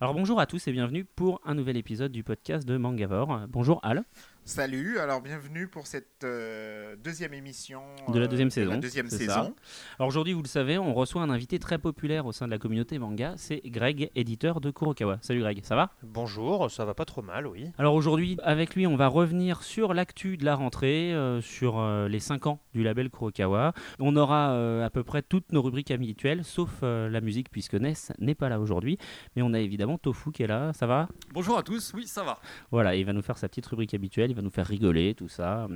[0.00, 3.40] Alors bonjour à tous et bienvenue pour un nouvel épisode du podcast de Mangavore.
[3.48, 4.04] Bonjour Al.
[4.48, 9.10] Salut, alors bienvenue pour cette euh, deuxième émission De la euh, deuxième saison, la deuxième
[9.10, 9.54] saison.
[9.98, 12.56] Alors aujourd'hui, vous le savez, on reçoit un invité très populaire au sein de la
[12.56, 15.18] communauté manga, c'est Greg, éditeur de Kurokawa.
[15.20, 15.90] Salut Greg, ça va?
[16.02, 17.66] Bonjour, ça va pas trop mal, oui.
[17.76, 22.08] Alors aujourd'hui, avec lui, on va revenir sur l'actu de la rentrée, euh, sur euh,
[22.08, 23.74] les 5 ans du label Kurokawa.
[23.98, 27.74] On aura euh, à peu près toutes nos rubriques habituelles, sauf euh, la musique, puisque
[27.74, 28.96] Ness n'est pas là aujourd'hui.
[29.36, 31.06] Mais on a évidemment Tofu qui est là, ça va?
[31.34, 32.38] Bonjour à tous, oui ça va.
[32.70, 35.28] Voilà, il va nous faire sa petite rubrique habituelle, il va nous faire rigoler, tout
[35.28, 35.68] ça.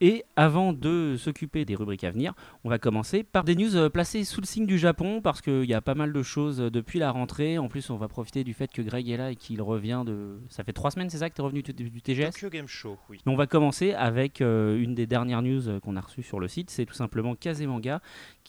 [0.00, 3.88] Et avant de s'occuper des rubriques à venir, on va commencer par des news euh,
[3.88, 6.70] placées sous le signe du Japon, parce qu'il y a pas mal de choses euh,
[6.70, 7.58] depuis la rentrée.
[7.58, 10.38] En plus, on va profiter du fait que Greg est là et qu'il revient de...
[10.48, 12.96] Ça fait trois semaines, c'est ça que tu es revenu du, TGS Tokyo Game Show,
[13.08, 13.18] oui.
[13.26, 16.70] on va commencer avec euh, une des dernières news qu'on a reçues sur le site,
[16.70, 18.00] c'est tout simplement Kazemanga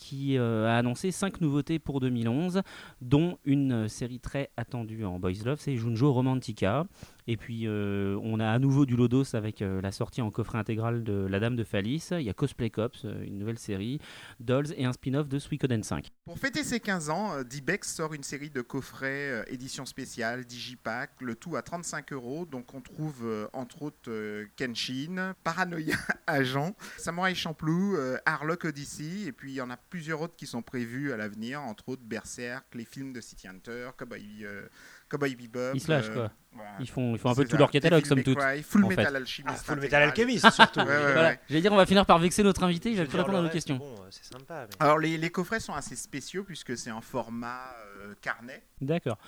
[0.02, 2.62] qui euh, a annoncé 5 nouveautés pour 2011,
[3.00, 6.86] dont une euh, série très attendue en Boys Love, c'est Junjo Romantica.
[7.28, 11.04] Et puis euh, on a à nouveau du Lodos avec la sortie en coffret intégral
[11.04, 14.00] de La Dame de Phallis, il y a Cosplay Cops, une nouvelle série,
[14.40, 16.10] Dolls et un spin-off de Suikoden 5.
[16.24, 21.12] Pour fêter ses 15 ans, D-Bex sort une série de coffrets euh, édition spéciale, Digipack,
[21.20, 22.44] le tout à 35 euros.
[22.44, 25.94] Donc on trouve entre autres Kenshin, Paranoia
[26.26, 30.62] Agent, Samurai Champloo, Harlock Odyssey, et puis il y en a plusieurs autres qui sont
[30.62, 34.66] prévus à l'avenir, entre autres Berserk, les films de City Hunter, Cowboy, euh,
[35.10, 35.74] Cowboy Bebop.
[35.74, 36.30] Ils se lâchent, euh, quoi.
[36.52, 36.70] voilà.
[36.80, 38.38] Ils font, ils font un peu tout ça, leur catalogue, somme toute.
[38.38, 39.16] Cry, Full en Metal fait.
[39.16, 39.58] Alchemist.
[39.60, 40.02] Ah, Full Metal.
[40.02, 40.80] Alchemist, surtout.
[40.80, 41.12] Ouais, ouais, ouais.
[41.12, 41.36] Voilà.
[41.46, 43.50] J'allais dire, on va finir par vexer notre invité, il va plus répondre à nos
[43.50, 43.76] questions.
[43.76, 44.66] Bon, c'est sympa.
[44.66, 44.76] Mais...
[44.80, 48.62] Alors les, les coffrets sont assez spéciaux puisque c'est en format euh, carnet.
[48.80, 49.18] D'accord.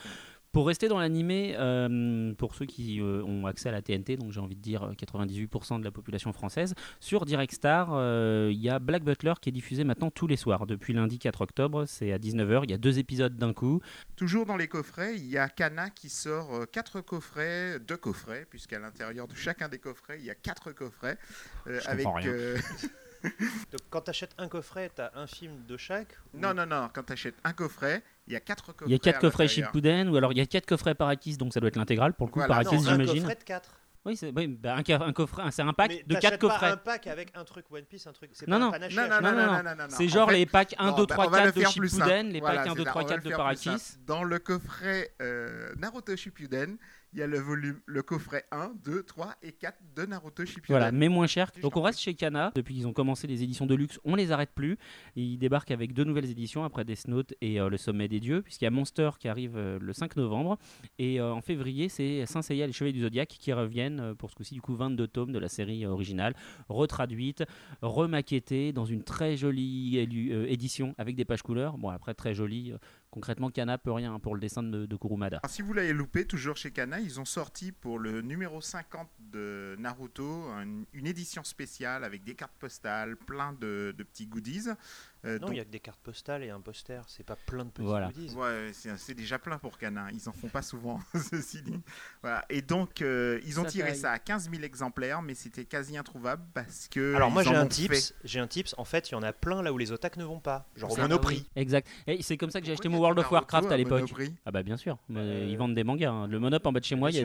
[0.55, 4.31] Pour rester dans l'animé, euh, pour ceux qui euh, ont accès à la TNT, donc
[4.33, 8.61] j'ai envie de dire euh, 98% de la population française, sur Direct Star, euh, il
[8.61, 10.67] y a Black Butler qui est diffusé maintenant tous les soirs.
[10.67, 13.81] Depuis lundi 4 octobre, c'est à 19h, il y a deux épisodes d'un coup.
[14.17, 18.47] Toujours dans les coffrets, il y a Kana qui sort euh, quatre coffrets, deux coffrets,
[18.49, 21.19] puisqu'à l'intérieur de chacun des coffrets, il y a quatre coffrets.
[21.67, 22.31] euh, Je avec comprends rien.
[22.31, 22.57] euh,
[23.73, 26.67] Donc, quand tu achètes un coffret, tu as un film de chaque ou- Non, non,
[26.67, 28.85] non, quand tu achètes un coffret, il y a quatre coffrets.
[28.87, 29.49] Il y a quatre coffrets.
[29.49, 32.27] Shippuden, ou alors il y a quatre coffrets Parakis, donc ça doit être l'intégrale pour
[32.27, 33.23] le coup, Voilà, Parakis Non, un j'imagine.
[33.23, 33.71] coffret de 4.
[34.07, 36.67] Oui, c'est oui, bah, un, un coffret, c'est un pack Mais de quatre pas coffrets.
[36.69, 38.31] un pack avec un truc One Piece, un truc.
[38.35, 38.71] C'est Non, pas non.
[38.73, 39.75] panaché Non, non, non, non, non, non.
[39.77, 39.85] non.
[39.89, 41.57] C'est En genre fait, les packs 1, bon, 2, bah, 3, on va le 4
[41.59, 43.37] de Shippuden, les packs 1, c'est 2, ça, 3, on va 4 le de.
[43.37, 43.71] Parakis.
[44.07, 46.77] Dans le coffret euh, Naruto Shippuden,
[47.15, 50.67] il y a le volume, le coffret 1, 2, 3 et 4 de Naruto Shippuden.
[50.69, 51.53] Voilà, mais moins cher.
[51.63, 52.51] Donc on reste chez Kana.
[52.57, 54.77] Depuis qu'ils ont commencé les éditions de luxe, on les arrête plus.
[55.15, 58.43] Ils débarquent avec deux nouvelles éditions après Death Note et euh, Le Sommet des Dieux,
[58.43, 60.59] puisqu'il y a Monster qui arrive euh, le 5 novembre.
[60.99, 64.31] Et euh, en février, c'est Saint Seiya et les Chevaliers du Zodiaque qui reviennent pour
[64.31, 66.35] ce coup-ci, du coup, 22 tomes de la série originale,
[66.69, 67.45] retraduite,
[67.81, 71.79] remaquettée dans une très jolie édition avec des pages couleurs.
[71.79, 72.73] Bon, après, très jolie.
[73.15, 75.41] Concrètement, Kana peut rien pour le dessin de, Kurumada.
[75.49, 79.77] Si vous l'avez loupé, toujours chez Kana, ils ont sorti pour le numéro 50 de
[79.79, 84.69] Naruto un- une édition spéciale avec des cartes postales, plein de petits goodies.
[85.25, 87.03] Euh, Non, donc- il y a que des cartes postales et un poster.
[87.09, 88.09] C'est pas plein de petits Voilà.
[88.09, 88.35] goodies.
[88.35, 90.09] Ouais, c'est c'est déjà plein pour Kana.
[90.13, 91.81] Ils en font pas souvent, ceci dit.
[92.23, 92.45] Voilà.
[92.51, 93.99] Et donc, euh, ils ont Ça tiré taille.
[93.99, 97.15] ça à 15 000 exemplaires, mais c'était quasi introuvable parce que.
[97.15, 98.75] Alors moi j'ai un tips, j'ai un tips.
[98.79, 100.93] En fait, il y en a plein là où les otaques ne vont pas, genre
[100.93, 101.47] au Monoprix.
[101.57, 101.89] Exact.
[102.07, 104.03] Et c'est comme ça que j'ai acheté mon World of Warcraft à l'époque.
[104.03, 106.11] Monoprix Ah bah bien sûr, mais Euh, ils vendent des mangas.
[106.11, 106.27] hein.
[106.27, 107.23] Le Monop en bas de chez moi, y il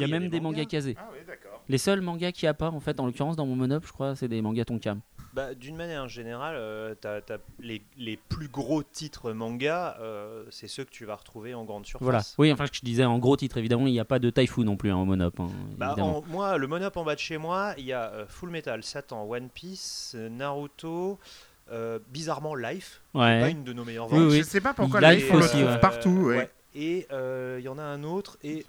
[0.00, 0.96] y a même des mangas casés.
[0.98, 1.62] Ah oui, d'accord.
[1.68, 3.92] Les seuls mangas qu'il n'y a pas, en fait, en l'occurrence dans mon Monop, je
[3.92, 5.00] crois, c'est des mangas Tonkam.
[5.32, 6.94] Bah, D'une manière générale, euh,
[7.60, 11.86] les, les plus gros titres manga, euh, c'est ceux que tu vas retrouver en grande
[11.86, 12.02] surface.
[12.04, 12.22] Voilà.
[12.38, 14.76] Oui, enfin, je disais en gros titre, évidemment, il n'y a pas de Typhoon non
[14.76, 15.40] plus hein, au Monop.
[15.40, 15.48] hein,
[15.78, 18.50] Bah, en- moi, le monop en bas de chez moi, il y a euh, Full
[18.50, 21.18] Metal, Satan, One Piece, euh, Naruto,
[21.70, 23.40] euh, bizarrement Life, Ouais.
[23.40, 24.30] pas une de nos meilleures ventes.
[24.30, 24.38] oui.
[24.38, 26.10] Je sais pas pourquoi là, le on le trouve partout.
[26.10, 26.36] ouais.
[26.36, 26.50] ouais.
[26.74, 28.64] Et euh, il y en a un autre, et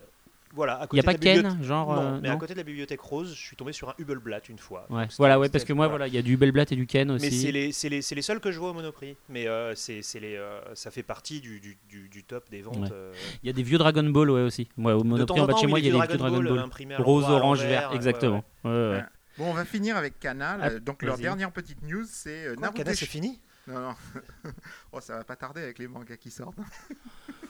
[0.54, 0.76] voilà.
[0.76, 1.94] À Il n'y a pas Ken, bibliothèque- genre.
[1.96, 4.48] Non, euh, mais à côté de la bibliothèque rose, je suis tombé sur un Hubelblatt
[4.50, 4.86] une fois.
[4.90, 5.08] Ouais.
[5.18, 7.26] Voilà, ouais, parce que moi, voilà, il y a du Bellblatt et du Ken aussi.
[7.26, 9.18] Mais c'est les, c'est les, c'est les seuls que je vois au Monoprix.
[9.30, 12.62] Mais euh, c'est, c'est les, euh, ça fait partie du, du, du, du top des
[12.62, 12.78] ventes.
[12.78, 12.90] Ouais.
[12.92, 13.14] euh.
[13.44, 14.70] Il y a des vieux Dragon Ball, ouais, aussi.
[14.78, 16.66] Moi, au Monoprix, en bas de chez moi, il y a des vieux Dragon Ball,
[17.00, 18.44] Rose, orange, vert, ouais, exactement.
[18.64, 18.72] ouais.
[18.72, 18.96] Ouais, ouais.
[18.98, 19.04] Ouais.
[19.40, 20.58] Bon, on va finir avec Kana.
[20.62, 20.70] Ah.
[20.80, 22.84] Donc, leur dernière petite news, c'est Naruto.
[22.84, 23.40] Kana, c'est fini?
[23.68, 23.94] Non, non.
[24.92, 26.58] oh, ça va pas tarder avec les mangas qui sortent.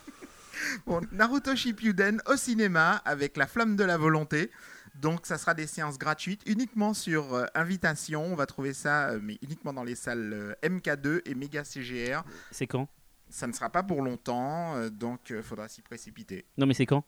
[0.85, 4.51] bon, Naruto Shippuden au cinéma avec La Flamme de la Volonté.
[4.95, 8.23] Donc, ça sera des séances gratuites uniquement sur euh, invitation.
[8.23, 12.23] On va trouver ça, euh, mais uniquement dans les salles euh, MK2 et Mega CGR.
[12.51, 12.87] C'est quand?
[13.29, 16.45] Ça ne sera pas pour longtemps, donc il faudra s'y précipiter.
[16.55, 17.03] Non, mais c'est quand?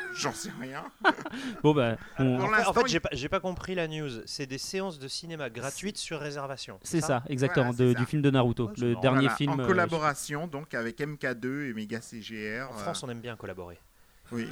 [0.14, 0.84] J'en sais rien.
[1.62, 4.08] Bon, bah, on- En fait, il- j'ai pas, j'ai pas compris la news.
[4.26, 6.78] C'est des séances de cinéma gratuites sur réservation.
[6.82, 7.98] c'est ça, exactement, Voilà, c'est de- ça.
[8.00, 9.50] du film de Naruto, Ouais, le dernier Voilà, film.
[9.52, 12.68] en euh, collaboration donc avec MK2 et Mega CGR.
[12.70, 13.78] En France, on aime bien collaborer.
[14.32, 14.46] euh, oui.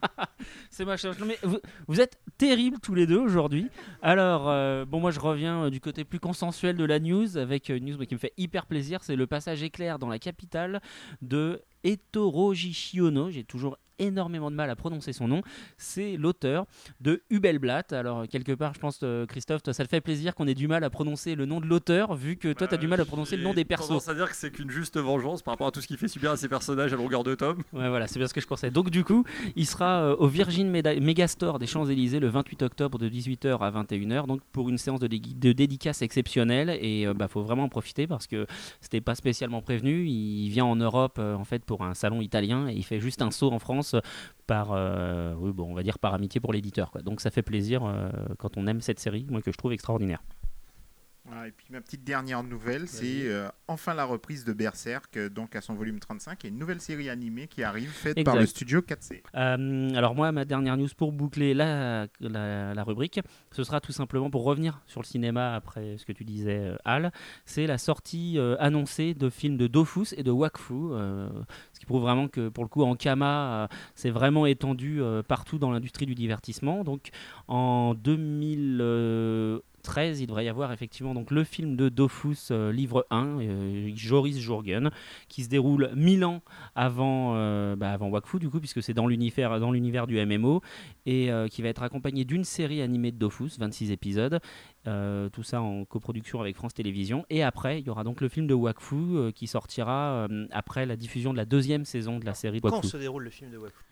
[0.70, 1.18] C'est ma charge.
[1.18, 1.58] Non, mais vous,
[1.88, 3.68] vous êtes terribles tous les deux aujourd'hui.
[4.00, 7.68] Alors, euh, bon, moi je reviens euh, du côté plus consensuel de la news avec
[7.68, 9.00] une news moi, qui me fait hyper plaisir.
[9.02, 10.80] C'est le passage éclair dans la capitale
[11.20, 13.30] de Ettoro Shiono.
[13.30, 15.42] J'ai toujours énormément de mal à prononcer son nom.
[15.76, 16.66] C'est l'auteur
[17.00, 17.92] de Hubelblatt.
[17.92, 20.68] Alors, quelque part, je pense, euh, Christophe, toi, ça te fait plaisir qu'on ait du
[20.68, 23.04] mal à prononcer le nom de l'auteur, vu que toi, tu as du mal à
[23.04, 23.88] prononcer le nom des persos.
[23.88, 26.08] Tendance à dire que c'est qu'une juste vengeance par rapport à tout ce qu'il fait
[26.08, 27.62] subir à ses personnages à longueur de tome.
[27.72, 28.70] Ouais, voilà, c'est bien ce que je pensais.
[28.70, 29.24] Donc, du coup,
[29.56, 34.26] il sera euh, au Virgin Megastore des Champs-Élysées le 28 octobre de 18h à 21h,
[34.26, 36.70] donc pour une séance de, dé- de dédicace exceptionnelle.
[36.80, 38.46] Et il bah, faut vraiment en profiter parce que
[38.80, 40.06] c'était pas spécialement prévenu.
[40.06, 43.22] Il vient en Europe euh, en fait pour un salon italien et il fait juste
[43.22, 43.87] un saut en France
[44.46, 46.90] par, euh, dire par amitié pour l'éditeur.
[47.04, 48.08] Donc, ça fait plaisir euh,
[48.38, 50.20] quand on aime cette série, moi que je trouve extraordinaire.
[51.46, 55.56] Et puis ma petite dernière nouvelle, c'est euh, enfin la reprise de Berserk, euh, donc
[55.56, 58.80] à son volume 35, et une nouvelle série animée qui arrive, faite par le studio
[58.80, 59.22] 4C.
[59.34, 63.20] Euh, alors moi, ma dernière news pour boucler la, la, la rubrique,
[63.50, 67.12] ce sera tout simplement pour revenir sur le cinéma après ce que tu disais, Al.
[67.44, 70.74] C'est la sortie euh, annoncée de films de Dofus et de Wakfu,
[71.72, 75.58] ce qui prouve vraiment que pour le coup, en Kama, euh, c'est vraiment étendu partout
[75.58, 76.84] dans l'industrie du divertissement.
[76.84, 77.10] Donc
[77.46, 77.94] en
[79.78, 83.90] 2013, il devrait y avoir effectivement donc le film de Dofus, euh, livre 1, euh,
[83.94, 84.90] Joris Jourgen,
[85.28, 86.42] qui se déroule 1000 ans
[86.74, 90.62] avant, euh, bah, avant Wakfu, du coup, puisque c'est dans l'univers, dans l'univers du MMO,
[91.06, 94.40] et qui va être accompagné d'une série animée de Dofus, 26 épisodes,
[94.84, 97.24] tout ça en coproduction avec France Télévisions.
[97.30, 101.32] Et après, il y aura donc le film de Wakfu qui sortira après la diffusion
[101.32, 102.88] de la deuxième saison de la série de Quand Wakfu.
[102.88, 103.84] se déroule le film de Wakfu?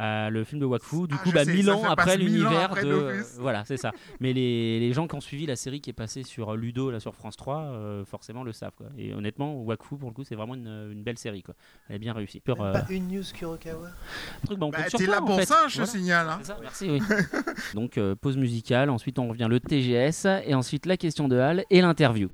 [0.00, 2.18] Euh, le film de Wakfu, du Ah, coup, bah, sais, 1000 ça ans après passe
[2.18, 3.22] 1000 ans l'univers de.
[3.38, 3.92] Voilà, c'est ça.
[4.20, 6.98] Mais les, les gens qui ont suivi la série qui est passée sur Ludo, là,
[6.98, 8.72] sur France 3, euh, forcément le savent.
[8.76, 8.86] Quoi.
[8.96, 11.42] Et honnêtement, Wakfu, pour le coup, c'est vraiment une, une belle série.
[11.42, 11.54] Quoi.
[11.88, 12.40] Elle est bien réussie.
[12.44, 15.38] Sur, euh, Pas une news Kurokawa un truc, bah, Bah, T'es toi, là en pour
[15.38, 15.46] fait.
[15.46, 15.90] ça, je Voilà.
[15.90, 16.26] signale.
[16.28, 16.38] hein.
[16.40, 17.00] C'est ça, merci, oui.
[17.74, 21.64] Donc, euh, pause musicale, ensuite on revient le TGS, et ensuite la question de Hal
[21.70, 22.28] et l'interview.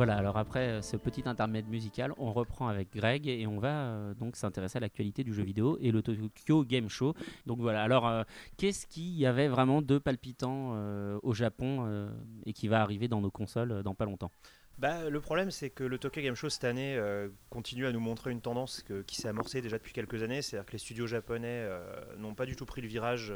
[0.00, 3.68] Voilà, alors après euh, ce petit intermède musical, on reprend avec Greg et on va
[3.68, 7.12] euh, donc s'intéresser à l'actualité du jeu vidéo et le Tokyo Game Show.
[7.44, 8.22] Donc voilà, alors euh,
[8.56, 10.74] qu'est-ce qu'il y avait vraiment de palpitant
[11.22, 12.08] au Japon
[12.46, 14.32] et qui va arriver dans nos consoles dans pas longtemps?
[14.78, 16.98] Bah, le problème, c'est que le Tokyo Game Show cette année
[17.50, 20.40] continue à nous montrer une tendance qui s'est amorcée déjà depuis quelques années.
[20.40, 21.68] C'est-à-dire que les studios japonais
[22.16, 23.34] n'ont pas du tout pris le virage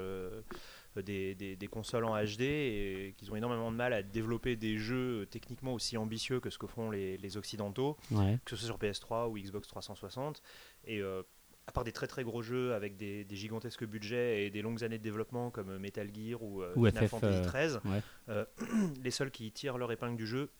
[1.03, 4.77] des, des- des consoles en HD et qu'ils ont énormément de mal à développer des
[4.79, 8.39] jeux techniquement aussi ambitieux que ce que font les, les Occidentaux, Ouais.
[8.45, 10.43] que ce soit sur PS3 ou Xbox 360.
[10.85, 11.23] Et euh,
[11.67, 14.85] à part des très très gros jeux avec des, des gigantesques budgets et des longues
[14.85, 18.01] années de développement comme Metal Gear ou, euh, Ou Final FF, Fantasy euh, 13, ouais.
[18.29, 18.45] euh,
[19.03, 20.51] les seuls qui tirent leur épingle du jeu,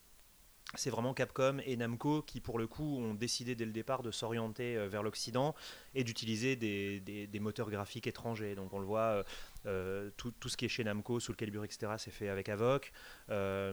[0.77, 4.11] c'est vraiment Capcom et Namco qui, pour le coup, ont décidé dès le départ de
[4.11, 5.55] s'orienter vers l'Occident
[5.95, 8.55] et d'utiliser des, des- des moteurs graphiques étrangers.
[8.55, 9.25] Donc on le voit,
[10.17, 12.93] tout, tout ce qui est chez Namco, Soul Calibur, etc., c'est fait avec Avoc.
[13.31, 13.73] Euh,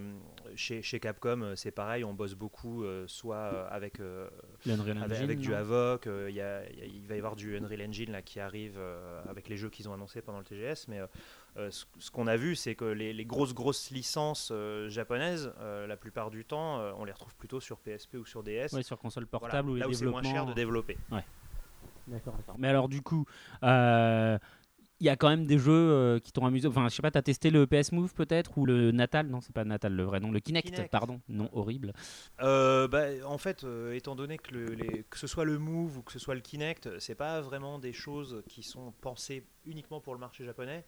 [0.56, 4.30] chez, chez Capcom, euh, c'est pareil, on bosse beaucoup, euh, soit euh, avec, euh,
[4.66, 7.18] avec, Engine, avec du Avoc, euh, il y a- il y a- il va y
[7.18, 10.40] avoir du Unreal Engine là, qui arrive euh, avec les jeux qu'ils ont annoncés pendant
[10.40, 11.08] le TGS, mais euh,
[11.58, 15.54] euh, ce, ce qu'on a vu, c'est que les, les grosses grosses licences euh, japonaises,
[15.60, 18.72] euh, la plupart du temps, euh, on les retrouve plutôt sur PSP ou sur DS.
[18.74, 20.98] Ouais, sur console Voilà, portable où là les où c'est moins cher de développer.
[22.08, 22.56] D'accord, d'accord.
[22.58, 23.26] Mais alors du coup,
[23.64, 24.38] euh,
[25.02, 26.68] il y a quand même des jeux euh, qui t'ont amusé.
[26.68, 29.28] Enfin, je sais pas, t'as testé le PS Move peut-être ou le Natal?
[29.28, 30.92] Non, c'est pas Natal le vrai nom, le Kinect, Kinect.
[30.92, 31.20] pardon.
[31.28, 31.92] Non, horrible.
[32.42, 35.98] Euh, bah, en fait, euh, étant donné que, le- les- que ce soit le Move
[35.98, 40.00] ou que ce soit le Kinect, c'est pas vraiment des choses qui sont pensées uniquement
[40.00, 40.86] pour le marché japonais.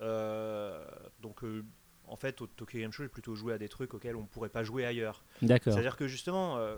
[0.00, 0.84] Euh,
[1.20, 1.64] donc, euh,
[2.06, 4.48] en fait, au Tokyo Game Show, j'ai plutôt joué à des trucs auxquels on pourrait
[4.48, 5.24] pas jouer ailleurs.
[5.42, 5.72] D'accord.
[5.72, 6.76] C'est-à-dire que justement, euh,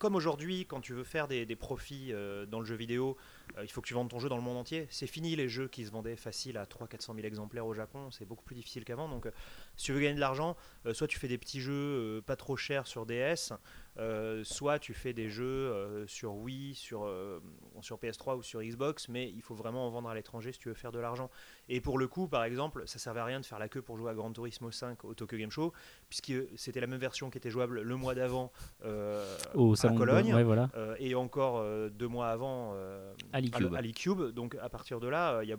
[0.00, 3.18] comme aujourd'hui, quand tu veux faire des, profits euh, dans le jeu vidéo,
[3.58, 4.86] euh, il faut que tu vendes ton jeu dans le monde entier.
[4.88, 8.24] C'est fini les jeux qui se vendaient facile à 300-400 000 exemplaires au Japon, c'est
[8.24, 9.10] beaucoup plus difficile qu'avant.
[9.10, 9.30] Donc, euh,
[9.80, 12.36] si tu veux gagner de l'argent, euh, soit tu fais des petits jeux euh, pas
[12.36, 13.54] trop chers sur DS,
[13.98, 17.40] euh, soit tu fais des jeux sur Wii, sur, euh,
[17.80, 20.68] sur PS3 ou sur Xbox, mais il faut vraiment en vendre à l'étranger si tu
[20.68, 21.30] veux faire de l'argent.
[21.70, 23.96] Et pour le coup, par exemple, ça servait à rien de faire la queue pour
[23.96, 25.72] jouer à Gran Turismo 5 au Tokyo Game Show,
[26.10, 28.52] puisque c'était la même version qui était jouable le mois d'avant
[29.54, 30.34] Au à salon de- Cologne.
[30.34, 30.68] Ouais, voilà.
[30.76, 32.74] euh, et encore deux mois avant
[33.32, 34.20] À l'eCube.
[34.34, 35.58] Donc à partir de là, il y a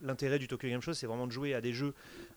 [0.00, 1.94] l'intérêt du Tokyo Game Show, c'est vraiment de jouer à des jeux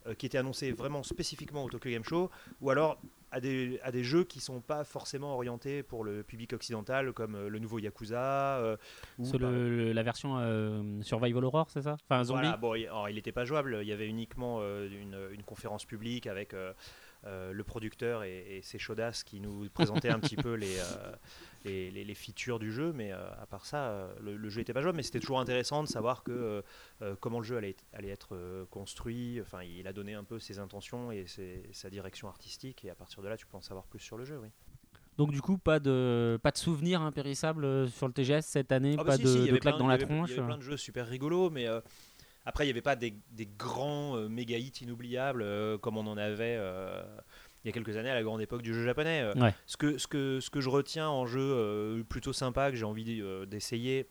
[0.07, 2.29] euh, qui étaient annoncés vraiment spécifiquement au Tokyo Game Show,
[2.61, 2.99] ou alors
[3.33, 7.35] à des, à des jeux qui sont pas forcément orientés pour le public occidental, comme
[7.35, 8.57] euh, le nouveau Yakuza.
[8.59, 8.75] euh,
[9.19, 10.37] ou le- le- la version
[11.01, 11.97] Survival Horror, c'est ça?
[12.09, 12.41] Enfin, zombie?
[12.41, 13.79] Voilà, bon, il- alors, il n'était pas jouable.
[13.81, 16.53] Il y avait uniquement une, une conférence publique avec
[17.25, 21.11] euh, le producteur et, et ses chaudasses qui nous présentaient un petit peu les, euh,
[21.65, 22.91] les, les- les features du jeu.
[22.93, 24.97] Mais euh, à part ça, le, le jeu n'était pas jouable.
[24.97, 26.63] Mais c'était toujours intéressant de savoir que,
[27.19, 29.39] comment le jeu allait, allait être construit.
[29.41, 32.83] Enfin, il a donné un peu ses intentions et ses- sa direction artistique.
[32.85, 34.39] Et à partir de là, tu peux en savoir plus sur le jeu.
[34.41, 34.49] Oui.
[35.17, 39.03] Donc du coup, pas de pas de souvenirs impérissables sur le TGS cette année, Ah
[39.03, 40.29] bah pas si, de, si, de claques dans la tronche.
[40.31, 41.81] Il y avait plein de jeux super rigolos, mais euh,
[42.45, 46.07] après, il n'y avait pas des, des grands euh, méga hits inoubliables euh, comme on
[46.07, 47.03] en avait euh,
[47.63, 49.21] il y a quelques années à la grande époque du jeu japonais.
[49.21, 49.53] Euh, Ouais.
[49.67, 53.21] Ce, que, ce, que, ce que je retiens en jeu plutôt sympa, que j'ai envie
[53.47, 54.07] d'essayer,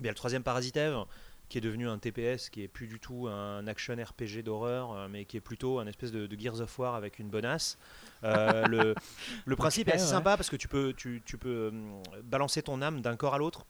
[0.00, 1.04] bien, le troisième Parasite Eve,
[1.48, 5.24] qui est devenu un TPS, qui est plus du tout un action RPG d'horreur, mais
[5.24, 7.76] qui est plutôt un espèce de, de Gears of War avec une bonasse.
[8.22, 8.94] Euh, le,
[9.46, 11.72] le principe est assez sympa parce que tu peux, tu, tu peux
[12.22, 13.66] balancer ton âme d'un corps à l'autre.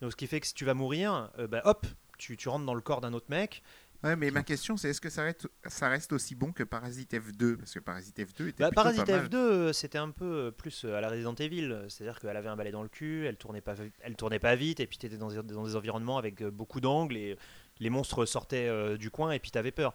[0.00, 1.86] Donc, ce qui fait que si tu vas mourir, euh, bah, hop,
[2.18, 3.62] tu, tu rentres dans le corps d'un autre mec.
[4.04, 7.12] Ouais, mais ma question, c'est est-ce que ça reste, ça reste aussi bon que Parasite
[7.14, 9.26] F2 Parce que Parasite F2 était Bah, Parasite pas mal.
[9.26, 12.48] F2, euh, c'était un peu euh, plus euh, à la Resident Evil, c'est-à-dire qu'elle avait
[12.48, 15.06] un balai dans le cul, elle tournait pas, elle tournait pas vite, et puis tu
[15.06, 17.36] étais dans, des- dans des environnements avec euh, beaucoup d'angles, et
[17.80, 19.92] les monstres sortaient euh, du coin, et puis tu avais peur.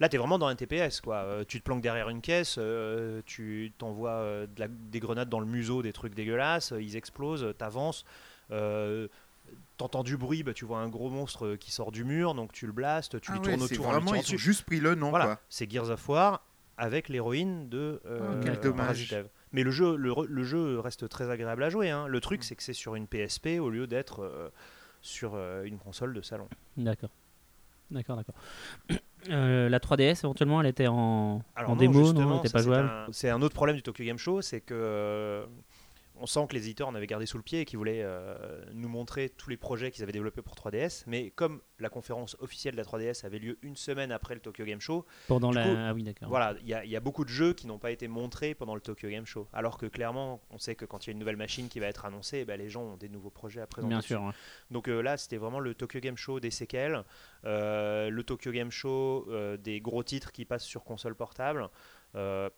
[0.00, 1.16] Là, tu es vraiment dans un TPS, quoi.
[1.24, 5.46] Euh, tu te planques derrière une caisse, euh, tu t'envoies de des grenades dans le
[5.46, 8.04] museau, des trucs dégueulasses, ils explosent, t'avances.
[9.76, 12.52] T'entends du bruit, bah, tu vois un gros monstre euh, qui sort du mur, donc
[12.52, 14.94] tu le blastes, tu Ah lui ouais, tournes autour vraiment, ils ont juste pris le
[14.94, 16.42] nom, Voilà, c'est Gears of War
[16.78, 19.14] avec l'héroïne de euh, Oh, quel dommage.
[19.52, 21.90] Mais le jeu, le, le jeu reste très agréable à jouer.
[21.90, 22.06] hein.
[22.06, 22.20] Le Mm.
[22.22, 24.48] truc, c'est que c'est sur une PSP au lieu d'être euh,
[25.02, 26.48] sur euh, une console de salon.
[26.78, 27.10] D'accord.
[27.90, 28.34] D'accord, d'accord.
[29.30, 32.48] Euh, la 3DS éventuellement, elle était en, Alors en non, démo, non, justement, elle était
[32.52, 32.88] pas c'est jouable.
[32.88, 35.44] un- C'est un autre problème du Tokyo Game Show, c'est que euh,
[36.18, 38.64] on sent que les éditeurs en avaient gardé sous le pied et qu'ils voulaient euh,
[38.72, 41.04] nous montrer tous les projets qu'ils avaient développés pour 3DS.
[41.06, 44.64] Mais comme la conférence officielle de la 3DS avait lieu une semaine après le Tokyo
[44.64, 45.64] Game Show, Pendant la.
[45.64, 46.14] coup, ah oui.
[46.22, 48.54] Voilà, il y, a- il y a beaucoup de jeux qui n'ont pas été montrés
[48.54, 49.46] pendant le Tokyo Game Show.
[49.52, 51.86] Alors que clairement, on sait que quand il y a une nouvelle machine qui va
[51.86, 53.90] être annoncée, ben, les gens ont des nouveaux projets à présenter.
[53.90, 54.14] Bien dessus.
[54.14, 54.22] sûr.
[54.22, 54.32] ouais.
[54.70, 57.02] Donc euh, là, c'était vraiment le Tokyo Game Show des séquelles,
[57.44, 61.68] euh, le Tokyo Game Show des gros titres qui passent sur console portable.
[62.14, 62.48] Euh,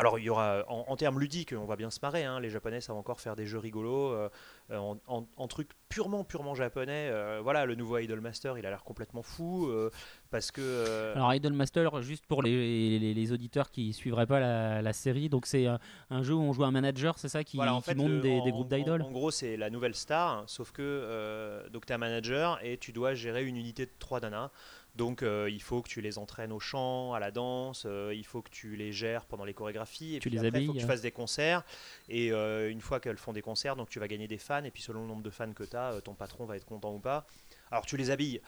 [0.00, 2.24] alors il y aura, en, en termes ludiques, on va bien se marrer.
[2.24, 2.38] hein.
[2.38, 4.28] les Japonais savent encore faire des jeux rigolos, euh,
[4.70, 7.08] euh, en, en- en trucs purement, purement japonais.
[7.10, 9.90] euh, voilà, le nouveau Idol Master, il a l'air complètement fou euh,
[10.30, 11.12] parce que.
[11.16, 15.46] Alors Idolmaster, juste pour les, les, les auditeurs qui suivraient pas la, la série, donc
[15.46, 17.94] c'est un, jeu où on joue un manager, c'est ça, qui, Voilà, en qui fait,
[17.96, 21.92] monte le- des, groupes d'idoles En, gros, c'est la nouvelle star, sauf que donc tu
[21.92, 24.50] es un manager et tu dois gérer une unité de trois nanas.
[24.98, 28.26] Donc euh, il faut que tu les entraînes au chant, à la danse, euh, il
[28.26, 30.72] faut que tu les gères pendant les chorégraphies, et Tu puis les après, il faut
[30.74, 31.62] que tu fasses des concerts.
[32.08, 34.72] Et euh, une fois qu'elles font des concerts, donc tu vas gagner des fans, et
[34.72, 36.98] puis selon le nombre de fans que tu as, ton patron va être content ou
[36.98, 37.26] pas.
[37.70, 38.40] Alors tu les habilles.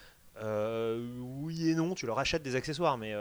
[0.42, 3.14] oui et non, tu leur achètes des accessoires, mais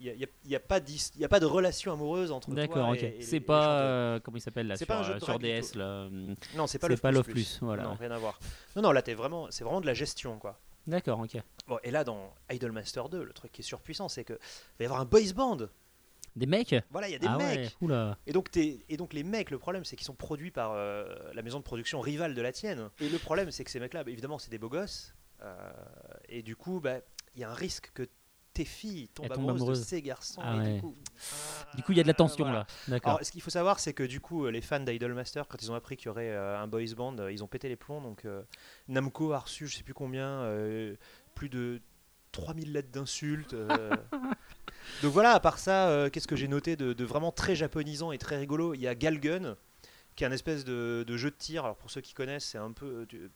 [0.00, 2.56] il n'y a, y a pas d'his- y a pas de relation amoureuse entre toi
[2.56, 3.06] D'accord, ok.
[3.20, 4.18] C'est pas.
[4.24, 6.08] comment il s'appelle là C'est sur, pas un jeu de sur DS là
[6.56, 7.32] Non, c'est pas le pas Love plus.
[7.32, 8.40] Plus, voilà, Non, rien à voir.
[8.74, 10.58] Non, non, là, t'es vraiment, c'est vraiment de la gestion, quoi.
[10.86, 11.36] D'accord, ok.
[11.66, 14.84] Bon, et là, dans Idolmaster 2, le truc qui est surpuissant, c'est que il va
[14.84, 15.58] y avoir un boys band.
[16.36, 17.58] Des mecs Voilà, il y a des Ah mecs.
[17.58, 18.18] ouais, oula.
[18.26, 21.06] Et donc, t'es- et donc les mecs, le problème, c'est qu'ils sont produits par euh,
[21.32, 22.90] la maison de production rivale de la tienne.
[23.00, 25.14] Et le problème, c'est que ces mecs-là, bah, évidemment, c'est des beaux gosses.
[25.42, 25.72] euh,
[26.28, 26.98] et du coup, bah,
[27.34, 28.06] il y a un risque que
[28.56, 29.80] tes filles tombent tombent amoureuses, amoureuses.
[29.80, 30.40] de ces garçons.
[30.42, 30.82] Ah et ouais.
[31.74, 32.60] du coup, il y a de la tension voilà.
[32.60, 32.66] là.
[32.88, 33.18] D'accord.
[33.22, 35.74] Ce qu'il faut savoir, c'est que du coup, euh, les fans d'Idolmaster, quand ils ont
[35.74, 38.00] appris qu'il y aurait euh, un boys band, euh, ils ont pété les plombs.
[38.00, 38.42] Donc, euh,
[38.88, 40.96] Namco a reçu, je sais plus combien, euh,
[41.34, 41.80] plus de
[42.32, 43.54] 3000 lettres d'insultes.
[45.02, 48.18] Donc voilà, à part ça, qu'est-ce que j'ai noté de, de vraiment très japonisant et
[48.18, 48.72] très rigolo?
[48.74, 49.56] Il y a Galgun,
[50.14, 51.64] qui est un espèce de, de jeu de tir.
[51.64, 53.04] Alors pour ceux qui connaissent, c'est un peu.
[53.08, 53.30] tu-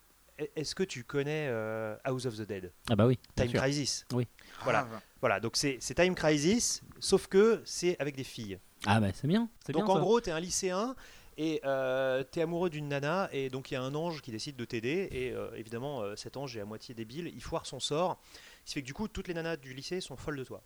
[0.56, 2.72] Est-ce que tu connais euh, House of the Dead?
[2.90, 3.18] Ah bah oui.
[3.36, 3.60] Time sûr.
[3.60, 4.26] Crisis Oui.
[4.64, 4.86] Voilà.
[5.20, 8.58] Voilà, donc c'est Time Crisis, sauf que c'est avec des filles.
[8.86, 9.48] Ah bah c'est bien.
[9.64, 10.00] c'est Donc bien, en ça.
[10.00, 10.96] gros, t'es un lycéen
[11.36, 14.56] et euh, t'es amoureux d'une nana et donc il y a un ange qui décide
[14.56, 17.80] de t'aider et euh, évidemment euh, cet ange est à moitié débile, il foire son
[17.80, 18.18] sort,
[18.64, 20.62] ce qui fait que du coup toutes les nanas du lycée sont folles de toi.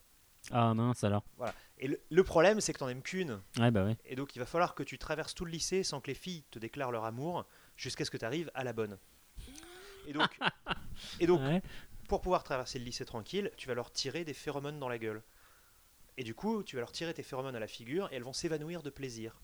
[0.50, 1.24] Ah mince alors.
[1.78, 3.96] Et le, le problème c'est que t'en aimes qu'une Ouais bah ouais.
[4.04, 6.44] et donc il va falloir que tu traverses tout le lycée sans que les filles
[6.50, 7.44] te déclarent leur amour
[7.76, 8.98] jusqu'à ce que tu arrives à la bonne.
[10.06, 10.38] Et donc,
[11.20, 11.62] et donc Ouais.
[12.08, 15.22] pour pouvoir traverser le lycée tranquille, tu vas leur tirer des phéromones dans la gueule.
[16.16, 18.32] Et du coup, tu vas leur tirer tes phéromones à la figure et elles vont
[18.32, 19.40] s'évanouir de plaisir.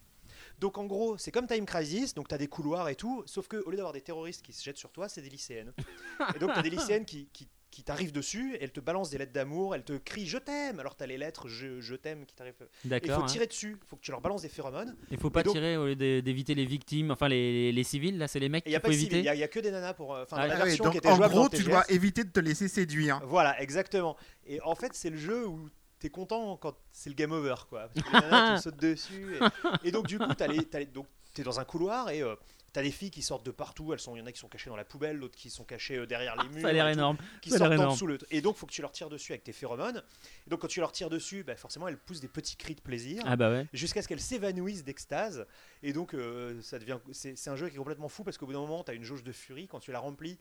[0.61, 3.49] Donc en gros, c'est comme Time Crisis, donc tu as des couloirs et tout, sauf
[3.49, 5.73] que au lieu d'avoir des terroristes qui se jettent sur toi, c'est des lycéennes.
[6.35, 7.49] Et donc tu as des lycéennes qui, qui,
[7.81, 10.95] qui t'arrivent dessus, elles te balancent des lettres d'amour, elles te crient je t'aime, alors
[10.99, 12.53] tu as les lettres je, je t'aime qui t'arrivent.
[12.61, 13.23] Il faut D'accord.
[13.25, 13.27] hein.
[13.27, 14.95] tirer dessus, il faut que tu leur balances des phéromones.
[15.11, 17.85] Il faut pas donc- tirer au lieu d'é- d'éviter les victimes, enfin les, les, les
[17.85, 19.19] civils, là c'est les mecs qu'il pas faut civil, éviter.
[19.21, 20.15] il y, a- il y a que des nanas pour.
[20.15, 22.29] euh, Enfin, Ah, la Ah version donc, qui était en gros, tu dois éviter de
[22.31, 23.19] te laisser séduire.
[23.25, 24.15] Voilà, exactement.
[24.47, 25.71] Et en fait, c'est le jeu où
[26.01, 27.89] t'es content quand c'est le game over, quoi.
[27.95, 29.37] Parce que les nanas te sautent dessus.
[29.85, 32.23] Et, et donc, du coup, t'as les, t'as les- donc, t'es dans un couloir et
[32.23, 32.35] euh,
[32.73, 33.93] t'as des filles qui sortent de partout.
[33.93, 35.65] Elles sont, il y en a qui sont cachées dans la poubelle, d'autres qui sont
[35.65, 36.63] cachées euh, derrière les murs.
[36.63, 37.17] Ça a l'air énorme.
[37.43, 37.95] Qui ça sortent en énorme.
[37.95, 38.19] dessous le.
[38.31, 40.03] Et donc, faut que tu leur tires dessus avec tes phéromones.
[40.47, 42.81] Et donc, quand tu leur tires dessus, bah, forcément, elles poussent des petits cris de
[42.81, 43.23] plaisir.
[43.27, 43.67] Ah bah ouais.
[43.73, 45.47] Jusqu'à ce qu'elles s'évanouissent d'extase.
[45.83, 48.47] Et donc, euh, ça devient, c'est, c'est un jeu qui est complètement fou parce qu'au
[48.47, 49.67] bout d'un moment, tu as une jauge de furie.
[49.67, 50.39] Quand tu la remplis,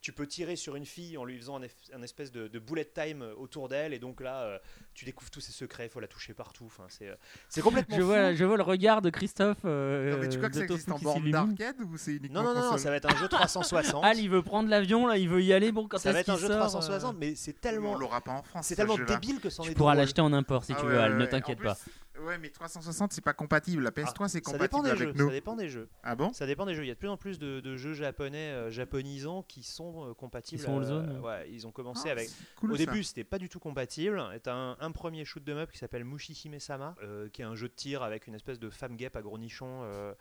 [0.00, 2.58] tu peux tirer sur une fille en lui faisant un, eff- un espèce de, de
[2.60, 3.92] bullet time autour d'elle.
[3.92, 4.58] Et donc là, euh,
[4.94, 5.86] tu découvres tous ses secrets.
[5.86, 6.64] Il faut la toucher partout.
[6.66, 7.14] Enfin, c'est, euh,
[7.48, 8.06] c'est complètement Je fou.
[8.06, 9.58] vois, je vois le regard de Christophe.
[9.64, 12.54] euh, Non, mais tu crois que ça existe en borne d'arcade ou c'est uniquement Non,
[12.54, 14.04] non, non, ça va être un jeu 360.
[14.04, 15.72] Al, il veut prendre l'avion, là, il veut y aller.
[15.72, 18.20] Bon, quand ça va être un jeu sort, 360, euh, mais c'est tellement, On l'aura
[18.20, 18.66] pas en France.
[18.66, 20.86] c'est ce tellement débile que c'en est Tu pourras l'acheter en import si Ah tu
[20.86, 21.74] ouais, veux, Al, ouais, ne t'inquiète En pas.
[21.74, 23.82] plus, Ouais, mais 360, c'est pas compatible.
[23.82, 25.12] La PS3, c'est compatible des avec jeux.
[25.14, 25.26] nous.
[25.28, 25.88] Ça dépend des jeux.
[26.02, 26.32] Ah bon?
[26.32, 26.84] Ça dépend des jeux.
[26.84, 30.10] Il y a de plus en plus de, de jeux japonais euh, japonisants qui sont
[30.10, 30.62] euh, compatibles.
[30.62, 31.20] Sont all euh, zone.
[31.20, 32.28] ouais, ils ont commencé Ah, avec.
[32.28, 32.84] c'est cool, Au ça.
[32.86, 34.22] début, c'était pas du tout compatible.
[34.42, 37.68] T'as un, un premier shoot de up qui s'appelle Mushihime-sama, euh, qui est un jeu
[37.68, 40.12] de tir avec une espèce de femme guêpe à gros nichons, euh,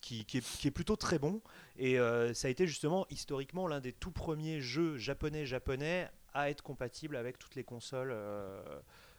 [0.00, 1.42] qui, qui est, qui est plutôt très bon.
[1.76, 6.62] Et euh, ça a été justement historiquement l'un des tout premiers jeux japonais-japonais à être
[6.62, 8.62] compatible avec toutes les consoles euh,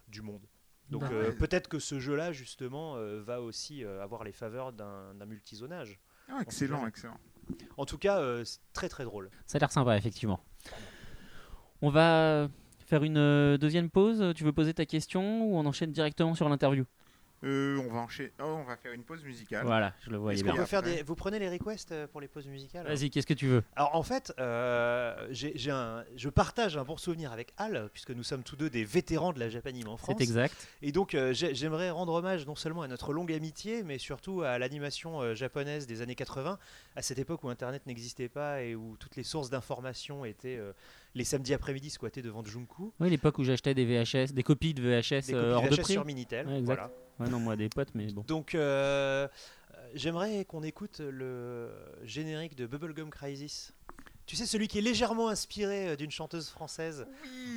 [0.07, 0.41] du monde.
[0.89, 1.17] Donc D'accord.
[1.17, 5.25] euh, peut-être que ce jeu-là, justement, euh, va aussi euh, avoir les faveurs d'un d'un
[5.25, 5.99] multizonage.
[6.29, 6.89] Ah, excellent, jamais.
[6.89, 7.17] excellent.
[7.77, 9.29] En tout cas, euh, c'est très très drôle.
[9.45, 10.39] Ça a l'air sympa, effectivement.
[11.81, 12.47] On va
[12.85, 14.33] faire une euh, deuxième pause.
[14.35, 16.85] Tu veux poser ta question ou on enchaîne directement sur l'interview?
[17.43, 18.31] Euh, on va enchaîner.
[18.39, 19.65] Oh, on va faire une pause musicale.
[19.65, 20.53] Voilà, je le voyais Est-ce bien.
[20.53, 21.03] qu'on peut faire des...
[21.03, 23.63] Vous prenez les requests euh, pour les pauses musicales Vas-y, qu'est-ce que tu veux?
[23.75, 25.27] Alors en fait, euh,
[25.69, 29.33] un, je partage un bon souvenir avec Al, puisque nous sommes tous deux des vétérans
[29.33, 30.15] de la Japanime en France.
[30.17, 30.67] C'est exact.
[30.81, 34.41] Et donc euh, j'ai- j'aimerais rendre hommage non seulement à notre longue amitié, mais surtout
[34.41, 36.57] à l'animation euh, japonaise des années 80,
[36.95, 40.71] à cette époque où Internet n'existait pas et où toutes les sources d'information étaient euh,
[41.15, 42.91] les samedis après-midi squattés devant Junku.
[42.99, 45.75] Oui, l'époque où j'achetais des VHS, des copies de VHS Des euh, copies hors de
[45.75, 45.93] VHS prix.
[45.93, 46.47] sur Minitel.
[46.47, 46.65] Ouais, exact.
[46.65, 46.91] voilà.
[47.19, 48.23] Ouais, non, moi des potes, mais bon.
[48.27, 49.27] Donc euh,
[49.93, 51.71] j'aimerais qu'on écoute le
[52.03, 53.73] générique de Bubblegum Crisis.
[54.25, 57.05] Tu sais, celui qui est légèrement inspiré euh, d'une chanteuse française.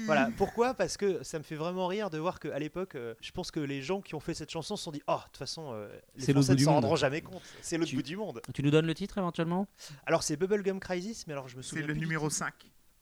[0.04, 0.74] Voilà, pourquoi?
[0.74, 3.60] Parce que ça me fait vraiment rire de voir qu'à l'époque, euh, je pense que
[3.60, 5.88] les gens qui ont fait cette chanson se sont dit Oh, de toute façon, euh,
[6.16, 6.82] les C'est Français ne du s'en monde.
[6.82, 7.40] rendront jamais compte.
[7.62, 8.42] C'est l'autre Tu- bout du monde.
[8.52, 9.68] Tu nous donnes le titre éventuellement?
[10.06, 11.86] Alors, c'est Bubblegum Crisis, mais alors je me C'est souviens.
[11.86, 12.38] le plus du numéro titre.
[12.46, 12.52] 5.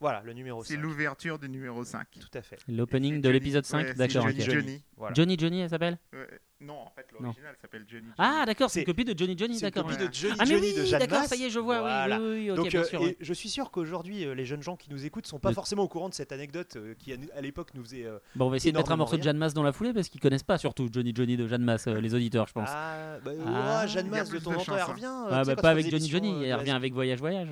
[0.05, 0.83] Voilà, le numéro C'est 5.
[0.83, 2.07] l'ouverture du numéro 5.
[2.21, 2.59] Tout à fait.
[2.69, 4.29] L'opening C'est de l'épisode 5, ouais, c'est d'accord.
[4.29, 4.51] Johnny ok.
[4.51, 4.83] Johnny.
[4.99, 5.15] Voilà.
[5.15, 6.29] Johnny Johnny, elle s'appelle Ouais,
[6.61, 8.03] non, en fait, l'original s'appelle Johnny.
[8.05, 8.15] Johnny.
[8.19, 9.89] Ah, d'accord, c'est C'est- une copie de Johnny Johnny, C'est une d'accord.
[9.91, 10.09] copie ouais.
[10.11, 12.19] de Johnny Ah, mais Johnny de oui, Jeanne d'accord, ça y est, je vois, Voilà.
[12.21, 13.03] oui, oui, oui, ok, Donc, bien euh, sûr.
[13.03, 15.55] et je suis sûr qu'aujourd'hui, euh, les jeunes gens qui nous écoutent sont pas Le-
[15.55, 18.05] forcément au courant de cette anecdote euh, qui, à à l'époque, nous faisait.
[18.05, 19.23] euh, Bon, on va essayer de mettre un morceau de.
[19.23, 21.87] Jeanne Masse dans la foulée parce qu'ils connaissent pas surtout Johnny Johnny de Jeanne Masse,
[21.87, 22.69] euh, les auditeurs, je pense.
[22.71, 23.81] Ah, bah, Ah.
[23.83, 24.93] ouais, Jeanne Masse, de temps en temps, elle chansons.
[24.93, 25.05] revient.
[25.07, 27.49] euh, Ah, bah pas avec Johnny Johnny, euh, elle de revient avec Voyage Voyage.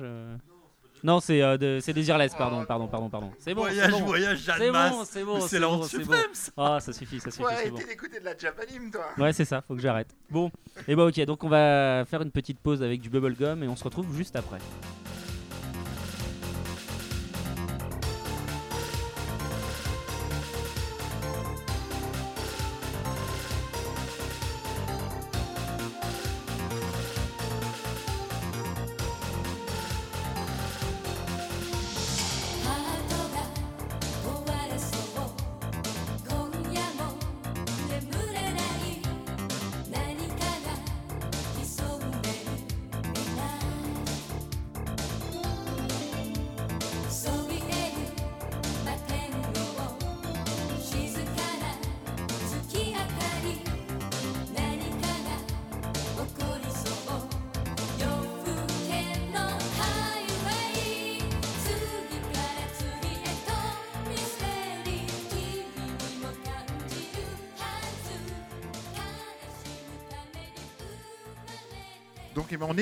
[1.03, 3.31] Non, c'est euh, de- c'est Désirless, pardon, pardon, pardon, pardon.
[3.37, 3.99] C'est bon, c'est voyage, bon.
[4.05, 6.13] voyage, C'est bon, c'est bon, c'est bon, c'est bon.
[6.55, 7.49] Ah, ça suffit, ça suffit, bon.
[7.49, 9.05] arrêter d'écouter de la Japanime, toi.
[9.17, 10.07] Ouais, c'est ça, faut que j'arrête.
[10.29, 10.49] Bon,
[10.87, 13.75] et bah ok, donc on va faire une petite pause avec du bubblegum et on
[13.75, 14.59] se retrouve juste après.「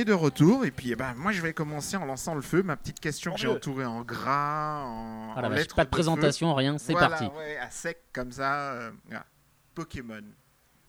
[0.02, 2.62] est de retour et puis eh ben, moi je vais commencer en lançant le feu.
[2.64, 6.54] Ma petite question que j'ai entourée en gras, en, Ah en lettres pas de présentation,
[6.54, 7.26] rien, c'est Voilà, parti.
[7.38, 8.74] ouais, à sec comme ça.
[8.74, 9.26] euh, voilà.
[9.74, 10.24] Pokémon.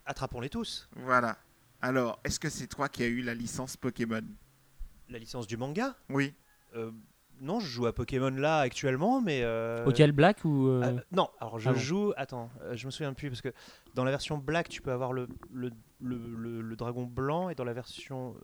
[0.06, 0.88] Attrapons-les tous.
[0.96, 1.36] Voilà.
[1.80, 4.22] Alors, est-ce que c'est toi qui as eu la licence Pokémon?
[5.08, 5.94] La licence du manga?
[6.08, 6.34] Oui.
[6.74, 6.90] Euh,
[7.40, 9.42] Non, je joue à Pokémon là actuellement, mais.
[9.42, 10.68] euh, Auquel Black ou.
[10.68, 11.78] euh, euh, non, alors je ah bon.
[11.78, 12.12] joue.
[12.16, 13.52] Attends, euh, je me souviens plus parce que
[13.94, 15.70] dans la version black, tu peux avoir le, le,
[16.00, 18.36] le, le- le dragon blanc et dans la version.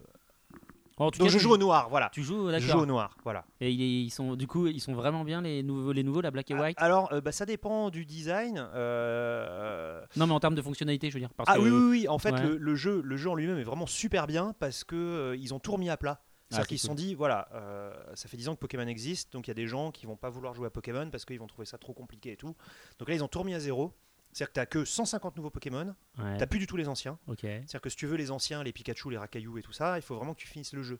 [1.06, 2.10] En tout Donc cas, je tu joue au noir, voilà.
[2.12, 2.82] Tu joues, Je joue d'accord.
[2.82, 3.44] au noir, voilà.
[3.60, 6.50] Et ils, sont, du coup, ils sont vraiment bien les nouveaux, les nouveaux, la Black
[6.50, 6.76] et Ah, White?
[6.80, 8.58] Alors, euh, bah, ça dépend du design.
[8.74, 11.32] euh, Non, mais en termes de fonctionnalité, je veux dire.
[11.34, 12.08] Parce Ah que- oui, oui, oui.
[12.08, 12.42] En fait, ouais.
[12.42, 15.54] le, le jeu, le jeu en lui-même est vraiment super bien parce que euh, ils
[15.54, 16.20] ont tout remis à plat.
[16.50, 18.86] C'est-à-dire Ah, c'est qu'ils se sont dit, voilà, euh, ça fait 10 ans que Pokémon
[18.86, 21.26] existe, donc il y a des gens qui vont pas vouloir jouer à Pokémon parce
[21.26, 22.56] qu'ils vont trouver ça trop compliqué et tout.
[22.98, 23.92] Donc là, ils ont tout remis à zéro.
[24.32, 27.18] C'est-à-dire que tu que 150 nouveaux Pokémon, Ouais, t'as plus du tout les anciens.
[27.42, 30.02] C'est-à-dire que si tu veux les anciens, les Pikachu, les Rakayu et tout ça, il
[30.02, 30.98] faut vraiment que tu finisses le jeu.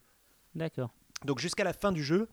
[0.55, 0.91] d'accord.
[1.25, 2.29] Donc jusqu'à la fin du jeu,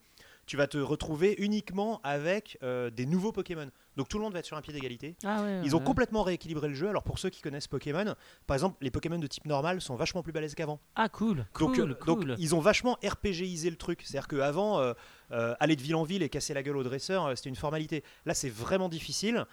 [0.45, 3.69] tu vas te retrouver uniquement avec euh, des nouveaux Pokémon.
[3.97, 5.15] Donc tout le monde va être sur un pied d'égalité.
[5.23, 5.61] Ah ouais.
[5.63, 5.85] Ils ont ouais.
[5.85, 6.89] complètement rééquilibré le jeu.
[6.89, 8.15] Alors pour ceux qui connaissent Pokémon,
[8.47, 10.79] par exemple, les Pokémon de type normal sont vachement plus balèzes qu'avant.
[10.95, 12.25] Ah cool, Donc, cool, euh, cool.
[12.27, 14.01] donc ils ont vachement RPGisé le truc.
[14.03, 14.93] C'est-à-dire qu'avant, euh,
[15.31, 18.03] euh, aller de ville en ville et casser la gueule au dresseur, c'était une formalité.
[18.25, 19.45] Là, c'est vraiment difficile.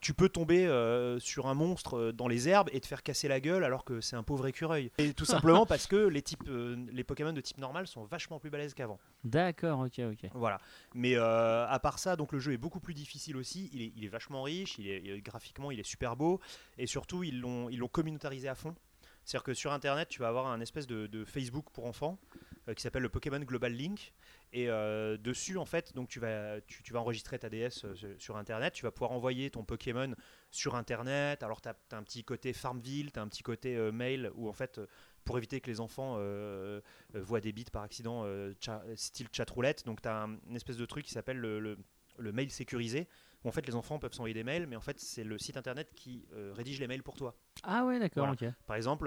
[0.00, 0.66] Tu peux tomber
[1.20, 4.16] sur un monstre dans les herbes et te faire casser la gueule alors que c'est
[4.16, 4.90] un pauvre écureuil.
[4.98, 6.44] Et tout simplement parce que les, types,
[6.92, 8.98] les Pokémon de type normal sont vachement plus balèzes qu'avant.
[9.24, 10.30] D'accord, ok, ok.
[10.34, 10.58] Voilà.
[10.94, 13.70] Mais à part ça, donc le jeu est beaucoup plus difficile aussi.
[13.80, 14.78] Il est, vachement riche.
[14.78, 16.40] Il est, graphiquement, il est super beau.
[16.76, 18.74] Et surtout, ils l'ont, ils l'ont communautarisé à fond.
[19.24, 22.18] C'est-à-dire que sur Internet, tu vas avoir un espèce de, Facebook pour enfants
[22.66, 24.14] euh, qui s'appelle le Pokémon Global Link.
[24.54, 28.38] Et euh, dessus, en fait, donc tu vas, tu, vas enregistrer ta DS euh, sur-
[28.38, 28.72] Internet.
[28.72, 30.14] Tu vas pouvoir envoyer ton Pokémon
[30.50, 31.42] sur Internet.
[31.42, 34.54] Alors, tu as, un petit côté Farmville, tu as un petit côté mail où, en
[34.54, 34.80] fait,
[35.26, 36.18] pour éviter que les enfants
[37.12, 38.24] voient des bits par accident,
[38.94, 41.76] style chatroulette, donc tu as une espèce de truc qui s'appelle le, le-
[42.18, 43.08] le mail sécurisé.
[43.44, 45.56] Où en fait, les enfants peuvent s'envoyer des mails, mais en fait, c'est le site
[45.56, 47.36] internet qui euh, rédige les mails pour toi.
[47.62, 48.52] Ah ouais, d'accord, Voilà.
[48.66, 49.06] Par exemple,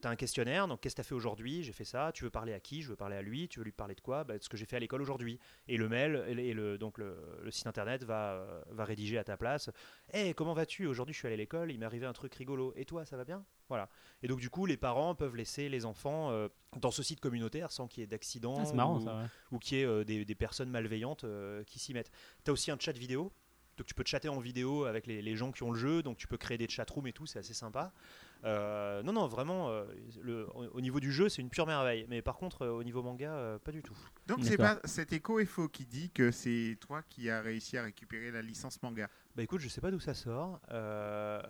[0.00, 1.62] tu as un questionnaire, donc qu'est-ce que tu as fait aujourd'hui?
[1.62, 2.10] J'ai fait ça.
[2.12, 2.82] Tu veux parler à qui?
[2.82, 3.48] Je veux parler à lui.
[3.48, 4.24] Tu veux lui parler de quoi?
[4.24, 5.38] Bah, De ce que j'ai fait à l'école aujourd'hui.
[5.66, 9.24] Et le mail, et le, donc le, le site internet va, euh, va rédiger à
[9.24, 9.70] ta place.
[10.12, 10.86] Hé, comment vas-tu?
[10.86, 12.74] Aujourd'hui, je suis allé à l'école, il m'est arrivé un truc rigolo.
[12.76, 13.44] Et toi, ça va bien?
[13.68, 13.88] Voilà.
[14.22, 17.70] Et donc, du coup, les parents peuvent laisser les enfants euh, dans ce site communautaire
[17.72, 19.24] sans qu'il y ait d'accident Ah, ou, ça, ouais.
[19.52, 22.10] ou qu'il y ait euh, des, des personnes malveillantes euh, qui s'y mettent.
[22.44, 23.32] Tu as aussi un chat vidéo.
[23.80, 26.18] Donc tu peux chatter en vidéo avec les, les gens qui ont le jeu, donc
[26.18, 27.94] tu peux créer des chatrooms et tout, c'est assez sympa.
[28.44, 29.84] Euh, non, non, vraiment, euh,
[30.22, 32.04] le- au, au niveau du jeu, c'est une pure merveille.
[32.10, 33.96] Mais par contre, euh, au niveau manga, euh, pas du tout.
[34.26, 37.78] Donc c'est pas cet écho est faux qui dit que c'est toi qui as réussi
[37.78, 39.08] à récupérer la licence manga.
[39.36, 40.60] Bah écoute, je sais pas d'où ça sort.
[40.72, 41.40] Euh,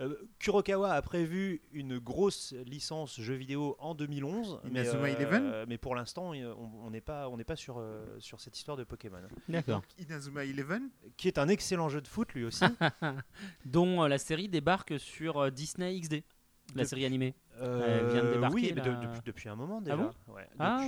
[0.00, 4.60] euh, Kurokawa a prévu une grosse licence jeu vidéo en 2011.
[4.64, 7.78] mais, Inazuma euh, Eleven mais pour l'instant, on on n'est pas, on n'est pas sur,
[7.78, 9.22] euh, sur cette histoire de Pokémon.
[9.48, 9.82] D'accord.
[9.98, 12.64] Inazuma Eleven Qui est un excellent jeu de foot lui aussi.
[13.64, 16.22] Dont euh, la série débarque sur euh, Disney XD,
[16.74, 17.34] la série animée.
[17.60, 18.96] Euh, vient de débarquer, oui, mais de- là.
[19.02, 19.96] depuis, depuis un moment déjà.
[19.96, 20.78] bon Ouais, Ah,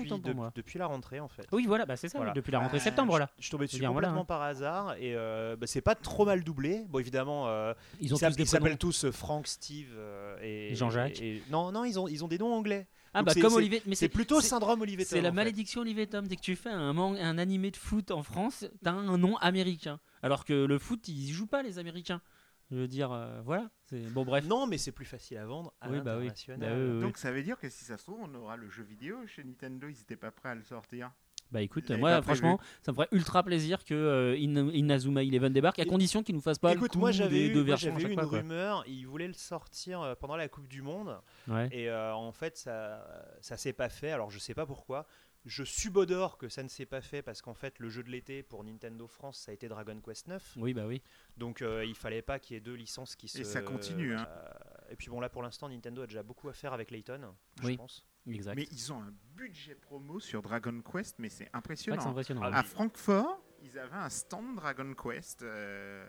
[0.54, 1.46] depuis, de- la rentrée en fait.
[1.52, 2.32] Oui, voilà, bah c'est ça, Voilà.
[2.32, 3.28] depuis la rentrée Ah, septembre là.
[3.38, 4.24] Je suis tombé dessus voilà, complètement hein.
[4.24, 6.84] par hasard et euh, bah, c'est pas trop mal doublé.
[6.88, 11.20] Bon, évidemment, euh, Ils ont tous s'appellent tous euh, Frank, Steve euh, et Jean-Jacques.
[11.20, 12.86] et- non, non, ils ont, ils ont des noms anglais.
[13.14, 15.34] Ah bah c'est- comme Olivier, mais C'est plutôt syndrome Olivier C'est la fait.
[15.34, 16.26] malédiction Olivier Tom.
[16.26, 20.00] Dès que tu fais un, un animé de foot en France, t'as un nom américain.
[20.22, 22.22] Alors que le foot, ils jouent pas les Américains.
[22.72, 23.70] Je veux dire, euh, voilà.
[23.84, 24.46] C'est bon, bref.
[24.46, 26.24] Non, mais c'est plus facile à vendre à Oui, bah oui.
[26.24, 26.58] l'international.
[26.58, 27.00] Bah oui.
[27.02, 29.44] Donc ça veut dire que si ça se trouve, on aura le jeu vidéo chez
[29.44, 31.12] Nintendo, ils étaient pas prêts à le sortir.
[31.50, 35.78] Bah écoute, moi franchement, ça me ferait ultra plaisir que euh, In- Inazuma Eleven débarque,
[35.80, 37.92] à condition qu'il nous fasse pas Écoute, le coup moi j'avais des eu, deux versions
[37.98, 38.38] j'avais eu une quoi.
[38.38, 41.68] rumeur, ils voulaient le sortir euh, pendant la Coupe du Monde Ouais.
[41.70, 43.04] et euh, en fait ça
[43.42, 44.12] ça s'est pas fait.
[44.12, 45.06] Alors je sais pas pourquoi.
[45.44, 48.42] Je subodore que ça ne s'est pas fait parce qu'en fait le jeu de l'été
[48.42, 50.54] pour Nintendo France ça a été Dragon Quest 9.
[50.56, 51.02] Oui, bah oui.
[51.36, 53.40] Donc euh, il fallait pas qu'il y ait deux licences qui se.
[53.40, 54.26] Et ça continue, hein.
[54.28, 57.34] euh, et puis bon là pour l'instant Nintendo a déjà beaucoup à faire avec Layton,
[57.62, 58.06] je pense.
[58.26, 58.54] Exact.
[58.54, 62.06] Mais ils ont un budget promo sur Dragon Quest, mais c'est impressionnant.
[62.06, 62.42] impressionnant.
[62.44, 62.58] Ah.
[62.58, 66.04] À Francfort, ils avaient un stand Dragon Quest, euh,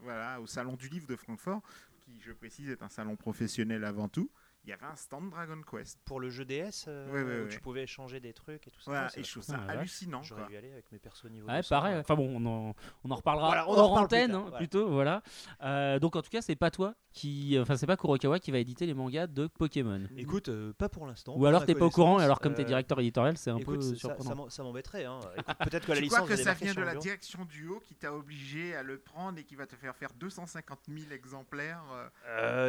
[0.00, 1.62] voilà, au salon du livre de Francfort,
[2.00, 4.30] qui, je précise, est un salon professionnel avant tout.
[4.66, 6.00] Il y avait un stand Dragon Quest.
[6.04, 7.48] Pour le jeu DS, euh, Ouais, ouais, où ouais.
[7.48, 8.90] tu pouvais échanger des trucs et tout ça.
[8.90, 10.22] Voilà, et je trouve ça Ah, hallucinant.
[10.24, 11.94] J'aurais dû y aller avec mes persos niveau Ouais, 200, pareil.
[11.94, 12.00] ouais.
[12.00, 12.74] Enfin bon, on en,
[13.04, 14.56] on en reparlera Voilà, on en hors plus antenne, tard, hein, voilà.
[14.58, 14.88] plutôt.
[14.90, 15.22] Voilà.
[15.62, 18.58] Euh, donc en tout cas, c'est pas toi qui, enfin c'est pas Kurokawa qui va
[18.58, 20.02] éditer les mangas de Pokémon.
[20.16, 21.34] Écoute, euh, pas pour l'instant.
[21.36, 23.94] Ou alors t'es pas au courant, alors comme t'es directeur éditorial, c'est un écoute, peu
[23.94, 24.50] surprenant.
[24.50, 25.04] ça m'embêterait.
[25.04, 25.20] Hein.
[25.70, 28.12] Peut-être que la licence crois que ça vient de la direction du haut qui t'a
[28.12, 31.84] obligé à le prendre et qui va te faire faire 250 000 exemplaires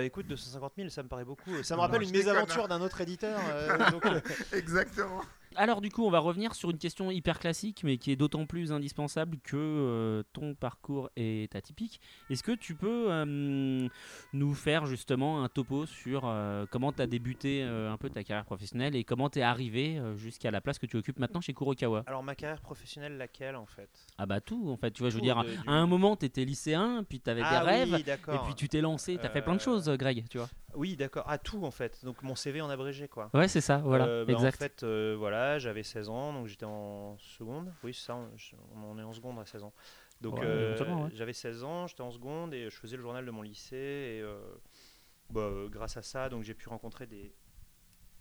[0.04, 1.64] écoute, 250 000, ça me paraît beaucoup.
[1.64, 3.39] Ça me rappelle Non, une mésaventure d'un autre éditeur.
[3.50, 4.19] euh, donc, euh,
[4.54, 5.21] Exactement.
[5.56, 8.45] Alors du coup, on va revenir sur une question hyper classique, mais qui est d'autant
[8.45, 12.00] plus indispensable que euh, ton parcours est atypique.
[12.30, 13.88] Est-ce que tu peux euh,
[14.34, 18.23] nous faire justement un topo sur euh, comment tu as débuté euh, un peu ta
[18.23, 21.41] carrière professionnelle et comment tu es arrivé euh, jusqu'à la place que tu occupes maintenant
[21.41, 22.04] chez Kurokawa?
[22.06, 23.89] Alors ma carrière professionnelle, laquelle en fait?
[24.19, 26.15] Ah bah tout, en fait, tu vois, je veux dire, de- du- à un moment,
[26.17, 28.04] tu étais lycéen, puis tu avais Ah des rêves, oui,
[28.36, 30.50] et puis tu t'es lancé, tu as fait plein de choses, Greg, tu vois.
[30.78, 31.24] Oui, d'accord.
[31.28, 32.06] Ah tout en fait.
[32.06, 33.30] Donc mon CV en abrégé quoi.
[33.34, 34.56] Ouais, c'est ça, voilà, Euh, bah, exact.
[34.56, 37.74] En fait, euh, voilà, j'avais 16 ans, donc j'étais en seconde.
[37.84, 38.16] Oui, c'est ça,
[38.76, 39.74] on, est en seconde à 16 ans.
[40.22, 41.10] Donc Ouais, euh, ouais.
[41.13, 43.76] j'avais 16 ans, j'étais en seconde et je faisais le journal de mon lycée.
[43.76, 44.24] Et
[45.30, 47.34] bah, grâce à ça, donc j'ai pu rencontrer des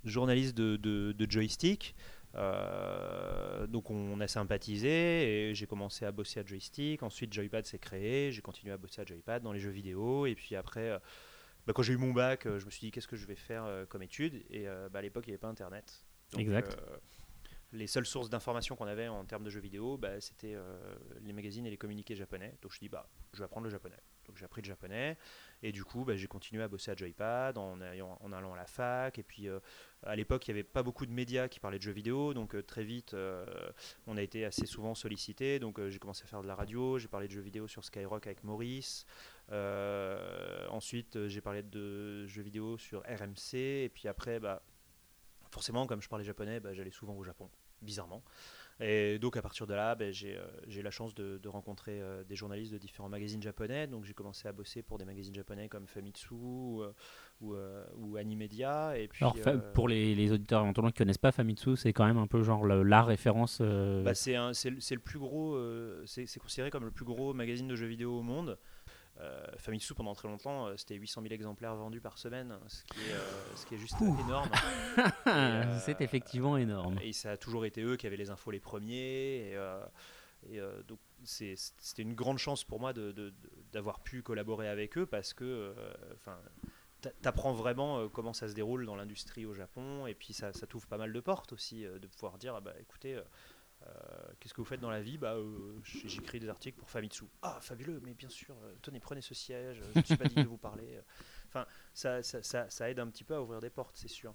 [0.05, 1.95] journalistes de, de- de joystick.
[2.35, 7.03] Euh, donc on a sympathisé et j'ai commencé à bosser à joystick.
[7.03, 8.31] Ensuite, Joypad s'est créé.
[8.33, 10.27] J'ai continué à bosser à Joypad dans les jeux vidéo.
[10.27, 10.99] Et puis après.
[11.66, 13.37] Bah, quand j'ai eu mon bac, euh, je me suis dit qu'est-ce que je vais
[13.37, 14.44] faire euh, comme étude?
[14.50, 16.05] Et euh, bah, à l'époque, il n'y avait pas Internet.
[16.33, 16.76] Donc, Exact.
[17.72, 20.57] les seules sources d'informations qu'on avait en termes de jeux vidéo, bah, c'était
[21.22, 22.55] les magazines et les communiqués japonais.
[22.62, 24.00] Donc je dis bah, je vais apprendre le japonais.
[24.26, 25.16] Donc j'ai appris le japonais
[25.62, 28.57] et du coup bah, j'ai continué à bosser à Joypad en, allant- en allant à
[28.57, 29.20] la fac.
[29.20, 29.61] Et puis euh,
[30.02, 32.57] à l'époque il n'y avait pas beaucoup de médias qui parlaient de jeux vidéo, donc
[32.57, 33.46] euh, très vite euh,
[34.09, 35.61] on a été assez souvent sollicité.
[35.61, 38.26] Donc j'ai commencé à faire de la radio, j'ai parlé de jeux vidéo sur Skyrock
[38.26, 39.07] avec Maurice.
[39.52, 44.62] Euh, ensuite euh, j'ai parlé de jeux vidéo sur RMC et puis après bah,
[45.50, 47.48] forcément, comme je parlais japonais, bah, j'allais souvent au Japon,
[47.80, 48.22] bizarrement.
[48.78, 51.98] Et donc à partir de là, bah, j'ai euh, eu la chance de, de rencontrer
[52.02, 53.87] euh, des journalistes de différents magazines japonais.
[53.87, 56.82] Donc j'ai commencé à bosser pour des magazines japonais comme Famitsu ou,
[57.40, 58.98] ou, euh, ou Animedia.
[58.98, 62.18] Et puis, Alors, pour les, les auditeurs éventuellement qui connaissent pas Famitsu, c'est quand même
[62.18, 63.62] un peu genre le- la référence.
[63.62, 65.56] bah, c'est le plus gros,
[66.04, 68.59] c'est c'est considéré comme le plus gros magazine de jeux vidéo au monde.
[69.20, 73.00] Euh, Famitsu pendant très longtemps, euh, c'était 800 000 exemplaires vendus par semaine, ce qui
[73.00, 74.16] est, euh, ce qui est juste Ouh.
[74.20, 74.50] énorme.
[75.26, 76.98] euh, c'est effectivement énorme.
[77.00, 79.52] Et ça a toujours été eux qui avaient les infos les premiers.
[79.52, 79.59] Et,
[80.50, 82.92] et, donc c'était une grande chance pour moi
[83.72, 85.74] d'avoir pu collaborer avec eux parce que
[86.14, 86.38] enfin,
[87.00, 90.66] t'a- t'apprends vraiment comment ça se déroule dans l'industrie au Japon et puis ça, ça
[90.66, 93.18] t'ouvre pas mal de portes aussi de pouvoir dire ah bah écoutez
[94.41, 97.59] qu'est-ce que vous faites dans la vie bah euh, j'écris des articles pour Famitsu ah
[97.61, 100.49] fabuleux mais bien sûr euh, tenez prenez ce siège je ne suis pas digne de
[100.49, 101.01] vous parler
[101.49, 104.35] enfin ça, ça, ça, aide un petit peu à ouvrir des portes c'est sûr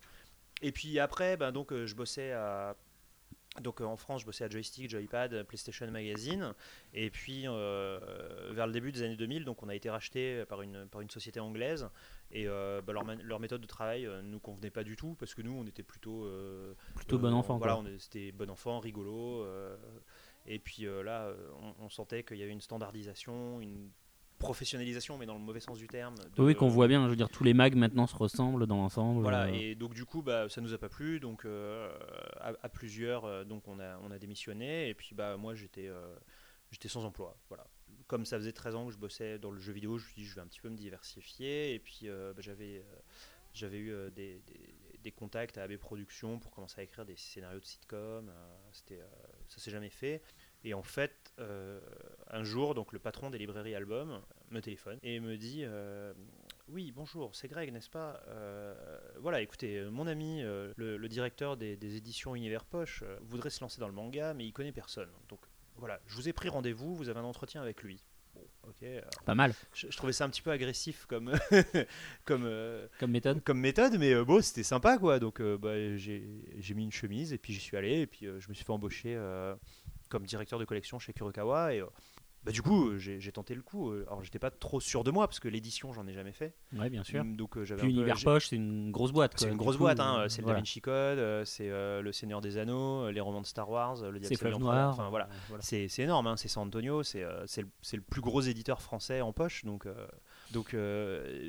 [0.61, 2.75] et puis après ben donc euh, je bossais à
[3.59, 6.53] donc euh, en France, je bossais à Joystick, Joypad, euh, PlayStation Magazine.
[6.93, 7.99] Et puis euh,
[8.51, 11.09] vers le début des années 2000, donc on a été racheté par une, par une
[11.09, 11.89] société anglaise.
[12.33, 15.41] Et euh, bah, leur, méthode de travail ne nous convenait pas du tout parce que
[15.41, 16.25] nous, on était plutôt.
[16.25, 17.57] euh, Plutôt euh, bon enfant.
[17.57, 19.43] Voilà, c'était bon enfant, rigolo.
[19.43, 19.75] euh,
[20.45, 23.91] et puis euh, là, euh, on, on sentait qu'il y avait une standardisation, une
[24.39, 26.15] professionnalisation, mais dans le mauvais sens du terme.
[26.35, 27.03] de- Oui, qu'on voit bien.
[27.05, 29.21] Je veux dire, tous les mags maintenant se ressemblent dans l'ensemble.
[29.21, 31.91] voilà, euh, et donc du coup, bah, ça nous a pas plu, donc euh,
[32.39, 35.87] à, à plusieurs, euh, donc on a, on a démissionné, et puis bah moi j'étais,
[35.87, 36.15] euh,
[36.71, 37.65] j'étais sans emploi, voilà.
[38.11, 40.21] Comme ça faisait 13 ans que je bossais dans le jeu vidéo, je me suis
[40.23, 42.95] dit je vais un petit peu me diversifier, et puis euh, bah, j'avais, euh,
[43.53, 47.65] j'avais eu euh, des, contacts à AB Productions pour commencer à écrire des scénarios de
[47.65, 48.29] sitcom,
[48.73, 48.99] c'était,
[49.47, 50.21] ça s'est jamais fait.
[50.65, 55.37] Et en fait, un jour, donc le patron des librairies Album me téléphone et me
[55.37, 55.63] dit
[56.67, 58.21] oui, bonjour, c'est Greg, n'est-ce pas
[59.19, 63.87] Voilà, écoutez, mon ami, le, directeur des, des éditions Univers Poche, voudrait se lancer dans
[63.87, 65.09] le manga, mais il connaît personne.
[65.29, 65.39] Donc
[65.77, 68.03] voilà, je vous ai pris rendez-vous, vous avez un entretien avec lui.
[68.33, 68.87] Bon, ok.
[69.25, 71.33] Pas mal je, je trouvais ça un petit peu agressif comme,
[72.25, 73.43] comme, euh, comme méthode.
[73.43, 75.19] comme méthode, mais euh, bon, c'était sympa quoi.
[75.19, 76.23] Donc euh, bah, j'ai
[76.57, 78.63] j'ai mis une chemise et puis j'y suis allé et puis euh, je me suis
[78.63, 79.19] fait embaucher
[80.09, 81.83] comme directeur de collection chez Kurokawa et
[82.43, 83.91] bah, du coup euh, j'ai tenté le coup.
[83.91, 86.55] Euh, Alors j'étais pas trop sûr de moi parce que l'édition j'en ai jamais fait.
[86.73, 87.23] Ouais, bien sûr.
[87.23, 89.33] Mm, Donc euh, j'avais un peu- Poche, c'est une grosse boîte.
[89.37, 90.47] c'est une grosse coup, boîte, hein, euh, c'est le.
[90.47, 94.19] Da Vinci Code, c'est euh, le Seigneur des Anneaux, les romans de Star Wars, le
[94.19, 94.59] Diable Fleuve.
[94.59, 94.89] Noir.
[94.93, 95.61] Enfin voilà, voilà.
[95.63, 99.33] c'est énorme, hein, c'est San Antonio, c'est euh, le, le plus gros éditeur français en
[99.33, 99.87] poche, donc,
[100.51, 100.75] donc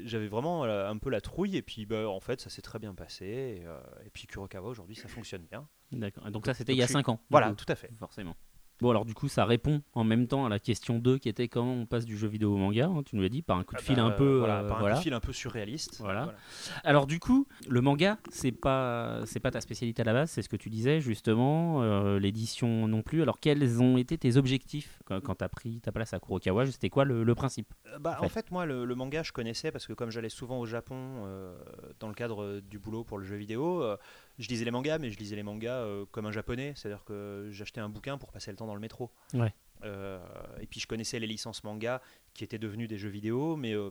[0.04, 2.94] j'avais vraiment un peu la trouille, et puis bah, en fait ça s'est très bien
[2.94, 5.66] passé, et, et puis Kurokawa aujourd'hui ça fonctionne bien.
[5.92, 6.30] D'accord.
[6.30, 7.20] Donc ça, c'était il y a je suis- 5 ans.
[7.28, 7.90] Voilà, coup, tout à fait.
[7.98, 8.34] Forcément.
[8.82, 11.46] Bon, alors du coup, ça répond en même temps à la question 2 qui était
[11.46, 12.86] comment on passe du jeu vidéo au manga.
[12.86, 14.38] hein, tu nous l'as dit, par un coup de Ah fil bah, un peu.
[14.38, 14.94] voilà, par un voilà.
[14.96, 15.98] coup de fil un peu surréaliste.
[16.00, 16.34] Voilà.
[16.82, 20.42] Alors du coup, le manga, c'est pas c'est pas ta spécialité à la base, c'est
[20.42, 23.22] ce que tu disais justement, euh, l'édition non plus.
[23.22, 26.66] Alors quels ont été tes objectifs quand, quand tu as pris ta place à Kurokawa?
[26.66, 29.30] C'était quoi le, le principe Euh, Bah, en en fait, moi, le, le manga, je
[29.32, 31.54] connaissais parce que comme j'allais souvent au Japon euh,
[32.00, 33.96] dans le cadre du boulot pour le jeu vidéo, euh,
[34.38, 37.48] je lisais les mangas, mais je lisais les mangas euh, comme un japonais, c'est-à-dire que
[37.50, 39.10] j'achetais un bouquin pour passer le temps dans le métro.
[39.34, 39.52] Ouais.
[39.84, 40.18] Euh,
[40.60, 42.00] et puis je connaissais les licences manga
[42.34, 43.90] qui étaient devenues des jeux vidéo, mais euh,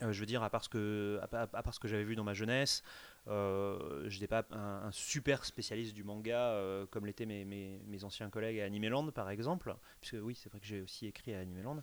[0.00, 2.16] je veux dire, à part ce que, à, pa- à part ce que j'avais vu
[2.16, 2.82] dans ma jeunesse,
[3.26, 6.58] je n'étais pas un, un super spécialiste du manga
[6.90, 9.76] comme l'étaient mes, mes, mes anciens collègues à Animeland, par exemple.
[10.00, 11.82] Puisque oui, c'est vrai que j'ai aussi écrit à Animeland.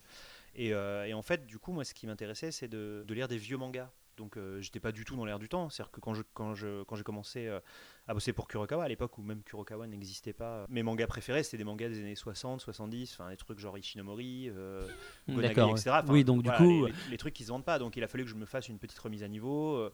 [0.55, 3.38] Et, et en fait, du coup, moi, ce qui m'intéressait, c'est de, de lire des
[3.38, 3.89] vieux mangas.
[4.19, 5.69] Donc, euh, j'étais pas du tout dans l'air du temps.
[5.69, 7.60] C'est-à-dire que quand je, quand je, quand j'ai commencé euh,
[8.08, 11.58] à bosser pour Kurokawa, à l'époque où même Kurokawa n'existait pas, mes mangas préférés, c'était
[11.58, 14.88] des mangas des années 60, 70, enfin des trucs genre Ishinomori, euh,
[15.36, 16.01] Gonagi, etc.
[16.12, 17.79] Oui, donc du coup, les, les- les trucs qui se vendent pas.
[17.79, 19.75] Donc il a fallu que je me fasse une petite remise à niveau.
[19.77, 19.93] euh,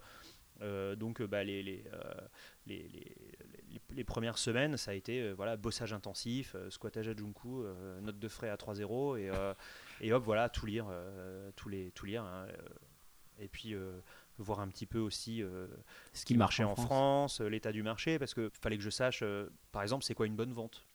[0.61, 1.99] euh, donc euh, bah, les, les, euh,
[2.65, 2.89] les,
[3.93, 7.99] les- premières semaines, ça a été euh, voilà, bossage intensif, euh, squattage à Junku, euh,
[8.01, 9.53] note de frais à 3-0 et, euh,
[9.99, 12.23] et hop, voilà, tout lire, euh, tout, les, tout lire.
[12.23, 12.61] hein, euh,
[13.39, 14.00] et puis euh,
[14.38, 15.67] voir un petit peu aussi euh,
[16.13, 19.21] ce qui marchait en France, euh, l'état du marché, parce que fallait que je sache,
[19.24, 20.86] euh, par exemple, c'est quoi une bonne vente.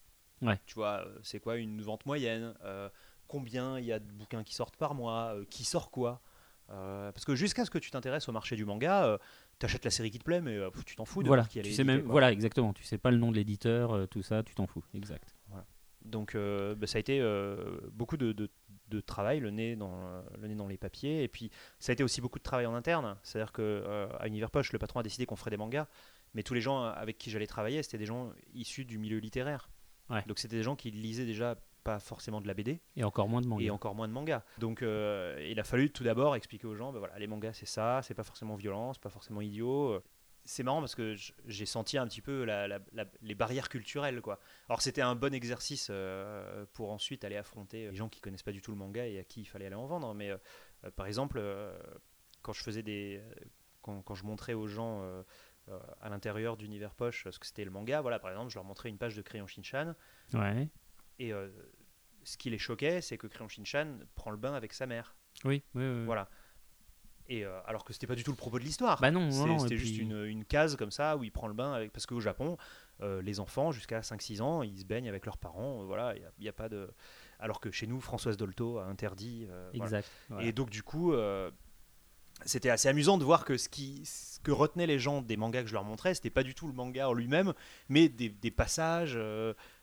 [0.42, 0.58] Ouais.
[0.66, 2.88] Tu vois, euh, c'est quoi une vente moyenne euh,
[3.28, 6.20] Combien il y a de bouquins qui sortent par mois euh, Qui sort quoi
[6.70, 9.18] Euh, Parce que jusqu'à ce que tu t'intéresses au marché du manga,
[9.58, 11.58] tu achètes la série qui te plaît, mais euh, tu t'en fous de Voilà, qui
[11.58, 12.12] elle tu est sais éditée, même, quoi.
[12.12, 12.72] voilà, exactement.
[12.72, 14.82] Tu sais pas le nom de l'éditeur, euh, tout ça, tu t'en fous.
[14.94, 15.34] Exact.
[16.06, 18.48] Donc euh, bah, ça a été euh, beaucoup de, de-
[18.90, 21.22] de travail, le nez, dans, euh, le nez dans les papiers.
[21.22, 23.16] Et puis ça a été aussi beaucoup de travail en interne.
[23.22, 25.86] C'est-à-dire qu'à Univers Poche, le patron a décidé qu'on ferait des mangas.
[26.34, 29.70] Mais tous les gens avec qui j'allais travailler, c'était des gens issus du milieu littéraire.
[30.10, 30.22] Ouais.
[30.26, 33.40] Donc c'était des gens qui lisaient déjà pas forcément de la BD Et encore moins
[33.40, 33.64] de manga.
[33.64, 34.44] et encore moins de manga.
[34.58, 37.66] Donc euh, il a fallu tout d'abord expliquer aux gens, bah, voilà, les mangas c'est
[37.66, 40.02] ça, c'est pas forcément violent, c'est pas forcément idiot.
[40.40, 41.14] Euh, C'est marrant parce que
[41.46, 44.20] j'ai senti un petit peu la- la- la- les barrières culturelles.
[44.20, 44.40] Quoi.
[44.68, 48.52] Alors c'était un bon exercice euh, pour ensuite aller affronter les gens qui connaissent pas
[48.52, 50.14] du tout le manga et à qui il fallait aller en vendre.
[50.14, 50.38] Mais euh,
[50.84, 51.78] euh, par exemple, euh,
[52.42, 53.22] quand je faisais des,
[53.82, 55.22] quand, quand je montrais aux gens euh,
[55.68, 58.64] euh, à l'intérieur d'univers poche ce que c'était le manga, voilà, par exemple, je leur
[58.64, 59.94] montrais une page de Crayon Shinchan
[60.34, 60.68] Ouais.
[61.18, 61.48] et euh,
[62.24, 65.14] ce qui les choquait, c'est que Crayon Shinchan prend le bain avec sa mère.
[65.44, 66.04] Oui, oui, oui.
[66.06, 66.28] Voilà.
[67.30, 69.00] Et euh, alors que c'était pas du tout le propos de l'histoire.
[69.00, 71.54] Bah non, non, C'était juste puis- une, une case comme ça où il prend le
[71.54, 71.92] bain avec.
[71.92, 72.58] Parce qu'au Japon,
[73.02, 75.80] euh, les enfants jusqu'à 5-6 ans, ils se baignent avec leurs parents.
[75.80, 76.90] euh, voilà, il n'y a, pas de.
[77.38, 79.46] Alors que chez nous, Françoise Dolto a interdit.
[79.74, 79.98] voilà.
[79.98, 80.10] Exact.
[80.40, 81.14] Et donc, du coup,
[82.44, 85.62] c'était assez amusant de voir que ce, qui, ce que retenaient les gens des mangas
[85.62, 87.54] que je leur montrais, c'était pas du tout le manga en lui-même,
[87.88, 89.16] mais des, des passages.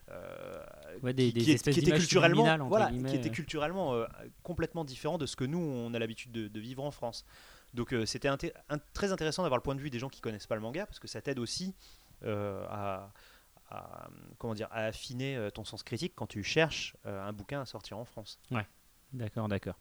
[0.10, 4.06] Euh, euh, Ouais, des- qui, qui est- qui d'images culturellement, voilà, qui étaient culturellement euh,
[4.43, 7.26] complètement différents de ce que nous on a l'habitude de, de vivre en France.
[7.74, 8.54] Donc euh, c'était inté-
[8.93, 11.00] très intéressant d'avoir le point de vue des gens qui connaissent pas le manga parce
[11.00, 11.76] que ça t'aide aussi
[12.24, 13.12] euh, à,
[13.70, 17.62] à, comment dire à affiner euh, ton sens critique quand tu cherches euh, un bouquin
[17.62, 18.39] à sortir en France.
[19.13, 19.78] D'accord, d'accord.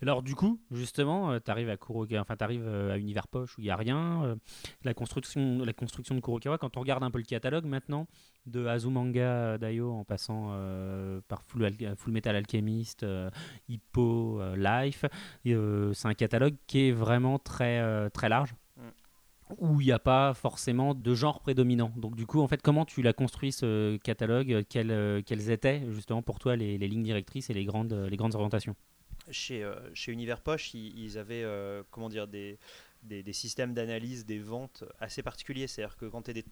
[0.00, 3.60] Alors du coup, justement, tu arrives à Kurokawa, enfin t'arrives euh, à Univers Poche où
[3.60, 4.22] il y a rien.
[4.24, 4.36] euh,
[4.84, 6.56] la construction, la construction de Kurokawa.
[6.58, 8.06] Quand on regarde un peu le catalogue maintenant,
[8.46, 13.28] de Azumanga Daioh en passant euh, par Full, Al- Full Metal Alchemist, euh,
[13.68, 15.04] Hippo, euh, Life,
[15.46, 18.54] euh, c'est un catalogue qui est vraiment très euh, très large.
[18.76, 18.80] Mm.
[19.56, 21.90] Où il n'y a pas forcément de genre prédominant.
[21.96, 24.62] Donc, du coup, en fait, comment tu l'as construit ce catalogue?
[24.68, 28.16] Quelles, euh, quelles étaient justement pour toi les, les lignes directrices et les grandes, les
[28.18, 28.76] grandes orientations?
[29.30, 32.58] Chez, euh, chez Univers Poche, ils, avaient euh, comment dire des,
[33.32, 35.66] systèmes d'analyse des ventes assez particuliers.
[35.66, 36.44] C'est-à-dire que quand tu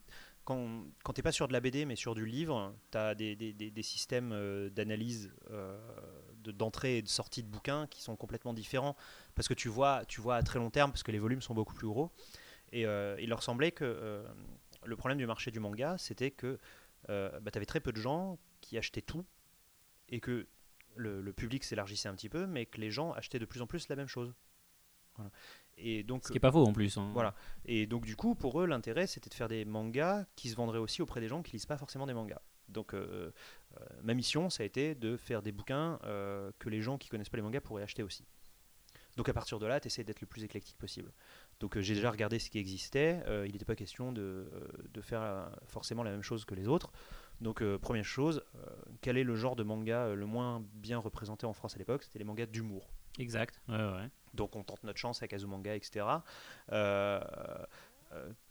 [1.15, 4.71] t'es pas sur de la BD mais sur du livre, tu as des, systèmes euh,
[4.71, 8.97] d'analyse de- d'entrée et de sortie de bouquins qui sont complètement différents
[9.35, 11.89] parce que tu vois, à très long terme parce que les volumes sont beaucoup plus
[11.89, 12.11] gros.
[12.73, 14.25] Et il leur semblait que
[14.85, 16.59] le problème du marché du manga, c'était que
[17.09, 19.25] bah, tu avais très peu de gens qui achetaient tout
[20.09, 20.47] et que
[20.97, 23.67] le, le public s'élargissait un petit peu, mais que les gens achetaient de plus en
[23.67, 24.35] plus la même chose.
[25.17, 25.31] Voilà.
[25.79, 26.97] Et donc, Ce qui est pas faux en plus.
[26.99, 27.11] hein.
[27.13, 27.35] voilà.
[27.65, 30.79] Et donc, du coup, pour eux, l'intérêt, c'était de faire des mangas qui se vendraient
[30.79, 32.41] aussi auprès des gens qui lisent pas forcément des mangas.
[32.69, 33.31] Donc, euh,
[33.81, 37.09] euh, ma mission, ça a été de faire des bouquins euh, que les gens qui
[37.09, 38.27] connaissent pas les mangas pourraient acheter aussi.
[39.17, 41.11] Donc, à partir de là, tu essaies d'être le plus éclectique possible.
[41.61, 43.23] Donc, j'ai déjà regardé ce qui existait.
[43.47, 44.51] Il n'était pas question de,
[44.93, 46.93] de faire forcément la même chose que les autres.
[47.41, 48.67] Donc, euh, première chose, euh,
[49.03, 52.03] quel est le genre de manga euh, le moins bien représenté en France à l'époque?
[52.03, 52.89] C'était les mangas d'humour.
[53.19, 53.61] Exact.
[53.69, 54.11] Ouais, ouais.
[54.35, 56.07] Donc on tente notre chance avec Azumanga, etc.
[56.73, 57.21] Euh,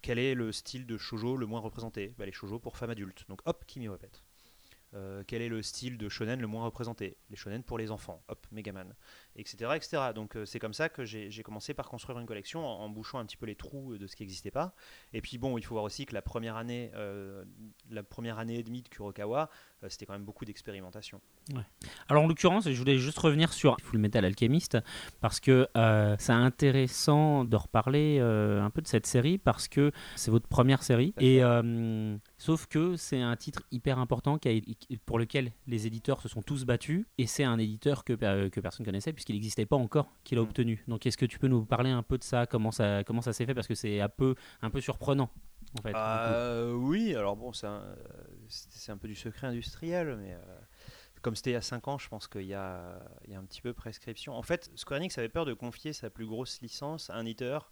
[0.02, 2.14] quel est le style de shoujo le moins représenté?
[2.18, 3.24] Bah, Les shoujo pour femmes adultes.
[3.28, 4.22] Donc hop, Kimi répète.
[4.96, 7.18] Euh, quel est le style de shonen le moins représenté?
[7.30, 8.22] Les shonen pour les enfants.
[8.28, 8.94] Hop, Megaman.
[9.36, 9.56] Etc.
[9.74, 10.02] etc.
[10.14, 13.18] Donc euh, c'est comme ça que j'ai commencé par construire une collection en, en bouchant
[13.18, 14.74] un petit peu les trous de ce qui n'existait pas.
[15.12, 17.44] Et puis bon, il faut voir aussi que la première année, euh,
[17.90, 19.50] la première année et demie de Kurokawa,
[19.88, 21.20] c'était quand même beaucoup d'expérimentation.
[22.08, 24.78] Alors en l'occurrence, je voulais juste revenir sur Full Metal Alchemist
[25.20, 25.68] parce que
[26.18, 31.14] c'est intéressant de reparler un peu de cette série parce que c'est votre première série
[31.20, 31.42] et
[32.46, 36.42] Sauf que c'est un titre hyper important qui a- pour lequel les éditeurs se sont
[36.42, 40.12] tous battus, et c'est un éditeur que, per- que personne connaissait puisqu'il n'existait pas encore
[40.22, 40.44] qu'il a Mm.
[40.44, 40.84] obtenu.
[40.86, 43.32] Donc est-ce que tu peux nous parler un peu de ça, comment ça, comment ça
[43.32, 43.54] s'est fait?
[43.54, 45.30] Parce que c'est un peu, un peu surprenant
[45.78, 45.92] en fait.
[45.96, 50.38] Euh, oui, alors bon, c'est un, euh, peu du secret industriel, mais euh,
[51.22, 53.38] comme c'était il y a 5 ans, je pense qu'il y a, il y a
[53.40, 54.34] un petit peu prescription.
[54.34, 57.70] En fait, Square Enix avait peur de confier sa plus grosse licence à un éditeur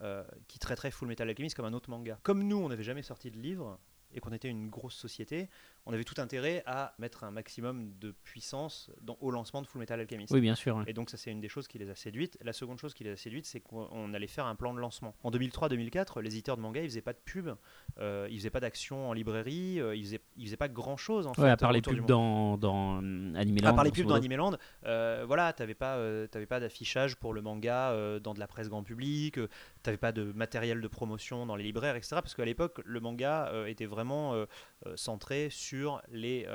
[0.00, 2.18] euh, qui traiterait Full Metal Alchemist comme un autre manga.
[2.22, 3.78] Comme nous, on n'avait jamais sorti de livre
[4.14, 5.48] et qu'on était une grosse société,
[5.86, 9.80] on avait tout intérêt à mettre un maximum de puissance dans- au lancement de Full
[9.80, 10.32] Metal Alchemist.
[10.32, 10.76] Oui, bien sûr.
[10.76, 10.84] ouais.
[10.86, 12.38] Et donc ça c'est une des choses qui les a séduites.
[12.42, 14.78] La seconde chose qui les a séduites, c'est qu'on on allait faire un plan de
[14.80, 15.14] lancement.
[15.22, 17.50] En 2003-2004, les éditeurs de manga, ils faisaient pas de pub,
[17.98, 21.26] euh, ils faisaient pas d'action en librairie, euh, ils, faisaient, ils faisaient pas grand chose
[21.26, 21.48] en Ouais, fait.
[21.50, 24.14] à part les pubs dans, dans euh, Anime À part les pubs dans.
[24.14, 28.38] Animeland, euh, voilà, t'avais pas, euh, t'avais pas d'affichage pour le manga euh, dans de
[28.40, 29.38] la presse grand public,
[29.84, 32.16] t'avais pas de matériel de promotion dans les libraires, etc.
[32.16, 34.46] Parce qu'à l'époque, le manga euh, était vraiment euh,
[34.86, 36.46] euh, centré sur les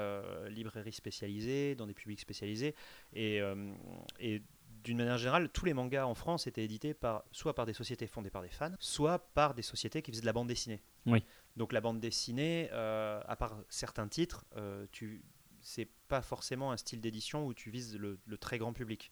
[0.50, 2.76] librairies spécialisées, dans des publics spécialisés,
[3.14, 3.40] et,
[4.20, 4.42] et
[4.84, 8.08] d'une manière générale, tous les mangas en France étaient édités par, soit par des sociétés
[8.08, 10.82] fondées par des fans, soit par des sociétés qui faisaient de la bande dessinée.
[11.06, 11.24] Oui.
[11.56, 14.46] Donc la bande dessinée, à part certains titres,
[14.92, 15.24] tu,
[15.62, 19.12] c'est pas forcément un style d'édition où tu vises le, le très grand public.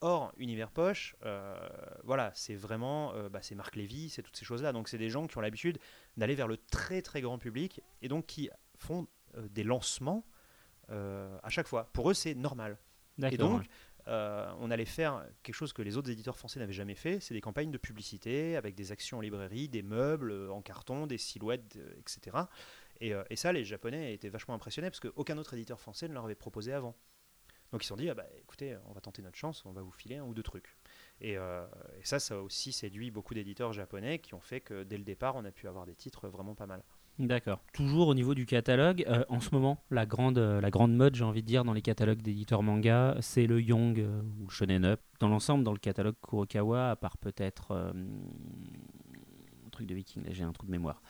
[0.00, 1.56] Or, Univers Poche, euh,
[2.04, 4.72] voilà, c'est vraiment, euh, bah, c'est Marc Lévy, c'est toutes ces choses-là.
[4.72, 5.78] Donc, c'est des gens qui ont l'habitude
[6.16, 10.24] d'aller vers le très très grand public et donc qui font euh, des lancements
[10.90, 11.90] à chaque fois.
[11.92, 12.78] Pour eux, c'est normal.
[13.22, 13.62] Et donc,
[14.06, 17.42] on allait faire quelque chose que les autres éditeurs français n'avaient jamais fait, c'est des
[17.42, 22.38] campagnes de publicité avec des actions en librairie, des meubles en carton, des silhouettes, etc.
[23.02, 26.24] Et, et ça, les Japonais étaient vachement impressionnés parce qu'aucun autre éditeur français ne leur
[26.24, 26.96] avait proposé avant.
[27.72, 29.82] Donc ils se sont dit, ah bah, écoutez, on va tenter notre chance, on va
[29.82, 30.76] vous filer un ou deux trucs.
[31.20, 31.66] Et, euh,
[32.00, 35.04] et ça, ça a aussi séduit beaucoup d'éditeurs japonais qui ont fait que dès le
[35.04, 36.82] départ, on a pu avoir des titres vraiment pas mal.
[37.18, 37.60] D'accord.
[37.72, 41.16] Toujours au niveau du catalogue, euh, en ce moment, la grande, euh, la grande mode,
[41.16, 44.84] j'ai envie de dire, dans les catalogues d'éditeurs manga, c'est le Young ou le Shonen
[44.84, 45.00] Up.
[45.18, 47.92] Dans l'ensemble, dans le catalogue Kurokawa, à part peut-être
[49.78, 51.00] truc de Viking, là j'ai un trou de mémoire.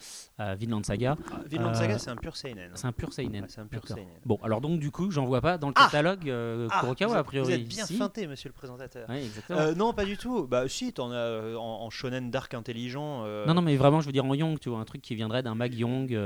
[0.41, 1.17] Euh, Vinland Saga,
[1.47, 2.71] Vinland Euh, Saga, c'est un pur seinen.
[2.75, 3.43] c'est un pur seinen.
[3.43, 3.97] Ouais, c'est un pur D'accord.
[3.97, 4.09] seinen.
[4.27, 7.17] Bon, alors donc du coup, j'en vois pas dans le Ah catalogue euh, Ah, Kurokawa
[7.19, 7.49] a priori.
[7.49, 7.97] vous êtes bien Si.
[7.97, 9.09] feinté, monsieur le présentateur.
[9.09, 9.59] Ouais, exactement.
[9.59, 10.47] Euh, non, pas du tout.
[10.47, 13.23] Bah si, t'en as euh, en, en shonen dark intelligent.
[13.25, 15.15] euh, Non, non, mais vraiment, je veux dire en Young, tu vois, un truc qui
[15.15, 16.17] viendrait d'un mag Young.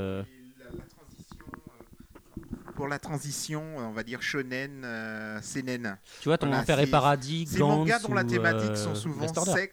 [2.74, 5.98] pour la transition, on va dire shonen, euh, seinen.
[6.20, 8.94] tu vois, ton Voilà, enfer et paradis, Ces Gantz mangas dont la thématique euh, sont
[8.94, 9.26] souvent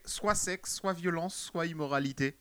[0.05, 2.37] soit sexe, soit violence, soit immoralité.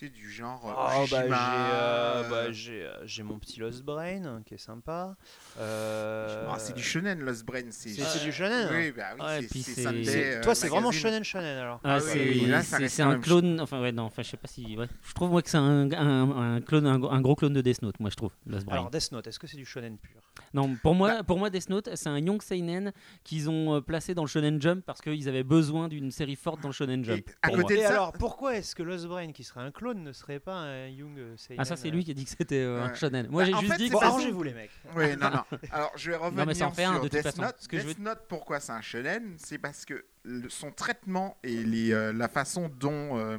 [0.00, 0.62] C'est du genre.
[0.64, 5.14] Oh, bah, j'ai, euh, euh, bah, j'ai, j'ai mon petit Lost Brain qui est sympa.
[5.58, 7.64] Euh, ah, c'est du shonen, Lost Brain.
[7.68, 8.70] C'est C'est- c'est du shonen, hein.
[8.72, 11.58] Oui, bah oui, Ouais, c'est- puis c'est c'est- Sunday, c'est- toi, c'est vraiment shonen shonen
[11.58, 11.80] alors.
[11.84, 13.60] Ah, Ah c'est oui, là, ça c'est- reste c'est quand un clone.
[13.60, 14.74] Enfin, ouais, non, enfin, je sais pas si.
[14.74, 14.86] Ouais.
[15.02, 17.82] Je trouve, moi, que c'est un, un, un clone, un, un gros clone de Death
[17.82, 18.32] Note, moi, je trouve.
[18.46, 18.76] Lost Brain.
[18.76, 20.22] Alors Death Note, est-ce que c'est du shonen pur?
[20.54, 22.92] Non, pour Bah moi, pour moi, Death Note, c'est un Young Seinen
[23.24, 26.68] qu'ils ont placé dans le Shonen Jump parce qu'ils avaient besoin d'une série forte dans
[26.68, 27.28] le Shonen Jump.
[27.28, 29.89] Et à côté de ça, alors, pourquoi est-ce que Lost Brain, qui serait un clone,
[29.94, 32.30] ne serait pas un Young euh, seinen Ah, ça, c'est lui qui a dit que
[32.30, 32.94] c'était euh, un.
[32.94, 33.28] Shonen.
[33.30, 34.70] Moi, Bah, j'ai en juste fait, dit c'est Bon, arrangez-vous les mecs.
[34.96, 35.44] Oui, non, non.
[35.72, 37.42] Alors, je vais revenir mais ça en fait un, sur de toute Death façon.
[37.42, 37.56] Note.
[37.58, 39.34] Ce que je Death veux- Note, pourquoi c'est un shonen?
[39.38, 43.38] C'est parce que le- son traitement et les, euh, la façon dont euh,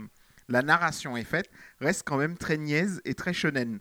[0.49, 1.49] la narration est faite
[1.79, 3.79] reste quand même très niaise et très shonen.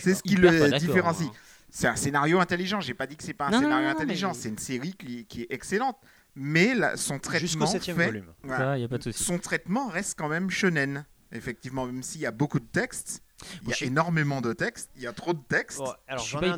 [0.00, 1.28] C'est ce qui Hyper pas le d'accord, différencie.
[1.28, 1.36] hein.
[1.74, 2.80] C'est un scénario intelligent.
[2.80, 4.28] J'ai pas dit que c'est pas un Non, non, scénario non, non, intelligent.
[4.28, 5.96] mais- C'est une série qui, qui est excellente.
[6.34, 8.32] Mais la- son Jusqu'au traitement septième fait, volume.
[8.42, 8.64] voilà.
[8.64, 9.22] Ça, y a pas de souci.
[9.22, 11.04] son traitement reste quand même shonen.
[11.32, 13.22] Effectivement, même s'il y a beaucoup de textes,
[13.62, 15.78] il y a énormément de textes, il y a trop de textes.
[15.78, 16.50] Bon, alors Je suis j'en pas ai,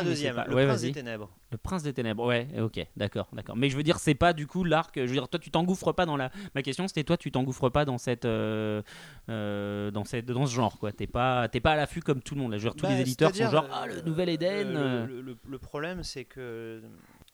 [0.00, 1.30] un, deuxième, pas- le ouais, Prince des Ténèbres.
[1.52, 3.56] Le Prince des Ténèbres, ouais, ok, d'accord, d'accord.
[3.56, 4.92] Mais je veux dire, c'est pas du coup l'arc.
[4.96, 6.32] Je veux dire, toi, tu t'engouffres pas dans la.
[6.56, 8.82] Ma question, c'était toi, tu t'engouffres pas dans cette, euh,
[9.28, 10.90] euh, dans cette, dans ce genre, quoi.
[10.92, 12.52] T'es pas, t'es pas à l'affût comme tout le monde.
[12.52, 14.72] Là, je veux dire, tous Bah, les éditeurs sont genre, euh, ah, le nouvel Eden.
[14.72, 15.06] le-.
[15.06, 16.82] Le, le- le problème, c'est que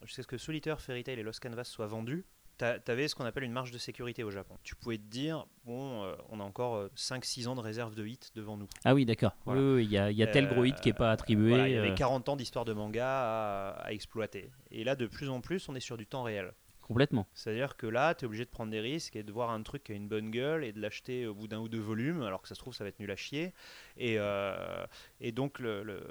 [0.05, 2.25] jusqu'à ce que Solitaire, Fairy Tail et Lost Canvas soient vendus,
[2.59, 4.57] t'a- t'avais ce qu'on appelle une marge de sécurité au Japon.
[4.63, 8.19] Tu pouvais te dire, bon, euh, on a encore 5-6 ans de réserve de hits
[8.35, 8.69] devant nous.
[8.85, 9.35] Ah oui, d'accord.
[9.47, 9.61] Voilà.
[9.61, 11.11] Oui, oui, il y a, il y a tel Euh, gros hit qui est pas
[11.13, 11.49] attribué.
[11.49, 14.51] Voilà, il y avait euh, 40 ans d'histoire de manga à, à exploiter.
[14.71, 16.53] Et là, de plus en plus, on est sur du temps réel.
[16.89, 17.27] Complètement.
[17.35, 19.85] C'est-à-dire que là, tu es obligé de prendre des risques et de voir un truc
[19.85, 22.41] qui a une bonne gueule et de l'acheter au bout d'un ou deux volumes, alors
[22.41, 23.53] que ça se trouve, ça va être nul à chier.
[23.99, 24.87] Et, euh,
[25.21, 26.03] et donc, le, le,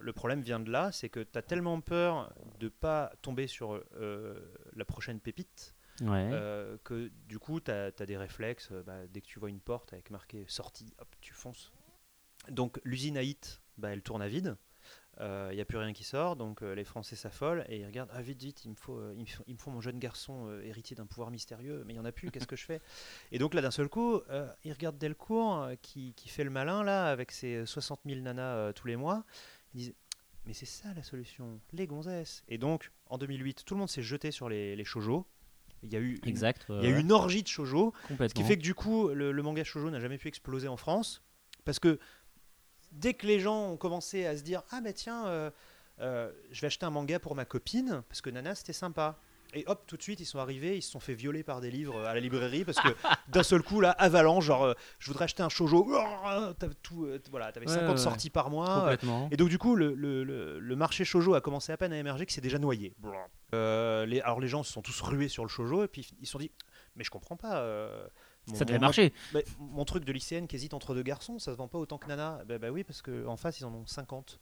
[0.00, 3.82] le problème vient de là, c'est que tu as tellement peur de pas tomber sur
[3.96, 4.38] euh,
[4.74, 6.28] la prochaine pépite Ouais.
[6.30, 8.70] euh, que du coup, tu as, des réflexes.
[8.86, 11.72] bah, dès que tu vois une porte avec marqué sortie, hop, tu fonces.
[12.48, 14.56] Donc, l'usine à hit, bah, elle tourne à vide.
[15.18, 18.10] Il n'y a plus rien qui sort, donc euh, les Français s'affolent et ils regardent,
[18.12, 19.98] ah vite, vite, il me faut, euh, il me faut, il me faut mon jeune
[19.98, 22.64] garçon euh, héritier d'un pouvoir mystérieux, mais il n'y en a plus, qu'est-ce que je
[22.66, 22.80] fais
[23.32, 26.50] Et donc là, d'un seul coup, euh, ils regardent Delcourt euh, qui, qui fait le
[26.50, 29.24] malin là, avec ses 60 000 nanas euh, tous les mois,
[29.74, 29.94] ils disent,
[30.44, 32.44] mais c'est ça la solution, les gonzesses.
[32.48, 35.26] Et donc, en 2008, tout le monde s'est jeté sur les, les shoujo.
[35.82, 36.66] Il y a eu une, Exact.
[36.68, 37.94] il y a eu une orgie de shoujo.
[38.10, 40.76] Ce qui fait que du coup, le, le manga shoujo n'a jamais pu exploser en
[40.76, 41.22] France.
[41.64, 41.98] Parce que
[42.92, 45.50] dès que les gens ont commencé à se dire Ah, mais tiens, euh,
[46.00, 49.18] euh, je vais acheter un manga pour ma copine, parce que Nana, c'était sympa.
[49.54, 51.70] Et hop, tout de suite, ils sont arrivés, ils se sont fait violer par des
[51.70, 52.88] livres à la librairie, parce que
[53.28, 55.86] d'un seul coup, là, avalanche, genre, euh, je voudrais acheter un shoujo.
[56.58, 57.96] T'avais tout, euh, voilà, t'avais Ouais, 50 ouais, ouais.
[57.98, 58.94] sorties par mois.
[59.30, 61.96] Et donc du coup, le, le- le- le marché shoujo a commencé à peine à
[61.98, 62.94] émerger, que c'est déjà noyé.
[63.54, 66.26] Euh, les, alors les gens se sont tous rués sur le shoujo et puis ils
[66.26, 66.50] se sont dit,
[66.96, 67.58] mais je comprends pas.
[67.60, 68.06] euh,
[68.48, 69.12] mon- Ça devait mon- marcher.
[69.32, 71.98] bah, mon truc de lycéenne qui hésite entre deux garçons, ça se vend pas autant
[71.98, 72.42] que Nana.
[72.46, 74.38] Bah, bah oui, parce qu'en face ils en ont 50.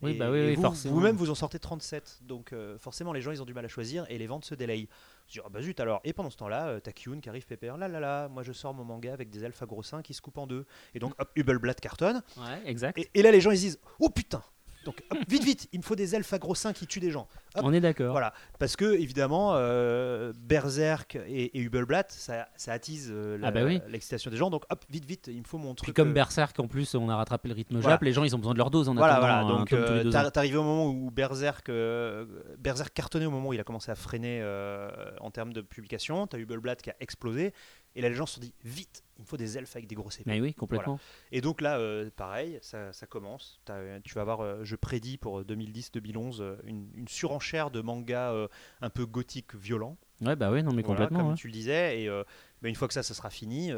[0.00, 0.94] Oui, Et- bah oui, vous, forcément.
[0.94, 2.20] Vous-même vous en sortez 37.
[2.22, 4.54] Donc euh, forcément les gens ils ont du mal à choisir et les ventes se
[4.54, 4.88] délayent.
[5.26, 6.00] Je dis, ah bah zut alors.
[6.04, 7.76] Et pendant ce temps-là, euh, t'as Kyun qui arrive pépère.
[7.76, 10.14] Là là là, moi je sors mon manga avec des elfes à gros seins qui
[10.14, 10.66] se coupent en deux.
[10.94, 12.22] Et donc hop, Hubelblatt cartonne.
[12.36, 12.96] Ouais, exact.
[12.96, 14.42] Et, et là, les gens ils se disent Oh putain
[14.88, 17.10] Donc hop, vite, vite, il me faut des elfes à gros seins qui tuent des
[17.10, 17.28] gens.
[17.54, 17.62] Hop.
[17.64, 18.12] On est d'accord.
[18.12, 23.50] Voilà, parce que évidemment, euh, Berserk et, et Hubelblatt, ça, ça attise euh, la- Ah
[23.50, 23.80] bah oui.
[23.88, 24.48] l'excitation des gens.
[24.48, 25.84] Donc hop, vite, vite, il me faut mon truc.
[25.88, 27.94] Puis comme euh, Berserk, en plus, on a rattrapé le rythme Voilà.
[27.96, 29.54] Jap, les gens, ils ont besoin de leur dose en Voilà, attendant voilà.
[29.54, 30.30] un Donc, tome tous les euh, deux t'ar- ans.
[30.30, 32.24] t'arrives au moment où Berserk, euh,
[32.58, 36.26] Berserk cartonnait au moment où il a commencé à freiner euh, en termes de publication.
[36.26, 37.52] T'as Hubelblatt qui a explosé.
[37.98, 39.96] Et là, les gens se sont dit Vite, il me faut des elfes avec des
[39.96, 40.30] grosses épées.
[40.30, 41.00] Mais oui, complètement.
[41.32, 43.60] Et donc là, euh, pareil, ça, ça commence.
[44.04, 48.46] Tu vas avoir, euh, je prédis pour 2010-2011, euh, une, une surenchère de mangas euh,
[48.82, 49.96] un peu gothique violent.
[50.20, 51.18] Ouais, bah oui, non, mais Voilà, complètement.
[51.18, 51.34] comme ouais.
[51.36, 52.02] tu le disais.
[52.02, 53.72] Et bah, une fois que ça, ça sera fini,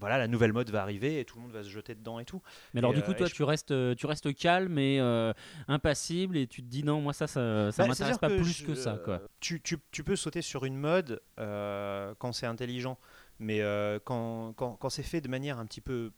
[0.00, 2.24] voilà, la nouvelle mode va arriver et tout le monde va se jeter dedans et
[2.24, 2.42] tout.
[2.72, 5.00] Mais alors, du coup, euh, toi, et je- tu restes, euh, tu restes calme et
[5.00, 5.32] euh,
[5.68, 8.58] impassible et tu te dis non, moi, ça, ça, ça Bah, m'intéresse pas que plus
[8.58, 9.20] je- que ça, quoi.
[9.40, 12.98] Tu, tu- tu peux sauter sur une mode quand c'est intelligent,
[13.38, 13.60] mais
[14.04, 16.12] quand, quand, quand c'est fait de manière un petit peu